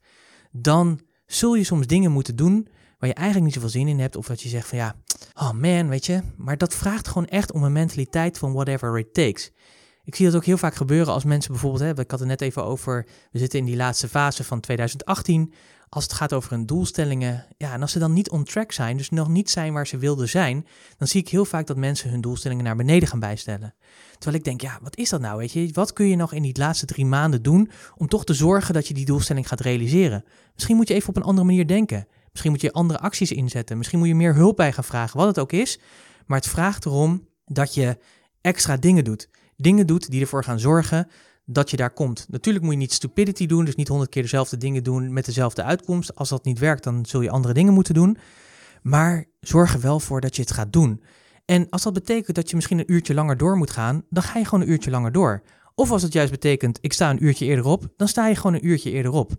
dan 0.51 0.99
zul 1.25 1.55
je 1.55 1.63
soms 1.63 1.88
dingen 1.88 2.11
moeten 2.11 2.35
doen 2.35 2.67
waar 2.97 3.09
je 3.09 3.15
eigenlijk 3.15 3.45
niet 3.45 3.53
zoveel 3.53 3.69
zin 3.69 3.88
in 3.88 3.99
hebt. 3.99 4.15
Of 4.15 4.27
dat 4.27 4.41
je 4.41 4.49
zegt 4.49 4.67
van 4.67 4.77
ja, 4.77 4.95
oh 5.33 5.51
man, 5.51 5.88
weet 5.88 6.05
je. 6.05 6.21
Maar 6.38 6.57
dat 6.57 6.75
vraagt 6.75 7.07
gewoon 7.07 7.27
echt 7.27 7.51
om 7.51 7.63
een 7.63 7.71
mentaliteit 7.71 8.38
van 8.38 8.53
whatever 8.53 8.99
it 8.99 9.13
takes. 9.13 9.51
Ik 10.06 10.15
zie 10.15 10.26
dat 10.26 10.36
ook 10.36 10.46
heel 10.46 10.58
vaak 10.58 10.76
gebeuren 10.76 11.13
als 11.13 11.24
mensen 11.24 11.52
bijvoorbeeld, 11.52 11.84
hè, 11.84 12.02
ik 12.02 12.12
had 12.12 12.20
het 12.20 12.30
net 12.30 12.41
even 12.41 12.63
over, 12.63 13.06
we 13.32 13.39
zitten 13.39 13.60
in 13.60 13.65
die 13.65 13.76
laatste 13.76 14.08
fase 14.08 14.44
van 14.44 14.60
2018. 14.60 15.54
Als 15.89 16.04
het 16.04 16.13
gaat 16.13 16.34
over 16.34 16.52
hun 16.52 16.65
doelstellingen, 16.65 17.46
ja, 17.58 17.74
en 17.74 17.82
als 17.82 17.91
ze 17.91 18.00
dan 18.00 18.13
niet 18.13 18.30
on 18.30 18.44
track 18.44 18.72
zijn, 18.72 18.98
dus 18.98 19.10
nog 19.10 19.28
niet 19.28 19.50
zijn 19.50 19.74
waar 19.74 19.88
ze 19.88 19.98
wilden 19.98 20.30
zijn, 20.30 20.68
dan 20.98 21.08
zie 21.08 21.22
ik 21.22 21.30
heel 21.30 21.46
vaak 21.46 21.68
dat 21.68 21.78
mensen 21.78 22.10
hun 22.10 22.22
doelstellingen 22.22 22.63
naar 22.63 22.76
beneden 22.76 23.08
gaan 23.08 23.20
bijstellen. 23.20 23.74
Terwijl 24.12 24.36
ik 24.36 24.44
denk, 24.44 24.62
ja, 24.62 24.80
wat 24.82 24.98
is 24.98 25.10
dat 25.10 25.22
nou, 25.22 25.38
weet 25.38 25.52
je? 25.52 25.70
Wat 25.74 25.94
kun 25.94 26.08
je 26.08 26.15
nog 26.15 26.34
in 26.34 26.41
die 26.41 26.58
laatste 26.58 26.86
drie 26.86 27.06
maanden 27.06 27.41
doen 27.41 27.72
om 27.98 28.08
toch 28.08 28.26
te 28.26 28.34
zorgen 28.34 28.74
dat 28.74 28.88
je 28.88 28.94
die 28.94 29.06
doelstelling 29.06 29.48
gaat 29.48 29.60
realiseren? 29.60 30.24
Misschien 30.54 30.76
moet 30.76 30.88
je 30.88 30.94
even 30.94 31.10
op 31.10 31.15
een 31.15 31.24
andere 31.24 31.48
manier 31.48 31.68
denken. 31.68 32.08
Misschien 32.32 32.52
moet 32.52 32.62
je 32.62 32.72
andere 32.72 33.00
acties 33.00 33.32
inzetten. 33.32 33.78
Misschien 33.78 34.00
moet 34.00 34.08
je 34.08 34.15
meer 34.15 34.36
hulp 34.36 34.56
bij 34.56 34.74
gaan 34.74 34.84
vragen, 34.84 35.18
wat 35.18 35.28
het 35.28 35.39
ook 35.39 35.52
is. 35.52 35.80
Maar 36.26 36.38
het 36.38 36.48
vraagt 36.48 36.86
erom 36.86 37.28
dat 37.46 37.74
je 37.74 37.98
extra 38.41 38.78
dingen 38.78 39.04
doet 39.04 39.30
dingen 39.56 39.88
doet 39.88 40.12
die 40.12 40.22
ervoor 40.22 40.44
gaan 40.44 40.60
zorgen 40.60 41.08
dat 41.46 41.70
je 41.70 41.78
daar 41.78 41.94
komt. 41.94 42.26
Natuurlijk 42.30 42.65
moet 42.65 42.74
je 42.74 42.80
niet 42.80 42.94
stupidity 42.94 43.46
doen, 43.46 43.65
dus 43.65 43.76
niet 43.76 43.88
honderd 43.88 44.10
keer 44.10 44.22
dezelfde 44.22 44.58
dingen 44.58 44.84
doen 44.84 45.13
met 45.13 45.26
dezelfde 45.26 45.63
uitkomst. 45.63 46.15
Als 46.15 46.30
dat 46.30 46.46
niet 46.46 46.60
werkt, 46.60 46.84
dan 46.84 47.06
zul 47.06 47.22
je 47.22 47.30
andere 47.30 47.54
dingen 47.54 47.74
moeten 47.74 47.94
doen. 47.94 48.18
Maar 48.82 49.26
zorg 49.39 49.74
er 49.74 49.82
wel 49.82 50.00
voor 50.00 50.22
dat 50.22 50.36
je 50.36 50.41
het 50.41 50.52
gaat 50.52 50.74
doen. 50.74 51.04
En 51.46 51.70
als 51.70 51.84
dat 51.84 51.94
betekent 51.94 52.36
dat 52.36 52.50
je 52.50 52.56
misschien 52.56 52.80
een 52.80 52.91
uurtje 52.91 53.13
langer 53.13 53.38
door 53.38 53.58
moet 53.58 53.72
gaan, 53.72 54.04
dan 54.10 54.24
ga 54.24 54.39
je 54.39 54.46
gewoon 54.46 54.62
een 54.62 54.72
uurtje 54.72 54.91
langer 54.91 55.12
door. 55.12 55.44
Of 55.76 55.91
als 55.91 56.02
het 56.02 56.13
juist 56.13 56.32
betekent, 56.32 56.78
ik 56.82 56.94
sta 56.94 57.10
een 57.10 57.24
uurtje 57.24 57.46
eerder 57.46 57.65
op, 57.65 57.94
dan 57.98 58.08
sta 58.08 58.28
je 58.28 58.36
gewoon 58.36 58.54
een 58.54 58.68
uurtje 58.68 58.91
eerder 58.91 59.12
op. 59.12 59.32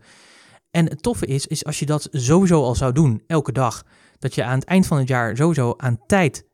En 0.70 0.88
het 0.88 1.02
toffe 1.02 1.26
is, 1.26 1.46
is 1.46 1.64
als 1.64 1.78
je 1.78 1.86
dat 1.86 2.08
sowieso 2.10 2.62
al 2.62 2.74
zou 2.74 2.92
doen, 2.92 3.22
elke 3.26 3.52
dag, 3.52 3.84
dat 4.18 4.34
je 4.34 4.44
aan 4.44 4.58
het 4.58 4.68
eind 4.68 4.86
van 4.86 4.98
het 4.98 5.08
jaar 5.08 5.36
sowieso 5.36 5.74
aan 5.76 5.98
tijd 6.06 6.46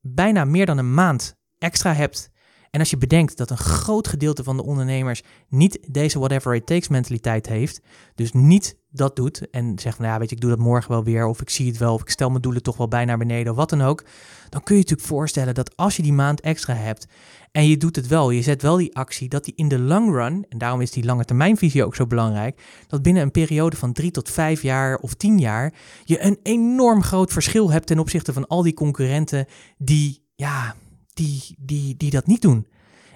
bijna 0.00 0.44
meer 0.44 0.66
dan 0.66 0.78
een 0.78 0.94
maand 0.94 1.36
extra 1.58 1.92
hebt. 1.92 2.30
En 2.74 2.80
als 2.80 2.90
je 2.90 2.96
bedenkt 2.96 3.36
dat 3.36 3.50
een 3.50 3.56
groot 3.56 4.08
gedeelte 4.08 4.44
van 4.44 4.56
de 4.56 4.64
ondernemers 4.64 5.22
niet 5.48 5.78
deze 5.88 6.18
whatever 6.18 6.54
it 6.54 6.66
takes 6.66 6.88
mentaliteit 6.88 7.46
heeft, 7.46 7.80
dus 8.14 8.32
niet 8.32 8.76
dat 8.90 9.16
doet 9.16 9.50
en 9.50 9.78
zegt 9.78 9.96
van 9.96 10.06
ja, 10.06 10.18
weet 10.18 10.28
je, 10.28 10.34
ik 10.34 10.40
doe 10.40 10.50
dat 10.50 10.58
morgen 10.58 10.90
wel 10.90 11.04
weer 11.04 11.26
of 11.26 11.40
ik 11.40 11.50
zie 11.50 11.66
het 11.66 11.78
wel 11.78 11.94
of 11.94 12.00
ik 12.00 12.10
stel 12.10 12.28
mijn 12.30 12.42
doelen 12.42 12.62
toch 12.62 12.76
wel 12.76 12.88
bij 12.88 13.04
naar 13.04 13.18
beneden 13.18 13.52
of 13.52 13.58
wat 13.58 13.70
dan 13.70 13.82
ook, 13.82 14.04
dan 14.48 14.62
kun 14.62 14.74
je 14.74 14.80
je 14.80 14.88
natuurlijk 14.88 15.08
voorstellen 15.08 15.54
dat 15.54 15.76
als 15.76 15.96
je 15.96 16.02
die 16.02 16.12
maand 16.12 16.40
extra 16.40 16.74
hebt 16.74 17.06
en 17.52 17.68
je 17.68 17.76
doet 17.76 17.96
het 17.96 18.06
wel, 18.06 18.30
je 18.30 18.42
zet 18.42 18.62
wel 18.62 18.76
die 18.76 18.96
actie, 18.96 19.28
dat 19.28 19.44
die 19.44 19.54
in 19.56 19.68
de 19.68 19.78
long 19.78 20.10
run, 20.10 20.46
en 20.48 20.58
daarom 20.58 20.80
is 20.80 20.90
die 20.90 21.04
lange 21.04 21.24
termijnvisie 21.24 21.84
ook 21.84 21.94
zo 21.94 22.06
belangrijk, 22.06 22.62
dat 22.86 23.02
binnen 23.02 23.22
een 23.22 23.30
periode 23.30 23.76
van 23.76 23.92
drie 23.92 24.10
tot 24.10 24.30
vijf 24.30 24.62
jaar 24.62 24.96
of 24.96 25.14
tien 25.14 25.38
jaar 25.38 25.72
je 26.04 26.22
een 26.24 26.38
enorm 26.42 27.02
groot 27.02 27.32
verschil 27.32 27.70
hebt 27.70 27.86
ten 27.86 27.98
opzichte 27.98 28.32
van 28.32 28.46
al 28.46 28.62
die 28.62 28.74
concurrenten 28.74 29.46
die, 29.78 30.24
ja, 30.34 30.74
die, 31.14 31.42
die, 31.58 31.96
die 31.96 32.10
dat 32.10 32.26
niet 32.26 32.42
doen. 32.42 32.66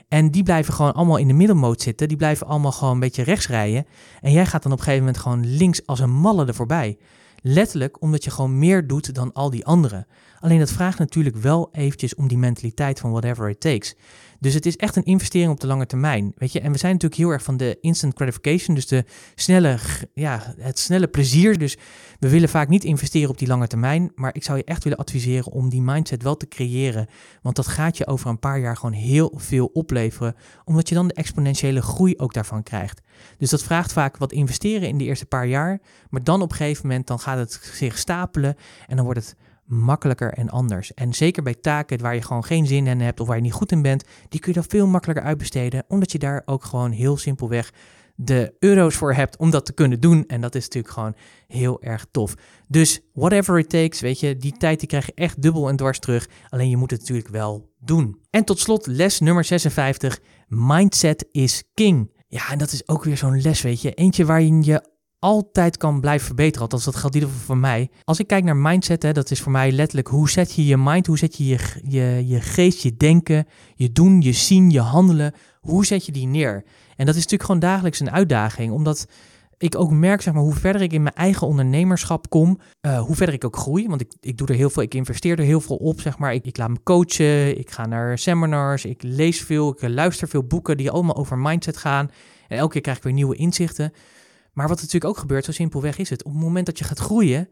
En 0.08 0.30
die 0.30 0.42
blijven 0.42 0.74
gewoon 0.74 0.92
allemaal 0.92 1.16
in 1.16 1.26
de 1.28 1.34
middelmoot 1.34 1.82
zitten. 1.82 2.08
Die 2.08 2.16
blijven 2.16 2.46
allemaal 2.46 2.72
gewoon 2.72 2.94
een 2.94 3.00
beetje 3.00 3.22
rechts 3.22 3.48
rijden. 3.48 3.87
En 4.20 4.32
jij 4.32 4.46
gaat 4.46 4.62
dan 4.62 4.72
op 4.72 4.78
een 4.78 4.84
gegeven 4.84 5.04
moment 5.04 5.22
gewoon 5.22 5.46
links 5.46 5.87
als 5.87 6.00
een 6.00 6.11
malle 6.11 6.46
er 6.46 6.54
voorbij. 6.54 6.98
Letterlijk 7.42 8.03
omdat 8.03 8.24
je 8.24 8.31
gewoon 8.31 8.59
meer 8.59 8.87
doet 8.87 9.14
dan 9.14 9.33
al 9.33 9.51
die 9.51 9.64
anderen. 9.64 10.07
Alleen 10.40 10.59
dat 10.59 10.70
vraagt 10.70 10.98
natuurlijk 10.98 11.37
wel 11.37 11.68
eventjes 11.72 12.14
om 12.14 12.29
die 12.29 12.38
mentaliteit 12.38 13.01
van 13.01 13.11
whatever 13.11 13.51
it 13.51 13.61
takes. 13.61 13.94
Dus 14.40 14.55
het 14.55 14.66
is 14.66 14.77
echt 14.77 14.96
een 14.96 15.05
investering 15.05 15.51
op 15.53 15.61
de 15.61 15.66
lange 15.66 15.87
termijn. 15.87 16.33
Weet 16.37 16.53
je, 16.53 16.61
en 16.61 16.72
we 16.72 16.79
zijn 16.79 16.92
natuurlijk 16.92 17.20
heel 17.20 17.31
erg 17.31 17.42
van 17.42 17.57
de 17.57 17.79
instant 17.81 18.14
gratification, 18.16 18.74
dus 18.74 18.87
de 18.87 19.05
snelle, 19.35 19.79
ja, 20.14 20.55
het 20.59 20.79
snelle 20.79 21.09
plezier. 21.09 21.59
Dus 21.59 21.77
we 22.18 22.29
willen 22.29 22.48
vaak 22.48 22.68
niet 22.68 22.85
investeren 22.85 23.31
op 23.31 23.38
die 23.38 23.48
lange 23.48 23.66
termijn. 23.66 24.12
Maar 24.14 24.35
ik 24.35 24.44
zou 24.44 24.59
je 24.59 24.64
echt 24.64 24.85
willen 24.85 24.98
adviseren 24.98 25.53
om 25.53 25.68
die 25.68 25.83
mindset 25.83 26.22
wel 26.22 26.37
te 26.37 26.48
creëren. 26.48 27.07
Want 27.42 27.57
dat 27.57 27.66
gaat 27.66 27.96
je 27.96 28.07
over 28.07 28.31
een 28.31 28.38
paar 28.38 28.59
jaar 28.59 28.77
gewoon 28.77 28.94
heel 28.94 29.33
veel 29.37 29.70
opleveren. 29.72 30.35
Omdat 30.64 30.88
je 30.88 30.94
dan 30.94 31.09
de 31.09 31.14
exponentiële 31.14 31.83
groei 31.83 32.14
ook 32.16 32.35
daarvan 32.35 32.62
krijgt. 32.62 33.01
Dus 33.38 33.50
dat 33.50 33.62
vraagt 33.62 33.92
vaak 33.92 34.16
wat 34.16 34.33
investeren 34.33 34.88
in 34.88 34.98
de 34.98 35.04
eerste 35.04 35.26
paar 35.26 35.46
jaar. 35.46 35.81
Maar 36.11 36.24
dan 36.24 36.42
op 36.42 36.50
een 36.50 36.57
gegeven 36.57 36.87
moment 36.87 37.07
dan 37.07 37.18
gaat 37.18 37.38
het 37.38 37.70
zich 37.72 37.98
stapelen. 37.98 38.57
En 38.87 38.96
dan 38.96 39.04
wordt 39.04 39.20
het 39.20 39.37
makkelijker 39.64 40.33
en 40.33 40.48
anders. 40.48 40.94
En 40.94 41.14
zeker 41.14 41.42
bij 41.42 41.54
taken 41.54 42.00
waar 42.00 42.14
je 42.14 42.22
gewoon 42.22 42.44
geen 42.44 42.66
zin 42.66 42.87
in 42.87 43.00
hebt 43.00 43.20
of 43.20 43.26
waar 43.26 43.37
je 43.37 43.42
niet 43.42 43.52
goed 43.52 43.72
in 43.72 43.83
bent, 43.83 44.04
die 44.28 44.40
kun 44.40 44.52
je 44.52 44.61
dan 44.61 44.68
veel 44.68 44.87
makkelijker 44.87 45.24
uitbesteden, 45.24 45.85
omdat 45.88 46.12
je 46.12 46.18
daar 46.18 46.42
ook 46.44 46.64
gewoon 46.64 46.90
heel 46.90 47.16
simpelweg 47.16 47.72
de 48.20 48.54
euro's 48.59 48.94
voor 48.94 49.14
hebt 49.14 49.37
om 49.37 49.50
dat 49.50 49.66
te 49.66 49.72
kunnen 49.72 50.00
doen. 50.00 50.24
En 50.26 50.40
dat 50.40 50.54
is 50.54 50.62
natuurlijk 50.62 50.94
gewoon 50.94 51.14
heel 51.46 51.83
erg 51.83 52.07
tof. 52.11 52.35
Dus 52.68 53.00
whatever 53.12 53.59
it 53.59 53.68
takes, 53.68 54.00
weet 54.00 54.20
je, 54.20 54.37
die 54.37 54.57
tijd 54.57 54.78
die 54.78 54.88
krijg 54.88 55.07
je 55.07 55.12
echt 55.14 55.42
dubbel 55.42 55.68
en 55.68 55.76
dwars 55.76 55.98
terug. 55.98 56.28
Alleen 56.48 56.70
je 56.70 56.76
moet 56.76 56.90
het 56.90 57.00
natuurlijk 57.00 57.28
wel 57.28 57.72
doen. 57.81 58.20
En 58.31 58.44
tot 58.44 58.59
slot 58.59 58.87
les 58.87 59.20
nummer 59.20 59.44
56. 59.44 60.20
Mindset 60.48 61.28
is 61.33 61.62
king. 61.74 62.11
Ja, 62.28 62.50
en 62.50 62.58
dat 62.58 62.72
is 62.72 62.88
ook 62.88 63.04
weer 63.04 63.16
zo'n 63.16 63.40
les, 63.40 63.62
weet 63.62 63.82
je. 63.82 63.94
Eentje 63.94 64.24
waarin 64.24 64.62
je 64.62 64.82
altijd 65.18 65.76
kan 65.76 66.00
blijven 66.00 66.26
verbeteren. 66.26 66.62
Althans, 66.62 66.84
dat 66.84 66.96
geldt 66.96 67.14
in 67.14 67.20
ieder 67.20 67.34
geval 67.34 67.54
voor 67.54 67.62
mij. 67.62 67.90
Als 68.04 68.18
ik 68.18 68.26
kijk 68.26 68.44
naar 68.44 68.56
mindset, 68.56 69.02
hè, 69.02 69.12
dat 69.12 69.30
is 69.30 69.40
voor 69.40 69.52
mij 69.52 69.72
letterlijk 69.72 70.08
hoe 70.08 70.30
zet 70.30 70.54
je 70.54 70.66
je 70.66 70.76
mind, 70.76 71.06
hoe 71.06 71.18
zet 71.18 71.36
je 71.36 71.46
je, 71.46 71.58
je 71.82 72.24
je 72.26 72.40
geest, 72.40 72.82
je 72.82 72.96
denken, 72.96 73.46
je 73.74 73.92
doen, 73.92 74.20
je 74.20 74.32
zien, 74.32 74.70
je 74.70 74.80
handelen, 74.80 75.34
hoe 75.60 75.86
zet 75.86 76.06
je 76.06 76.12
die 76.12 76.26
neer? 76.26 76.64
En 76.96 77.06
dat 77.06 77.14
is 77.14 77.22
natuurlijk 77.22 77.42
gewoon 77.42 77.60
dagelijks 77.60 78.00
een 78.00 78.10
uitdaging, 78.10 78.72
omdat 78.72 79.06
ik 79.58 79.78
ook 79.78 79.90
merk, 79.90 80.20
zeg 80.20 80.34
maar, 80.34 80.42
hoe 80.42 80.54
verder 80.54 80.82
ik 80.82 80.92
in 80.92 81.02
mijn 81.02 81.14
eigen 81.14 81.46
ondernemerschap 81.46 82.28
kom, 82.28 82.58
uh, 82.86 83.00
hoe 83.00 83.16
verder 83.16 83.34
ik 83.34 83.44
ook 83.44 83.56
groei. 83.56 83.88
Want 83.88 84.00
ik, 84.00 84.12
ik 84.20 84.36
doe 84.36 84.46
er 84.46 84.54
heel 84.54 84.70
veel, 84.70 84.82
ik 84.82 84.94
investeer 84.94 85.38
er 85.38 85.44
heel 85.44 85.60
veel 85.60 85.76
op, 85.76 86.00
zeg 86.00 86.18
maar. 86.18 86.34
Ik, 86.34 86.44
ik 86.44 86.56
laat 86.56 86.68
me 86.68 86.82
coachen, 86.82 87.58
ik 87.58 87.70
ga 87.70 87.86
naar 87.86 88.18
seminars, 88.18 88.84
ik 88.84 89.02
lees 89.02 89.40
veel, 89.40 89.70
ik 89.70 89.88
luister 89.88 90.28
veel 90.28 90.44
boeken 90.44 90.76
die 90.76 90.90
allemaal 90.90 91.16
over 91.16 91.38
mindset 91.38 91.76
gaan. 91.76 92.10
En 92.48 92.58
elke 92.58 92.72
keer 92.72 92.80
krijg 92.80 92.96
ik 92.96 93.02
weer 93.02 93.12
nieuwe 93.12 93.36
inzichten. 93.36 93.92
Maar 94.52 94.68
wat 94.68 94.76
natuurlijk 94.76 95.04
ook 95.04 95.18
gebeurt, 95.18 95.44
zo 95.44 95.52
simpelweg 95.52 95.98
is 95.98 96.10
het. 96.10 96.24
Op 96.24 96.32
het 96.32 96.40
moment 96.40 96.66
dat 96.66 96.78
je 96.78 96.84
gaat 96.84 96.98
groeien, 96.98 97.48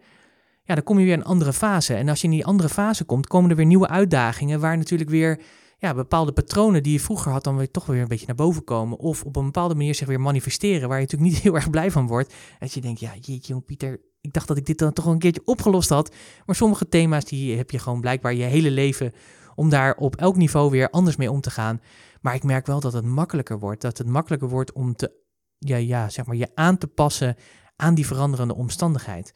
ja, 0.62 0.74
dan 0.74 0.84
kom 0.84 0.98
je 0.98 1.04
weer 1.04 1.12
in 1.12 1.20
een 1.20 1.26
andere 1.26 1.52
fase. 1.52 1.94
En 1.94 2.08
als 2.08 2.20
je 2.20 2.26
in 2.26 2.32
die 2.32 2.46
andere 2.46 2.68
fase 2.68 3.04
komt, 3.04 3.26
komen 3.26 3.50
er 3.50 3.56
weer 3.56 3.66
nieuwe 3.66 3.88
uitdagingen, 3.88 4.60
waar 4.60 4.76
natuurlijk 4.76 5.10
weer 5.10 5.40
ja, 5.78 5.94
bepaalde 5.94 6.32
patronen 6.32 6.82
die 6.82 6.92
je 6.92 7.00
vroeger 7.00 7.32
had, 7.32 7.44
dan 7.44 7.56
weer 7.56 7.70
toch 7.70 7.86
weer 7.86 8.00
een 8.00 8.08
beetje 8.08 8.26
naar 8.26 8.36
boven 8.36 8.64
komen. 8.64 8.98
Of 8.98 9.24
op 9.24 9.36
een 9.36 9.44
bepaalde 9.44 9.74
manier 9.74 9.94
zich 9.94 10.08
weer 10.08 10.20
manifesteren, 10.20 10.88
waar 10.88 11.00
je 11.00 11.04
natuurlijk 11.04 11.32
niet 11.32 11.42
heel 11.44 11.54
erg 11.54 11.70
blij 11.70 11.90
van 11.90 12.06
wordt. 12.06 12.34
Dat 12.58 12.72
je 12.72 12.80
denkt, 12.80 13.00
ja, 13.00 13.12
jeetje, 13.14 13.52
jong 13.52 13.64
Pieter, 13.64 14.00
ik 14.20 14.32
dacht 14.32 14.48
dat 14.48 14.56
ik 14.56 14.66
dit 14.66 14.78
dan 14.78 14.92
toch 14.92 15.06
een 15.06 15.18
keertje 15.18 15.42
opgelost 15.44 15.88
had. 15.88 16.14
Maar 16.46 16.56
sommige 16.56 16.88
thema's 16.88 17.24
die 17.24 17.56
heb 17.56 17.70
je 17.70 17.78
gewoon 17.78 18.00
blijkbaar 18.00 18.34
je 18.34 18.44
hele 18.44 18.70
leven 18.70 19.12
om 19.54 19.68
daar 19.68 19.94
op 19.94 20.16
elk 20.16 20.36
niveau 20.36 20.70
weer 20.70 20.90
anders 20.90 21.16
mee 21.16 21.30
om 21.30 21.40
te 21.40 21.50
gaan. 21.50 21.80
Maar 22.20 22.34
ik 22.34 22.42
merk 22.42 22.66
wel 22.66 22.80
dat 22.80 22.92
het 22.92 23.04
makkelijker 23.04 23.58
wordt. 23.58 23.80
Dat 23.80 23.98
het 23.98 24.06
makkelijker 24.06 24.48
wordt 24.48 24.72
om 24.72 24.96
te 24.96 25.24
ja, 25.58 25.76
ja, 25.76 26.08
zeg 26.08 26.26
maar, 26.26 26.36
je 26.36 26.50
aan 26.54 26.78
te 26.78 26.86
passen 26.86 27.36
aan 27.76 27.94
die 27.94 28.06
veranderende 28.06 28.54
omstandigheid. 28.54 29.32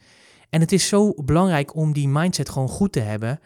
En 0.49 0.59
het 0.59 0.71
is 0.71 0.87
zo 0.87 1.13
belangrijk 1.13 1.75
om 1.75 1.93
die 1.93 2.07
mindset 2.07 2.49
gewoon 2.49 2.69
goed 2.69 2.91
te 2.91 2.99
hebben. 2.99 3.39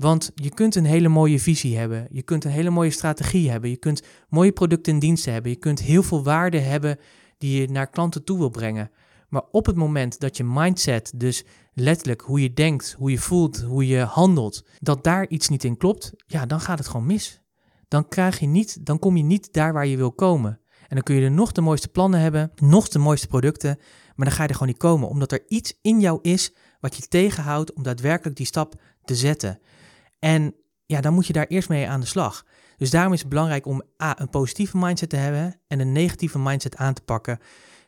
Want 0.00 0.30
je 0.34 0.50
kunt 0.50 0.74
een 0.74 0.84
hele 0.84 1.08
mooie 1.08 1.40
visie 1.40 1.76
hebben. 1.78 2.06
Je 2.10 2.22
kunt 2.22 2.44
een 2.44 2.50
hele 2.50 2.70
mooie 2.70 2.90
strategie 2.90 3.50
hebben. 3.50 3.70
Je 3.70 3.76
kunt 3.76 4.02
mooie 4.28 4.52
producten 4.52 4.92
en 4.92 4.98
diensten 4.98 5.32
hebben. 5.32 5.50
Je 5.50 5.56
kunt 5.56 5.80
heel 5.80 6.02
veel 6.02 6.24
waarde 6.24 6.58
hebben 6.58 6.98
die 7.38 7.60
je 7.60 7.70
naar 7.70 7.90
klanten 7.90 8.24
toe 8.24 8.38
wil 8.38 8.50
brengen. 8.50 8.90
Maar 9.28 9.42
op 9.50 9.66
het 9.66 9.76
moment 9.76 10.20
dat 10.20 10.36
je 10.36 10.44
mindset, 10.44 11.12
dus 11.16 11.44
letterlijk 11.74 12.20
hoe 12.20 12.42
je 12.42 12.52
denkt, 12.52 12.94
hoe 12.98 13.10
je 13.10 13.18
voelt, 13.18 13.60
hoe 13.60 13.86
je 13.86 13.98
handelt, 13.98 14.64
dat 14.78 15.04
daar 15.04 15.28
iets 15.28 15.48
niet 15.48 15.64
in 15.64 15.76
klopt, 15.76 16.12
ja, 16.26 16.46
dan 16.46 16.60
gaat 16.60 16.78
het 16.78 16.88
gewoon 16.88 17.06
mis. 17.06 17.40
Dan, 17.88 18.08
krijg 18.08 18.38
je 18.38 18.46
niet, 18.46 18.86
dan 18.86 18.98
kom 18.98 19.16
je 19.16 19.22
niet 19.22 19.52
daar 19.52 19.72
waar 19.72 19.86
je 19.86 19.96
wil 19.96 20.12
komen. 20.12 20.60
En 20.88 20.96
dan 20.96 21.02
kun 21.02 21.14
je 21.14 21.24
er 21.24 21.30
nog 21.30 21.52
de 21.52 21.60
mooiste 21.60 21.88
plannen 21.88 22.20
hebben, 22.20 22.52
nog 22.56 22.88
de 22.88 22.98
mooiste 22.98 23.26
producten, 23.26 23.78
maar 24.14 24.26
dan 24.26 24.34
ga 24.34 24.42
je 24.42 24.48
er 24.48 24.54
gewoon 24.54 24.68
niet 24.68 24.82
komen, 24.82 25.08
omdat 25.08 25.32
er 25.32 25.44
iets 25.48 25.78
in 25.82 26.00
jou 26.00 26.18
is 26.22 26.54
wat 26.80 26.96
je 26.96 27.08
tegenhoudt 27.08 27.72
om 27.72 27.82
daadwerkelijk 27.82 28.36
die 28.36 28.46
stap 28.46 28.80
te 29.04 29.14
zetten. 29.14 29.58
En 30.20 30.54
ja, 30.86 31.00
dan 31.00 31.14
moet 31.14 31.26
je 31.26 31.32
daar 31.32 31.46
eerst 31.46 31.68
mee 31.68 31.88
aan 31.88 32.00
de 32.00 32.06
slag. 32.06 32.44
Dus 32.76 32.90
daarom 32.90 33.12
is 33.12 33.20
het 33.20 33.28
belangrijk 33.28 33.66
om 33.66 33.82
A, 34.02 34.20
een 34.20 34.30
positieve 34.30 34.78
mindset 34.78 35.08
te 35.08 35.16
hebben 35.16 35.60
en 35.66 35.80
een 35.80 35.92
negatieve 35.92 36.38
mindset 36.38 36.76
aan 36.76 36.94
te 36.94 37.02
pakken. 37.02 37.38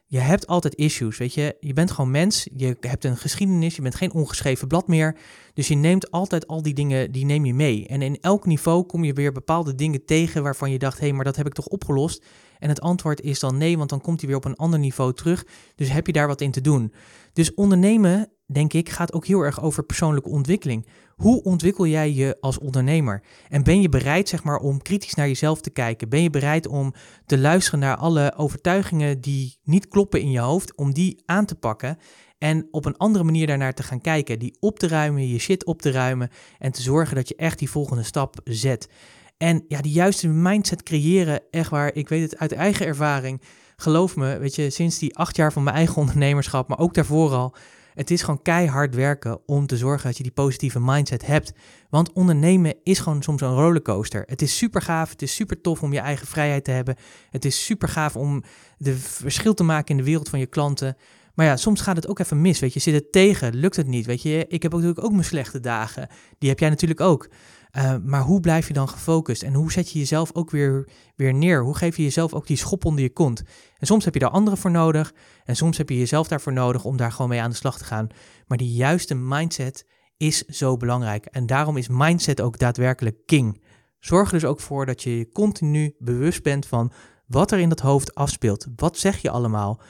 Je 0.07 0.19
hebt 0.19 0.47
altijd 0.47 0.75
issues, 0.75 1.19
weet 1.19 1.35
je. 1.35 1.57
Je 1.61 1.73
bent 1.73 1.91
gewoon 1.91 2.11
mens, 2.11 2.49
je 2.57 2.77
hebt 2.81 3.05
een 3.05 3.17
geschiedenis, 3.17 3.77
je 3.77 3.83
bent 3.83 3.95
geen 3.95 4.13
ongeschreven 4.13 4.69
blad 4.69 4.89
meer. 4.89 5.17
Dus 5.55 5.69
je 5.69 5.75
neemt 5.75 6.11
altijd 6.11 6.47
al 6.47 6.63
die 6.63 6.75
dingen, 6.75 7.13
die 7.13 7.25
neem 7.25 7.45
je 7.45 7.55
mee. 7.55 7.87
En 7.87 8.03
in 8.03 8.19
elk 8.21 8.47
niveau 8.47 8.85
kom 8.85 9.05
je 9.05 9.13
weer 9.13 9.33
bepaalde 9.33 9.75
dingen 9.75 10.05
tegen 10.05 10.43
waarvan 10.43 10.71
je 10.71 10.79
dacht, 10.79 10.99
hé, 10.99 11.07
hey, 11.07 11.15
maar 11.15 11.25
dat 11.25 11.37
heb 11.37 11.47
ik 11.47 11.53
toch 11.53 11.67
opgelost. 11.67 12.25
En 12.63 12.69
het 12.69 12.81
antwoord 12.81 13.21
is 13.21 13.41
dan 13.41 13.57
nee, 13.57 13.79
want 13.79 13.91
dan 13.91 14.01
komt 14.01 14.21
hij 14.21 14.29
weer 14.29 14.39
op 14.39 14.45
een 14.45 14.57
ander 14.57 14.79
niveau 14.79 15.15
terug. 15.15 15.47
Dus 15.75 15.91
heb 15.91 16.07
je 16.07 16.13
daar 16.13 16.27
wat 16.27 16.41
in 16.41 16.51
te 16.51 16.61
doen. 16.61 16.93
Dus 17.33 17.55
ondernemen, 17.55 18.31
denk 18.47 18.73
ik, 18.73 18.89
gaat 18.89 19.13
ook 19.13 19.27
heel 19.27 19.41
erg 19.41 19.63
over 19.63 19.85
persoonlijke 19.85 20.29
ontwikkeling. 20.29 20.87
Hoe 21.17 21.43
ontwikkel 21.43 21.87
jij 21.87 22.13
je 22.13 22.37
als 22.41 22.59
ondernemer? 22.59 23.23
En 23.49 23.63
ben 23.63 23.81
je 23.81 23.89
bereid, 23.89 24.29
zeg 24.29 24.45
maar, 24.45 24.59
om 24.59 24.83
kritisch 24.83 25.15
naar 25.15 25.27
jezelf 25.27 25.61
te 25.61 25.71
kijken? 25.71 26.09
Ben 26.09 26.23
je 26.23 26.31
bereid 26.31 26.67
om 26.67 26.95
te 27.27 27.39
luisteren 27.39 27.81
naar 27.81 27.97
alle 27.97 28.33
overtuigingen 28.37 29.21
die 29.21 29.59
niet 29.63 29.89
kloppen 29.89 30.21
in 30.21 30.31
je 30.31 30.41
hoofd, 30.41 30.77
om 30.77 30.93
die 30.93 31.23
aan 31.27 31.47
te 31.47 31.55
pakken? 31.55 31.99
En 32.39 32.69
op 32.71 32.85
een 32.85 32.97
andere 32.97 33.25
manier 33.25 33.47
daarnaar 33.47 33.75
te 33.75 33.83
gaan 33.83 34.01
kijken, 34.01 34.39
die 34.39 34.57
op 34.61 34.79
te 34.79 34.89
ruimen, 34.89 35.29
je 35.29 35.39
shit 35.39 35.65
op 35.65 35.83
te 35.83 35.91
ruimen 35.91 36.31
en 36.59 36.73
te 36.73 36.83
zorgen 36.83 37.17
dat 37.17 37.29
je 37.29 37.37
echt 37.37 37.59
die 37.59 37.71
volgende 37.71 38.03
stap 38.03 38.41
zet. 38.45 38.89
En 39.37 39.65
ja, 39.69 39.81
die 39.81 39.93
juiste 39.93 40.29
mindset 40.29 40.83
creëren, 40.83 41.41
echt 41.51 41.71
waar, 41.71 41.95
ik 41.95 42.09
weet 42.09 42.31
het 42.31 42.39
uit 42.39 42.53
eigen 42.53 42.87
ervaring. 42.87 43.43
Geloof 43.77 44.17
me, 44.17 44.39
weet 44.39 44.55
je, 44.55 44.71
sinds 44.71 44.99
die 44.99 45.17
acht 45.17 45.37
jaar 45.37 45.53
van 45.53 45.63
mijn 45.63 45.77
eigen 45.77 45.97
ondernemerschap, 46.03 46.69
maar 46.69 46.79
ook 46.79 46.95
daarvoor 46.95 47.31
al. 47.31 47.55
Het 47.95 48.11
is 48.11 48.23
gewoon 48.23 48.43
keihard 48.43 48.95
werken 48.95 49.41
om 49.47 49.67
te 49.67 49.77
zorgen 49.77 50.07
dat 50.07 50.17
je 50.17 50.23
die 50.23 50.33
positieve 50.33 50.81
mindset 50.81 51.27
hebt. 51.27 51.53
Want 51.91 52.13
ondernemen 52.13 52.75
is 52.83 52.99
gewoon 52.99 53.23
soms 53.23 53.41
een 53.41 53.55
rollercoaster. 53.55 54.23
Het 54.27 54.43
is 54.43 54.57
super 54.57 54.83
gaaf, 54.83 55.11
het 55.11 55.23
is 55.23 55.35
super 55.35 55.61
tof 55.61 55.83
om 55.83 55.93
je 55.93 55.99
eigen 55.99 56.27
vrijheid 56.27 56.65
te 56.65 56.71
hebben. 56.71 56.97
Het 57.31 57.45
is 57.45 57.65
super 57.65 57.89
gaaf 57.89 58.17
om 58.17 58.43
de 58.77 58.97
verschil 58.97 59.55
te 59.55 59.63
maken 59.63 59.91
in 59.91 59.97
de 59.97 60.03
wereld 60.03 60.29
van 60.29 60.39
je 60.39 60.47
klanten. 60.47 60.97
Maar 61.35 61.47
ja, 61.47 61.57
soms 61.57 61.81
gaat 61.81 61.97
het 61.97 62.09
ook 62.09 62.19
even 62.19 62.41
mis, 62.41 62.61
weet 62.61 62.73
je. 62.73 62.81
Zit 62.81 62.95
het 62.95 63.13
tegen, 63.13 63.55
lukt 63.55 63.77
het 63.77 63.87
niet, 63.87 64.07
weet 64.07 64.23
je. 64.23 64.47
Ik 64.49 64.63
heb 64.63 64.73
natuurlijk 64.73 65.05
ook 65.05 65.13
mijn 65.13 65.25
slechte 65.25 65.61
dagen. 65.61 66.09
Die 66.39 66.49
heb 66.49 66.59
jij 66.59 66.69
natuurlijk 66.69 67.01
ook. 67.01 67.29
Uh, 67.77 67.95
maar 68.05 68.21
hoe 68.21 68.41
blijf 68.41 68.69
je 68.69 68.73
dan 68.73 68.89
gefocust 68.89 69.43
en 69.43 69.55
hoe 69.55 69.73
zet 69.73 69.91
je 69.91 69.99
jezelf 69.99 70.31
ook 70.35 70.51
weer, 70.51 70.89
weer 71.17 71.35
neer? 71.35 71.63
Hoe 71.63 71.77
geef 71.77 71.97
je 71.97 72.03
jezelf 72.03 72.35
ook 72.35 72.47
die 72.47 72.57
schop 72.57 72.85
onder 72.85 73.03
je 73.03 73.13
kont? 73.13 73.43
En 73.79 73.87
soms 73.87 74.05
heb 74.05 74.15
je 74.15 74.21
daar 74.21 74.31
anderen 74.31 74.59
voor 74.59 74.71
nodig 74.71 75.15
en 75.45 75.57
soms 75.57 75.79
heb 75.79 75.89
je 75.89 75.99
jezelf 75.99 76.29
daarvoor 76.29 76.53
nodig 76.53 76.85
om 76.85 76.97
daar 76.97 77.13
gewoon 77.13 77.29
mee 77.29 77.41
aan 77.41 77.51
de 77.51 77.57
slag 77.57 77.79
te 77.79 77.85
gaan. 77.85 78.09
Maar 78.47 78.59
die 78.59 78.73
juiste 78.73 79.15
mindset 79.15 79.87
is 80.17 80.45
zo 80.45 80.77
belangrijk 80.77 81.27
en 81.27 81.47
daarom 81.47 81.77
is 81.77 81.89
mindset 81.89 82.41
ook 82.41 82.59
daadwerkelijk 82.59 83.27
king. 83.27 83.65
Zorg 83.99 84.27
er 84.27 84.41
dus 84.41 84.49
ook 84.49 84.61
voor 84.61 84.87
dat 84.87 85.03
je 85.03 85.29
continu 85.33 85.95
bewust 85.99 86.43
bent 86.43 86.67
van 86.67 86.93
wat 87.27 87.51
er 87.51 87.59
in 87.59 87.69
dat 87.69 87.81
hoofd 87.81 88.15
afspeelt. 88.15 88.67
Wat 88.77 88.99
zeg 88.99 89.19
je 89.23 89.31
allemaal? 89.31 89.81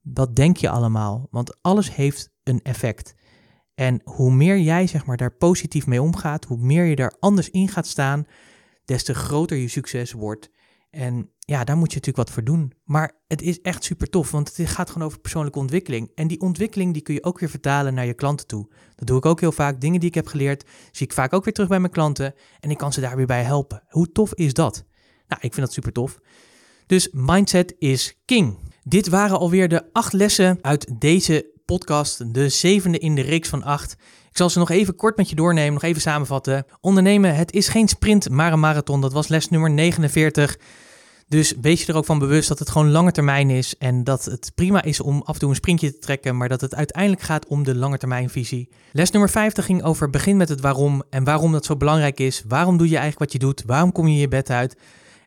Wat 0.00 0.36
denk 0.36 0.56
je 0.56 0.68
allemaal? 0.68 1.28
Want 1.30 1.62
alles 1.62 1.94
heeft 1.94 2.30
een 2.42 2.62
effect. 2.62 3.14
En 3.74 4.00
hoe 4.04 4.32
meer 4.32 4.58
jij 4.58 4.86
zeg 4.86 5.06
maar, 5.06 5.16
daar 5.16 5.36
positief 5.36 5.86
mee 5.86 6.02
omgaat, 6.02 6.44
hoe 6.44 6.58
meer 6.58 6.84
je 6.84 6.96
daar 6.96 7.16
anders 7.20 7.50
in 7.50 7.68
gaat 7.68 7.86
staan, 7.86 8.26
des 8.84 9.04
te 9.04 9.14
groter 9.14 9.56
je 9.56 9.68
succes 9.68 10.12
wordt. 10.12 10.50
En 10.90 11.30
ja, 11.38 11.64
daar 11.64 11.76
moet 11.76 11.92
je 11.92 11.98
natuurlijk 11.98 12.28
wat 12.28 12.30
voor 12.30 12.44
doen. 12.44 12.72
Maar 12.84 13.12
het 13.28 13.42
is 13.42 13.60
echt 13.60 13.84
super 13.84 14.10
tof, 14.10 14.30
want 14.30 14.56
het 14.56 14.68
gaat 14.68 14.90
gewoon 14.90 15.06
over 15.06 15.20
persoonlijke 15.20 15.58
ontwikkeling. 15.58 16.10
En 16.14 16.28
die 16.28 16.40
ontwikkeling 16.40 16.92
die 16.92 17.02
kun 17.02 17.14
je 17.14 17.24
ook 17.24 17.38
weer 17.38 17.50
vertalen 17.50 17.94
naar 17.94 18.06
je 18.06 18.14
klanten 18.14 18.46
toe. 18.46 18.68
Dat 18.94 19.06
doe 19.06 19.16
ik 19.16 19.26
ook 19.26 19.40
heel 19.40 19.52
vaak. 19.52 19.80
Dingen 19.80 20.00
die 20.00 20.08
ik 20.08 20.14
heb 20.14 20.26
geleerd, 20.26 20.64
zie 20.90 21.06
ik 21.06 21.12
vaak 21.12 21.32
ook 21.32 21.44
weer 21.44 21.52
terug 21.52 21.68
bij 21.68 21.80
mijn 21.80 21.92
klanten. 21.92 22.34
En 22.60 22.70
ik 22.70 22.78
kan 22.78 22.92
ze 22.92 23.00
daar 23.00 23.16
weer 23.16 23.26
bij 23.26 23.42
helpen. 23.42 23.82
Hoe 23.88 24.12
tof 24.12 24.34
is 24.34 24.52
dat? 24.52 24.84
Nou, 25.26 25.40
ik 25.42 25.54
vind 25.54 25.66
dat 25.66 25.72
super 25.72 25.92
tof. 25.92 26.18
Dus 26.86 27.08
mindset 27.12 27.74
is 27.78 28.20
king. 28.24 28.58
Dit 28.82 29.08
waren 29.08 29.38
alweer 29.38 29.68
de 29.68 29.92
acht 29.92 30.12
lessen 30.12 30.58
uit 30.60 31.00
deze 31.00 31.51
podcast, 31.64 32.34
de 32.34 32.48
zevende 32.48 32.98
in 32.98 33.14
de 33.14 33.22
reeks 33.22 33.48
van 33.48 33.62
acht. 33.62 33.92
Ik 34.30 34.36
zal 34.38 34.50
ze 34.50 34.58
nog 34.58 34.70
even 34.70 34.96
kort 34.96 35.16
met 35.16 35.28
je 35.28 35.34
doornemen, 35.34 35.72
nog 35.72 35.82
even 35.82 36.00
samenvatten. 36.00 36.66
Ondernemen, 36.80 37.34
het 37.34 37.52
is 37.52 37.68
geen 37.68 37.88
sprint, 37.88 38.28
maar 38.28 38.52
een 38.52 38.60
marathon. 38.60 39.00
Dat 39.00 39.12
was 39.12 39.28
les 39.28 39.48
nummer 39.48 39.70
49. 39.70 40.56
Dus 41.28 41.54
wees 41.60 41.80
je 41.80 41.92
er 41.92 41.98
ook 41.98 42.04
van 42.04 42.18
bewust 42.18 42.48
dat 42.48 42.58
het 42.58 42.70
gewoon 42.70 42.90
lange 42.90 43.12
termijn 43.12 43.50
is 43.50 43.78
en 43.78 44.04
dat 44.04 44.24
het 44.24 44.52
prima 44.54 44.82
is 44.82 45.00
om 45.00 45.22
af 45.24 45.34
en 45.34 45.40
toe 45.40 45.48
een 45.48 45.54
sprintje 45.54 45.92
te 45.92 45.98
trekken, 45.98 46.36
maar 46.36 46.48
dat 46.48 46.60
het 46.60 46.74
uiteindelijk 46.74 47.22
gaat 47.22 47.46
om 47.46 47.64
de 47.64 47.74
lange 47.74 47.98
termijn 47.98 48.30
visie. 48.30 48.68
Les 48.92 49.10
nummer 49.10 49.30
50 49.30 49.64
ging 49.64 49.82
over 49.82 50.10
begin 50.10 50.36
met 50.36 50.48
het 50.48 50.60
waarom 50.60 51.02
en 51.10 51.24
waarom 51.24 51.52
dat 51.52 51.64
zo 51.64 51.76
belangrijk 51.76 52.20
is. 52.20 52.42
Waarom 52.48 52.76
doe 52.76 52.88
je 52.88 52.96
eigenlijk 52.96 53.18
wat 53.18 53.32
je 53.32 53.46
doet? 53.46 53.62
Waarom 53.66 53.92
kom 53.92 54.08
je 54.08 54.18
je 54.18 54.28
bed 54.28 54.50
uit? 54.50 54.76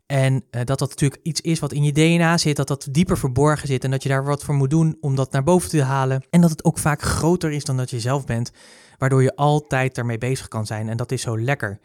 En 0.05 0.33
uh, 0.33 0.61
dat 0.63 0.79
dat 0.79 0.89
natuurlijk 0.89 1.21
iets 1.23 1.41
is 1.41 1.59
wat 1.59 1.71
in 1.71 1.83
je 1.83 1.91
DNA 1.91 2.37
zit, 2.37 2.55
dat 2.55 2.67
dat 2.67 2.87
dieper 2.91 3.17
verborgen 3.17 3.67
zit 3.67 3.83
en 3.83 3.91
dat 3.91 4.03
je 4.03 4.09
daar 4.09 4.23
wat 4.23 4.43
voor 4.43 4.55
moet 4.55 4.69
doen 4.69 4.97
om 5.01 5.15
dat 5.15 5.31
naar 5.31 5.43
boven 5.43 5.69
te 5.69 5.83
halen. 5.83 6.23
En 6.29 6.41
dat 6.41 6.49
het 6.49 6.63
ook 6.63 6.77
vaak 6.77 7.01
groter 7.01 7.51
is 7.51 7.63
dan 7.63 7.77
dat 7.77 7.89
je 7.89 7.99
zelf 7.99 8.25
bent, 8.25 8.51
waardoor 8.97 9.23
je 9.23 9.35
altijd 9.35 9.95
daarmee 9.95 10.17
bezig 10.17 10.47
kan 10.47 10.65
zijn 10.65 10.89
en 10.89 10.97
dat 10.97 11.11
is 11.11 11.21
zo 11.21 11.39
lekker. 11.39 11.79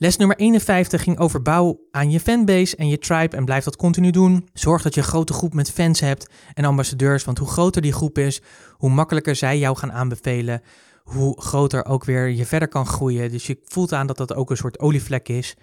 Les 0.00 0.16
nummer 0.16 0.36
51 0.36 1.02
ging 1.02 1.18
over 1.18 1.42
bouw 1.42 1.80
aan 1.90 2.10
je 2.10 2.20
fanbase 2.20 2.76
en 2.76 2.88
je 2.88 2.98
tribe 2.98 3.36
en 3.36 3.44
blijf 3.44 3.64
dat 3.64 3.76
continu 3.76 4.10
doen. 4.10 4.48
Zorg 4.52 4.82
dat 4.82 4.94
je 4.94 5.00
een 5.00 5.06
grote 5.06 5.32
groep 5.32 5.54
met 5.54 5.70
fans 5.70 6.00
hebt 6.00 6.30
en 6.54 6.64
ambassadeurs, 6.64 7.24
want 7.24 7.38
hoe 7.38 7.48
groter 7.48 7.82
die 7.82 7.92
groep 7.92 8.18
is, 8.18 8.40
hoe 8.72 8.90
makkelijker 8.90 9.36
zij 9.36 9.58
jou 9.58 9.76
gaan 9.76 9.92
aanbevelen, 9.92 10.62
hoe 11.04 11.40
groter 11.40 11.84
ook 11.84 12.04
weer 12.04 12.28
je 12.28 12.46
verder 12.46 12.68
kan 12.68 12.86
groeien. 12.86 13.30
Dus 13.30 13.46
je 13.46 13.58
voelt 13.64 13.92
aan 13.92 14.06
dat 14.06 14.16
dat 14.16 14.34
ook 14.34 14.50
een 14.50 14.56
soort 14.56 14.78
olievlek 14.78 15.28
is. 15.28 15.56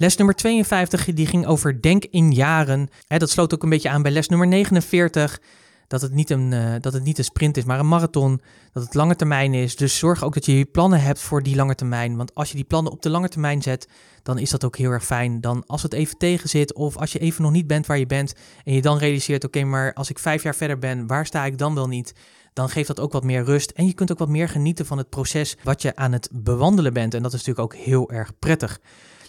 Les 0.00 0.16
nummer 0.16 0.34
52 0.34 1.04
die 1.04 1.26
ging 1.26 1.46
over 1.46 1.82
denk 1.82 2.04
in 2.04 2.32
jaren. 2.32 2.88
dat 3.06 3.30
sloot 3.30 3.54
ook 3.54 3.62
een 3.62 3.68
beetje 3.68 3.88
aan 3.88 4.02
bij 4.02 4.12
les 4.12 4.28
nummer 4.28 4.46
49 4.46 5.40
dat 5.88 6.00
het, 6.00 6.12
niet 6.12 6.30
een, 6.30 6.52
uh, 6.52 6.74
dat 6.80 6.92
het 6.92 7.04
niet 7.04 7.18
een 7.18 7.24
sprint 7.24 7.56
is, 7.56 7.64
maar 7.64 7.78
een 7.78 7.88
marathon. 7.88 8.40
Dat 8.72 8.82
het 8.82 8.94
lange 8.94 9.16
termijn 9.16 9.54
is. 9.54 9.76
Dus 9.76 9.98
zorg 9.98 10.24
ook 10.24 10.34
dat 10.34 10.46
je 10.46 10.64
plannen 10.64 11.00
hebt 11.00 11.20
voor 11.20 11.42
die 11.42 11.56
lange 11.56 11.74
termijn. 11.74 12.16
Want 12.16 12.34
als 12.34 12.48
je 12.48 12.54
die 12.54 12.64
plannen 12.64 12.92
op 12.92 13.02
de 13.02 13.10
lange 13.10 13.28
termijn 13.28 13.62
zet, 13.62 13.88
dan 14.22 14.38
is 14.38 14.50
dat 14.50 14.64
ook 14.64 14.76
heel 14.76 14.90
erg 14.90 15.04
fijn. 15.04 15.40
Dan 15.40 15.66
als 15.66 15.82
het 15.82 15.92
even 15.92 16.18
tegen 16.18 16.48
zit 16.48 16.74
of 16.74 16.96
als 16.96 17.12
je 17.12 17.18
even 17.18 17.42
nog 17.42 17.52
niet 17.52 17.66
bent 17.66 17.86
waar 17.86 17.98
je 17.98 18.06
bent 18.06 18.34
en 18.64 18.72
je 18.72 18.82
dan 18.82 18.98
realiseert, 18.98 19.44
oké, 19.44 19.64
maar 19.64 19.92
als 19.94 20.10
ik 20.10 20.18
vijf 20.18 20.42
jaar 20.42 20.54
verder 20.54 20.78
ben, 20.78 21.06
waar 21.06 21.26
sta 21.26 21.44
ik 21.44 21.58
dan 21.58 21.74
wel 21.74 21.88
niet? 21.88 22.12
Dan 22.52 22.68
geeft 22.68 22.88
dat 22.88 23.00
ook 23.00 23.12
wat 23.12 23.24
meer 23.24 23.44
rust 23.44 23.70
en 23.70 23.86
je 23.86 23.94
kunt 23.94 24.12
ook 24.12 24.18
wat 24.18 24.28
meer 24.28 24.48
genieten 24.48 24.86
van 24.86 24.98
het 24.98 25.08
proces 25.08 25.56
wat 25.62 25.82
je 25.82 25.96
aan 25.96 26.12
het 26.12 26.28
bewandelen 26.32 26.92
bent. 26.92 27.14
En 27.14 27.22
dat 27.22 27.32
is 27.32 27.44
natuurlijk 27.44 27.74
ook 27.74 27.80
heel 27.84 28.10
erg 28.10 28.38
prettig. 28.38 28.80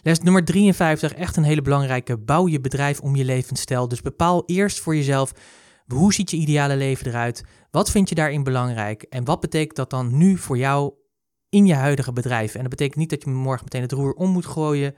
Les 0.01 0.19
nummer 0.19 0.45
53, 0.45 1.13
echt 1.13 1.37
een 1.37 1.43
hele 1.43 1.61
belangrijke. 1.61 2.17
Bouw 2.17 2.47
je 2.47 2.59
bedrijf 2.59 2.99
om 2.99 3.15
je 3.15 3.25
levensstijl. 3.25 3.87
Dus 3.87 4.01
bepaal 4.01 4.43
eerst 4.45 4.79
voor 4.79 4.95
jezelf 4.95 5.31
hoe 5.87 6.13
ziet 6.13 6.31
je 6.31 6.37
ideale 6.37 6.75
leven 6.75 7.07
eruit? 7.07 7.43
Wat 7.71 7.91
vind 7.91 8.09
je 8.09 8.15
daarin 8.15 8.43
belangrijk? 8.43 9.03
En 9.03 9.25
wat 9.25 9.39
betekent 9.39 9.75
dat 9.75 9.89
dan 9.89 10.17
nu 10.17 10.37
voor 10.37 10.57
jou 10.57 10.93
in 11.49 11.65
je 11.65 11.73
huidige 11.73 12.13
bedrijf? 12.13 12.53
En 12.53 12.61
dat 12.61 12.69
betekent 12.69 12.95
niet 12.97 13.09
dat 13.09 13.23
je 13.23 13.29
morgen 13.29 13.63
meteen 13.63 13.81
het 13.81 13.91
roer 13.91 14.13
om 14.13 14.29
moet 14.29 14.45
gooien, 14.45 14.95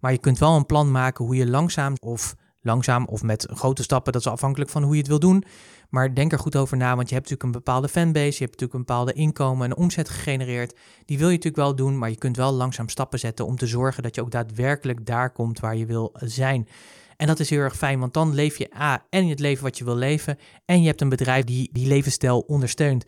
maar 0.00 0.12
je 0.12 0.18
kunt 0.18 0.38
wel 0.38 0.56
een 0.56 0.66
plan 0.66 0.90
maken 0.90 1.24
hoe 1.24 1.36
je 1.36 1.46
langzaam 1.46 1.94
of 2.00 2.34
langzaam 2.64 3.04
of 3.04 3.22
met 3.22 3.48
grote 3.50 3.82
stappen, 3.82 4.12
dat 4.12 4.20
is 4.20 4.32
afhankelijk 4.32 4.70
van 4.70 4.82
hoe 4.82 4.92
je 4.92 4.98
het 4.98 5.08
wil 5.08 5.18
doen. 5.18 5.44
Maar 5.88 6.14
denk 6.14 6.32
er 6.32 6.38
goed 6.38 6.56
over 6.56 6.76
na, 6.76 6.96
want 6.96 7.08
je 7.08 7.14
hebt 7.14 7.30
natuurlijk 7.30 7.42
een 7.42 7.64
bepaalde 7.64 7.88
fanbase, 7.88 8.24
je 8.24 8.44
hebt 8.44 8.60
natuurlijk 8.60 8.72
een 8.72 8.84
bepaalde 8.84 9.12
inkomen 9.12 9.66
en 9.66 9.76
omzet 9.76 10.08
gegenereerd. 10.08 10.76
Die 11.04 11.18
wil 11.18 11.28
je 11.28 11.36
natuurlijk 11.36 11.62
wel 11.62 11.74
doen, 11.74 11.98
maar 11.98 12.10
je 12.10 12.16
kunt 12.16 12.36
wel 12.36 12.52
langzaam 12.52 12.88
stappen 12.88 13.18
zetten 13.18 13.46
om 13.46 13.56
te 13.56 13.66
zorgen 13.66 14.02
dat 14.02 14.14
je 14.14 14.20
ook 14.20 14.30
daadwerkelijk 14.30 15.06
daar 15.06 15.32
komt 15.32 15.60
waar 15.60 15.76
je 15.76 15.86
wil 15.86 16.12
zijn. 16.14 16.68
En 17.16 17.26
dat 17.26 17.40
is 17.40 17.50
heel 17.50 17.58
erg 17.58 17.76
fijn, 17.76 17.98
want 17.98 18.14
dan 18.14 18.34
leef 18.34 18.58
je 18.58 18.76
A, 18.80 19.06
en 19.10 19.28
het 19.28 19.40
leven 19.40 19.64
wat 19.64 19.78
je 19.78 19.84
wil 19.84 19.96
leven. 19.96 20.38
En 20.64 20.80
je 20.80 20.86
hebt 20.86 21.00
een 21.00 21.08
bedrijf 21.08 21.44
die 21.44 21.68
die 21.72 21.86
levensstijl 21.86 22.40
ondersteunt. 22.40 23.04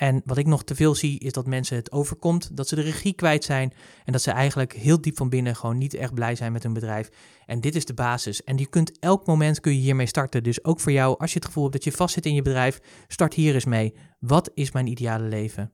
En 0.00 0.22
wat 0.24 0.36
ik 0.36 0.46
nog 0.46 0.64
te 0.64 0.74
veel 0.74 0.94
zie, 0.94 1.18
is 1.18 1.32
dat 1.32 1.46
mensen 1.46 1.76
het 1.76 1.92
overkomt, 1.92 2.56
dat 2.56 2.68
ze 2.68 2.74
de 2.74 2.80
regie 2.80 3.12
kwijt 3.12 3.44
zijn 3.44 3.72
en 4.04 4.12
dat 4.12 4.22
ze 4.22 4.30
eigenlijk 4.30 4.72
heel 4.72 5.00
diep 5.00 5.16
van 5.16 5.28
binnen 5.28 5.56
gewoon 5.56 5.78
niet 5.78 5.94
echt 5.94 6.14
blij 6.14 6.34
zijn 6.34 6.52
met 6.52 6.62
hun 6.62 6.72
bedrijf. 6.72 7.08
En 7.46 7.60
dit 7.60 7.74
is 7.74 7.84
de 7.84 7.94
basis. 7.94 8.44
En 8.44 8.56
je 8.56 8.66
kunt 8.66 8.98
elk 8.98 9.26
moment 9.26 9.60
kun 9.60 9.72
je 9.72 9.80
hiermee 9.80 10.06
starten. 10.06 10.42
Dus 10.42 10.64
ook 10.64 10.80
voor 10.80 10.92
jou, 10.92 11.18
als 11.18 11.32
je 11.32 11.38
het 11.38 11.46
gevoel 11.46 11.62
hebt 11.62 11.74
dat 11.74 11.84
je 11.84 11.92
vastzit 11.92 12.26
in 12.26 12.34
je 12.34 12.42
bedrijf, 12.42 12.80
start 13.08 13.34
hier 13.34 13.54
eens 13.54 13.64
mee. 13.64 13.94
Wat 14.18 14.50
is 14.54 14.72
mijn 14.72 14.86
ideale 14.86 15.24
leven? 15.24 15.72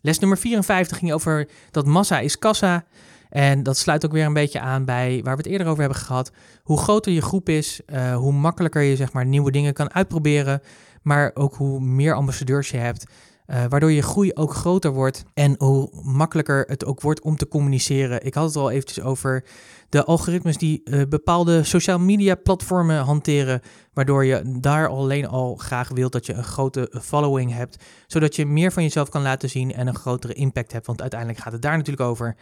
Les 0.00 0.18
nummer 0.18 0.38
54 0.38 0.98
ging 0.98 1.12
over 1.12 1.48
dat 1.70 1.86
massa 1.86 2.18
is 2.18 2.38
kassa. 2.38 2.84
En 3.28 3.62
dat 3.62 3.76
sluit 3.76 4.04
ook 4.04 4.12
weer 4.12 4.26
een 4.26 4.32
beetje 4.32 4.60
aan 4.60 4.84
bij 4.84 5.20
waar 5.24 5.36
we 5.36 5.42
het 5.42 5.52
eerder 5.52 5.66
over 5.66 5.80
hebben 5.80 5.98
gehad. 5.98 6.32
Hoe 6.62 6.78
groter 6.78 7.12
je 7.12 7.22
groep 7.22 7.48
is, 7.48 7.80
uh, 7.86 8.16
hoe 8.16 8.32
makkelijker 8.32 8.82
je 8.82 8.96
zeg 8.96 9.12
maar, 9.12 9.26
nieuwe 9.26 9.50
dingen 9.50 9.72
kan 9.72 9.92
uitproberen. 9.92 10.62
Maar 11.02 11.30
ook 11.34 11.54
hoe 11.54 11.80
meer 11.80 12.14
ambassadeurs 12.14 12.70
je 12.70 12.76
hebt. 12.76 13.04
Uh, 13.52 13.64
waardoor 13.68 13.92
je 13.92 14.02
groei 14.02 14.30
ook 14.34 14.54
groter 14.54 14.92
wordt 14.92 15.24
en 15.34 15.54
hoe 15.58 15.90
makkelijker 16.02 16.64
het 16.66 16.84
ook 16.84 17.00
wordt 17.00 17.22
om 17.22 17.36
te 17.36 17.48
communiceren. 17.48 18.24
Ik 18.24 18.34
had 18.34 18.44
het 18.44 18.56
al 18.56 18.70
eventjes 18.70 19.04
over 19.04 19.44
de 19.88 20.04
algoritmes 20.04 20.56
die 20.56 20.80
uh, 20.84 21.02
bepaalde 21.08 21.62
social 21.62 21.98
media 21.98 22.34
platformen 22.34 22.98
hanteren, 23.04 23.60
waardoor 23.92 24.24
je 24.24 24.42
daar 24.60 24.88
alleen 24.88 25.28
al 25.28 25.54
graag 25.54 25.88
wilt 25.88 26.12
dat 26.12 26.26
je 26.26 26.32
een 26.32 26.44
grote 26.44 26.92
following 27.02 27.52
hebt, 27.52 27.84
zodat 28.06 28.36
je 28.36 28.46
meer 28.46 28.72
van 28.72 28.82
jezelf 28.82 29.08
kan 29.08 29.22
laten 29.22 29.50
zien 29.50 29.72
en 29.72 29.86
een 29.86 29.94
grotere 29.94 30.32
impact 30.32 30.72
hebt, 30.72 30.86
want 30.86 31.00
uiteindelijk 31.00 31.40
gaat 31.40 31.52
het 31.52 31.62
daar 31.62 31.76
natuurlijk 31.76 32.08
over. 32.08 32.36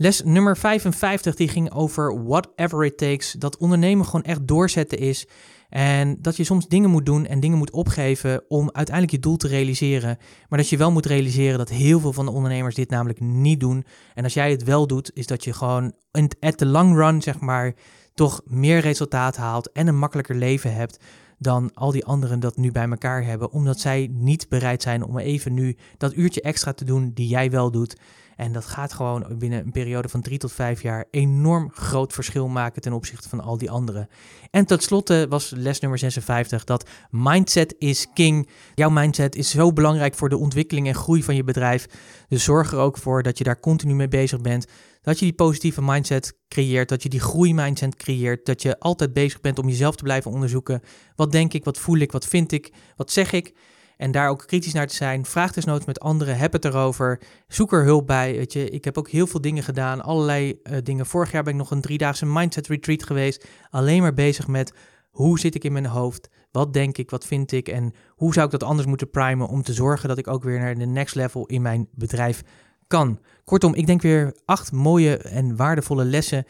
Les 0.00 0.22
nummer 0.22 0.56
55 0.56 1.34
die 1.34 1.48
ging 1.48 1.72
over 1.72 2.24
whatever 2.24 2.84
it 2.84 2.98
takes. 2.98 3.32
Dat 3.32 3.56
ondernemen 3.56 4.04
gewoon 4.04 4.22
echt 4.22 4.48
doorzetten 4.48 4.98
is. 4.98 5.26
En 5.68 6.16
dat 6.20 6.36
je 6.36 6.44
soms 6.44 6.68
dingen 6.68 6.90
moet 6.90 7.06
doen 7.06 7.26
en 7.26 7.40
dingen 7.40 7.58
moet 7.58 7.70
opgeven 7.70 8.44
om 8.48 8.70
uiteindelijk 8.72 9.14
je 9.16 9.20
doel 9.20 9.36
te 9.36 9.48
realiseren. 9.48 10.18
Maar 10.48 10.58
dat 10.58 10.68
je 10.68 10.76
wel 10.76 10.92
moet 10.92 11.06
realiseren 11.06 11.58
dat 11.58 11.68
heel 11.68 12.00
veel 12.00 12.12
van 12.12 12.24
de 12.24 12.32
ondernemers 12.32 12.74
dit 12.74 12.90
namelijk 12.90 13.20
niet 13.20 13.60
doen. 13.60 13.84
En 14.14 14.24
als 14.24 14.34
jij 14.34 14.50
het 14.50 14.64
wel 14.64 14.86
doet, 14.86 15.10
is 15.14 15.26
dat 15.26 15.44
je 15.44 15.52
gewoon 15.52 15.92
at 16.40 16.58
the 16.58 16.66
long 16.66 16.96
run, 16.96 17.22
zeg 17.22 17.40
maar, 17.40 17.74
toch 18.14 18.40
meer 18.44 18.80
resultaat 18.80 19.36
haalt 19.36 19.72
en 19.72 19.86
een 19.86 19.98
makkelijker 19.98 20.34
leven 20.34 20.74
hebt 20.74 20.98
dan 21.38 21.70
al 21.74 21.90
die 21.90 22.04
anderen 22.04 22.40
dat 22.40 22.56
nu 22.56 22.72
bij 22.72 22.88
elkaar 22.88 23.24
hebben. 23.24 23.52
Omdat 23.52 23.80
zij 23.80 24.08
niet 24.12 24.48
bereid 24.48 24.82
zijn 24.82 25.04
om 25.04 25.18
even 25.18 25.54
nu 25.54 25.76
dat 25.96 26.14
uurtje 26.14 26.40
extra 26.40 26.72
te 26.72 26.84
doen 26.84 27.10
die 27.14 27.28
jij 27.28 27.50
wel 27.50 27.70
doet. 27.70 27.96
En 28.38 28.52
dat 28.52 28.66
gaat 28.66 28.92
gewoon 28.92 29.26
binnen 29.38 29.64
een 29.64 29.70
periode 29.70 30.08
van 30.08 30.20
drie 30.20 30.38
tot 30.38 30.52
vijf 30.52 30.82
jaar 30.82 31.04
enorm 31.10 31.70
groot 31.72 32.12
verschil 32.12 32.48
maken 32.48 32.82
ten 32.82 32.92
opzichte 32.92 33.28
van 33.28 33.40
al 33.40 33.58
die 33.58 33.70
anderen. 33.70 34.08
En 34.50 34.64
tot 34.64 34.82
slotte 34.82 35.26
was 35.28 35.50
les 35.56 35.80
nummer 35.80 35.98
56 35.98 36.64
dat 36.64 36.88
mindset 37.10 37.74
is 37.78 38.06
king. 38.14 38.48
Jouw 38.74 38.90
mindset 38.90 39.36
is 39.36 39.50
zo 39.50 39.72
belangrijk 39.72 40.14
voor 40.14 40.28
de 40.28 40.36
ontwikkeling 40.36 40.86
en 40.86 40.94
groei 40.94 41.22
van 41.22 41.34
je 41.34 41.44
bedrijf. 41.44 41.86
Dus 42.28 42.44
zorg 42.44 42.72
er 42.72 42.78
ook 42.78 42.98
voor 42.98 43.22
dat 43.22 43.38
je 43.38 43.44
daar 43.44 43.60
continu 43.60 43.94
mee 43.94 44.08
bezig 44.08 44.40
bent. 44.40 44.66
Dat 45.02 45.18
je 45.18 45.24
die 45.24 45.34
positieve 45.34 45.82
mindset 45.82 46.36
creëert, 46.48 46.88
dat 46.88 47.02
je 47.02 47.08
die 47.08 47.20
groeimindset 47.20 47.96
creëert, 47.96 48.46
dat 48.46 48.62
je 48.62 48.78
altijd 48.78 49.12
bezig 49.12 49.40
bent 49.40 49.58
om 49.58 49.68
jezelf 49.68 49.96
te 49.96 50.02
blijven 50.02 50.30
onderzoeken. 50.30 50.80
Wat 51.16 51.32
denk 51.32 51.52
ik, 51.52 51.64
wat 51.64 51.78
voel 51.78 51.98
ik, 51.98 52.12
wat 52.12 52.26
vind 52.26 52.52
ik, 52.52 52.72
wat 52.96 53.10
zeg 53.10 53.32
ik? 53.32 53.54
En 53.98 54.10
daar 54.10 54.28
ook 54.28 54.46
kritisch 54.46 54.72
naar 54.72 54.86
te 54.86 54.94
zijn. 54.94 55.24
Vraag 55.24 55.52
desnoods 55.52 55.84
met 55.84 56.00
anderen. 56.00 56.36
Heb 56.36 56.52
het 56.52 56.64
erover. 56.64 57.20
Zoek 57.48 57.72
er 57.72 57.84
hulp 57.84 58.06
bij. 58.06 58.36
Weet 58.36 58.52
je, 58.52 58.70
ik 58.70 58.84
heb 58.84 58.98
ook 58.98 59.08
heel 59.08 59.26
veel 59.26 59.40
dingen 59.40 59.62
gedaan. 59.62 60.02
Allerlei 60.02 60.60
uh, 60.62 60.76
dingen. 60.82 61.06
Vorig 61.06 61.32
jaar 61.32 61.42
ben 61.42 61.52
ik 61.52 61.58
nog 61.58 61.70
een 61.70 61.80
driedaagse 61.80 62.26
mindset 62.26 62.66
retreat 62.66 63.02
geweest. 63.02 63.46
Alleen 63.70 64.02
maar 64.02 64.14
bezig 64.14 64.46
met 64.46 64.72
hoe 65.10 65.38
zit 65.38 65.54
ik 65.54 65.64
in 65.64 65.72
mijn 65.72 65.86
hoofd? 65.86 66.28
Wat 66.50 66.72
denk 66.72 66.98
ik? 66.98 67.10
Wat 67.10 67.26
vind 67.26 67.52
ik? 67.52 67.68
En 67.68 67.92
hoe 68.08 68.32
zou 68.32 68.46
ik 68.46 68.52
dat 68.52 68.62
anders 68.62 68.88
moeten 68.88 69.10
primen 69.10 69.48
om 69.48 69.62
te 69.62 69.72
zorgen 69.72 70.08
dat 70.08 70.18
ik 70.18 70.28
ook 70.28 70.42
weer 70.42 70.58
naar 70.58 70.74
de 70.74 70.86
next 70.86 71.14
level 71.14 71.46
in 71.46 71.62
mijn 71.62 71.88
bedrijf 71.92 72.42
kan? 72.86 73.20
Kortom, 73.44 73.74
ik 73.74 73.86
denk 73.86 74.02
weer 74.02 74.36
acht 74.44 74.72
mooie 74.72 75.16
en 75.16 75.56
waardevolle 75.56 76.04
lessen 76.04 76.44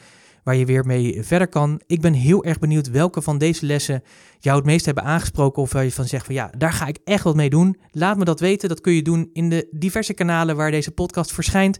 waar 0.44 0.56
je 0.56 0.64
weer 0.64 0.84
mee 0.84 1.22
verder 1.22 1.48
kan. 1.48 1.80
Ik 1.86 2.00
ben 2.00 2.12
heel 2.12 2.44
erg 2.44 2.58
benieuwd 2.58 2.90
welke 2.90 3.22
van 3.22 3.38
deze 3.38 3.66
lessen 3.66 4.02
jou 4.38 4.56
het 4.56 4.66
meest 4.66 4.84
hebben 4.84 5.04
aangesproken. 5.04 5.62
Of 5.62 5.72
waar 5.72 5.84
je 5.84 5.92
van 5.92 6.04
zegt 6.04 6.26
van 6.26 6.34
ja, 6.34 6.50
daar 6.58 6.72
ga 6.72 6.86
ik 6.86 6.98
echt 7.04 7.24
wat 7.24 7.36
mee 7.36 7.50
doen. 7.50 7.76
Laat 7.90 8.18
me 8.18 8.24
dat 8.24 8.40
weten. 8.40 8.68
Dat 8.68 8.80
kun 8.80 8.92
je 8.92 9.02
doen 9.02 9.30
in 9.32 9.48
de 9.48 9.68
diverse 9.70 10.14
kanalen 10.14 10.56
waar 10.56 10.70
deze 10.70 10.90
podcast 10.90 11.32
verschijnt. 11.32 11.78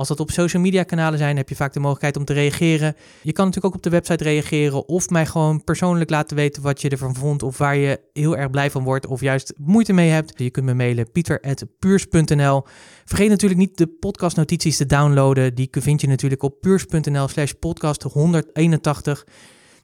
Als 0.00 0.08
dat 0.08 0.20
op 0.20 0.30
social 0.30 0.62
media 0.62 0.82
kanalen 0.82 1.18
zijn, 1.18 1.36
heb 1.36 1.48
je 1.48 1.56
vaak 1.56 1.72
de 1.72 1.80
mogelijkheid 1.80 2.16
om 2.16 2.24
te 2.24 2.32
reageren. 2.32 2.96
Je 3.22 3.32
kan 3.32 3.44
natuurlijk 3.44 3.74
ook 3.74 3.78
op 3.78 3.82
de 3.82 3.90
website 3.90 4.24
reageren 4.24 4.88
of 4.88 5.08
mij 5.08 5.26
gewoon 5.26 5.64
persoonlijk 5.64 6.10
laten 6.10 6.36
weten 6.36 6.62
wat 6.62 6.80
je 6.80 6.88
ervan 6.88 7.14
vond 7.14 7.42
of 7.42 7.58
waar 7.58 7.76
je 7.76 8.00
heel 8.12 8.36
erg 8.36 8.50
blij 8.50 8.70
van 8.70 8.84
wordt 8.84 9.06
of 9.06 9.20
juist 9.20 9.52
moeite 9.56 9.92
mee 9.92 10.10
hebt. 10.10 10.32
Je 10.38 10.50
kunt 10.50 10.66
me 10.66 10.74
mailen 10.74 11.10
pieter.puurs.nl. 11.12 12.64
Vergeet 13.04 13.28
natuurlijk 13.28 13.60
niet 13.60 13.76
de 13.78 13.86
podcastnotities 13.86 14.76
te 14.76 14.86
downloaden. 14.86 15.54
Die 15.54 15.68
vind 15.70 16.00
je 16.00 16.06
natuurlijk 16.06 16.42
op 16.42 16.60
puurs.nl 16.60 17.28
slash 17.28 17.52
podcast 17.52 18.02
181. 18.02 19.26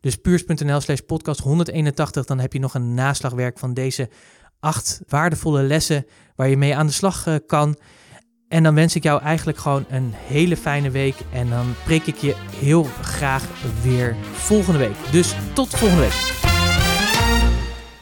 Dus 0.00 0.16
puurs.nl 0.16 0.80
slash 0.80 1.00
podcast 1.00 1.40
181. 1.40 2.24
Dan 2.24 2.38
heb 2.38 2.52
je 2.52 2.58
nog 2.58 2.74
een 2.74 2.94
naslagwerk 2.94 3.58
van 3.58 3.74
deze 3.74 4.08
acht 4.60 5.00
waardevolle 5.08 5.62
lessen 5.62 6.06
waar 6.36 6.48
je 6.48 6.56
mee 6.56 6.76
aan 6.76 6.86
de 6.86 6.92
slag 6.92 7.26
uh, 7.26 7.34
kan. 7.46 7.76
En 8.48 8.62
dan 8.62 8.74
wens 8.74 8.94
ik 8.94 9.02
jou 9.02 9.22
eigenlijk 9.22 9.58
gewoon 9.58 9.84
een 9.90 10.12
hele 10.14 10.56
fijne 10.56 10.90
week. 10.90 11.16
En 11.32 11.50
dan 11.50 11.74
preek 11.84 12.06
ik 12.06 12.16
je 12.16 12.34
heel 12.60 12.86
graag 13.02 13.44
weer 13.82 14.16
volgende 14.32 14.78
week. 14.78 14.96
Dus 15.10 15.34
tot 15.52 15.68
volgende 15.68 16.02
week. 16.02 16.45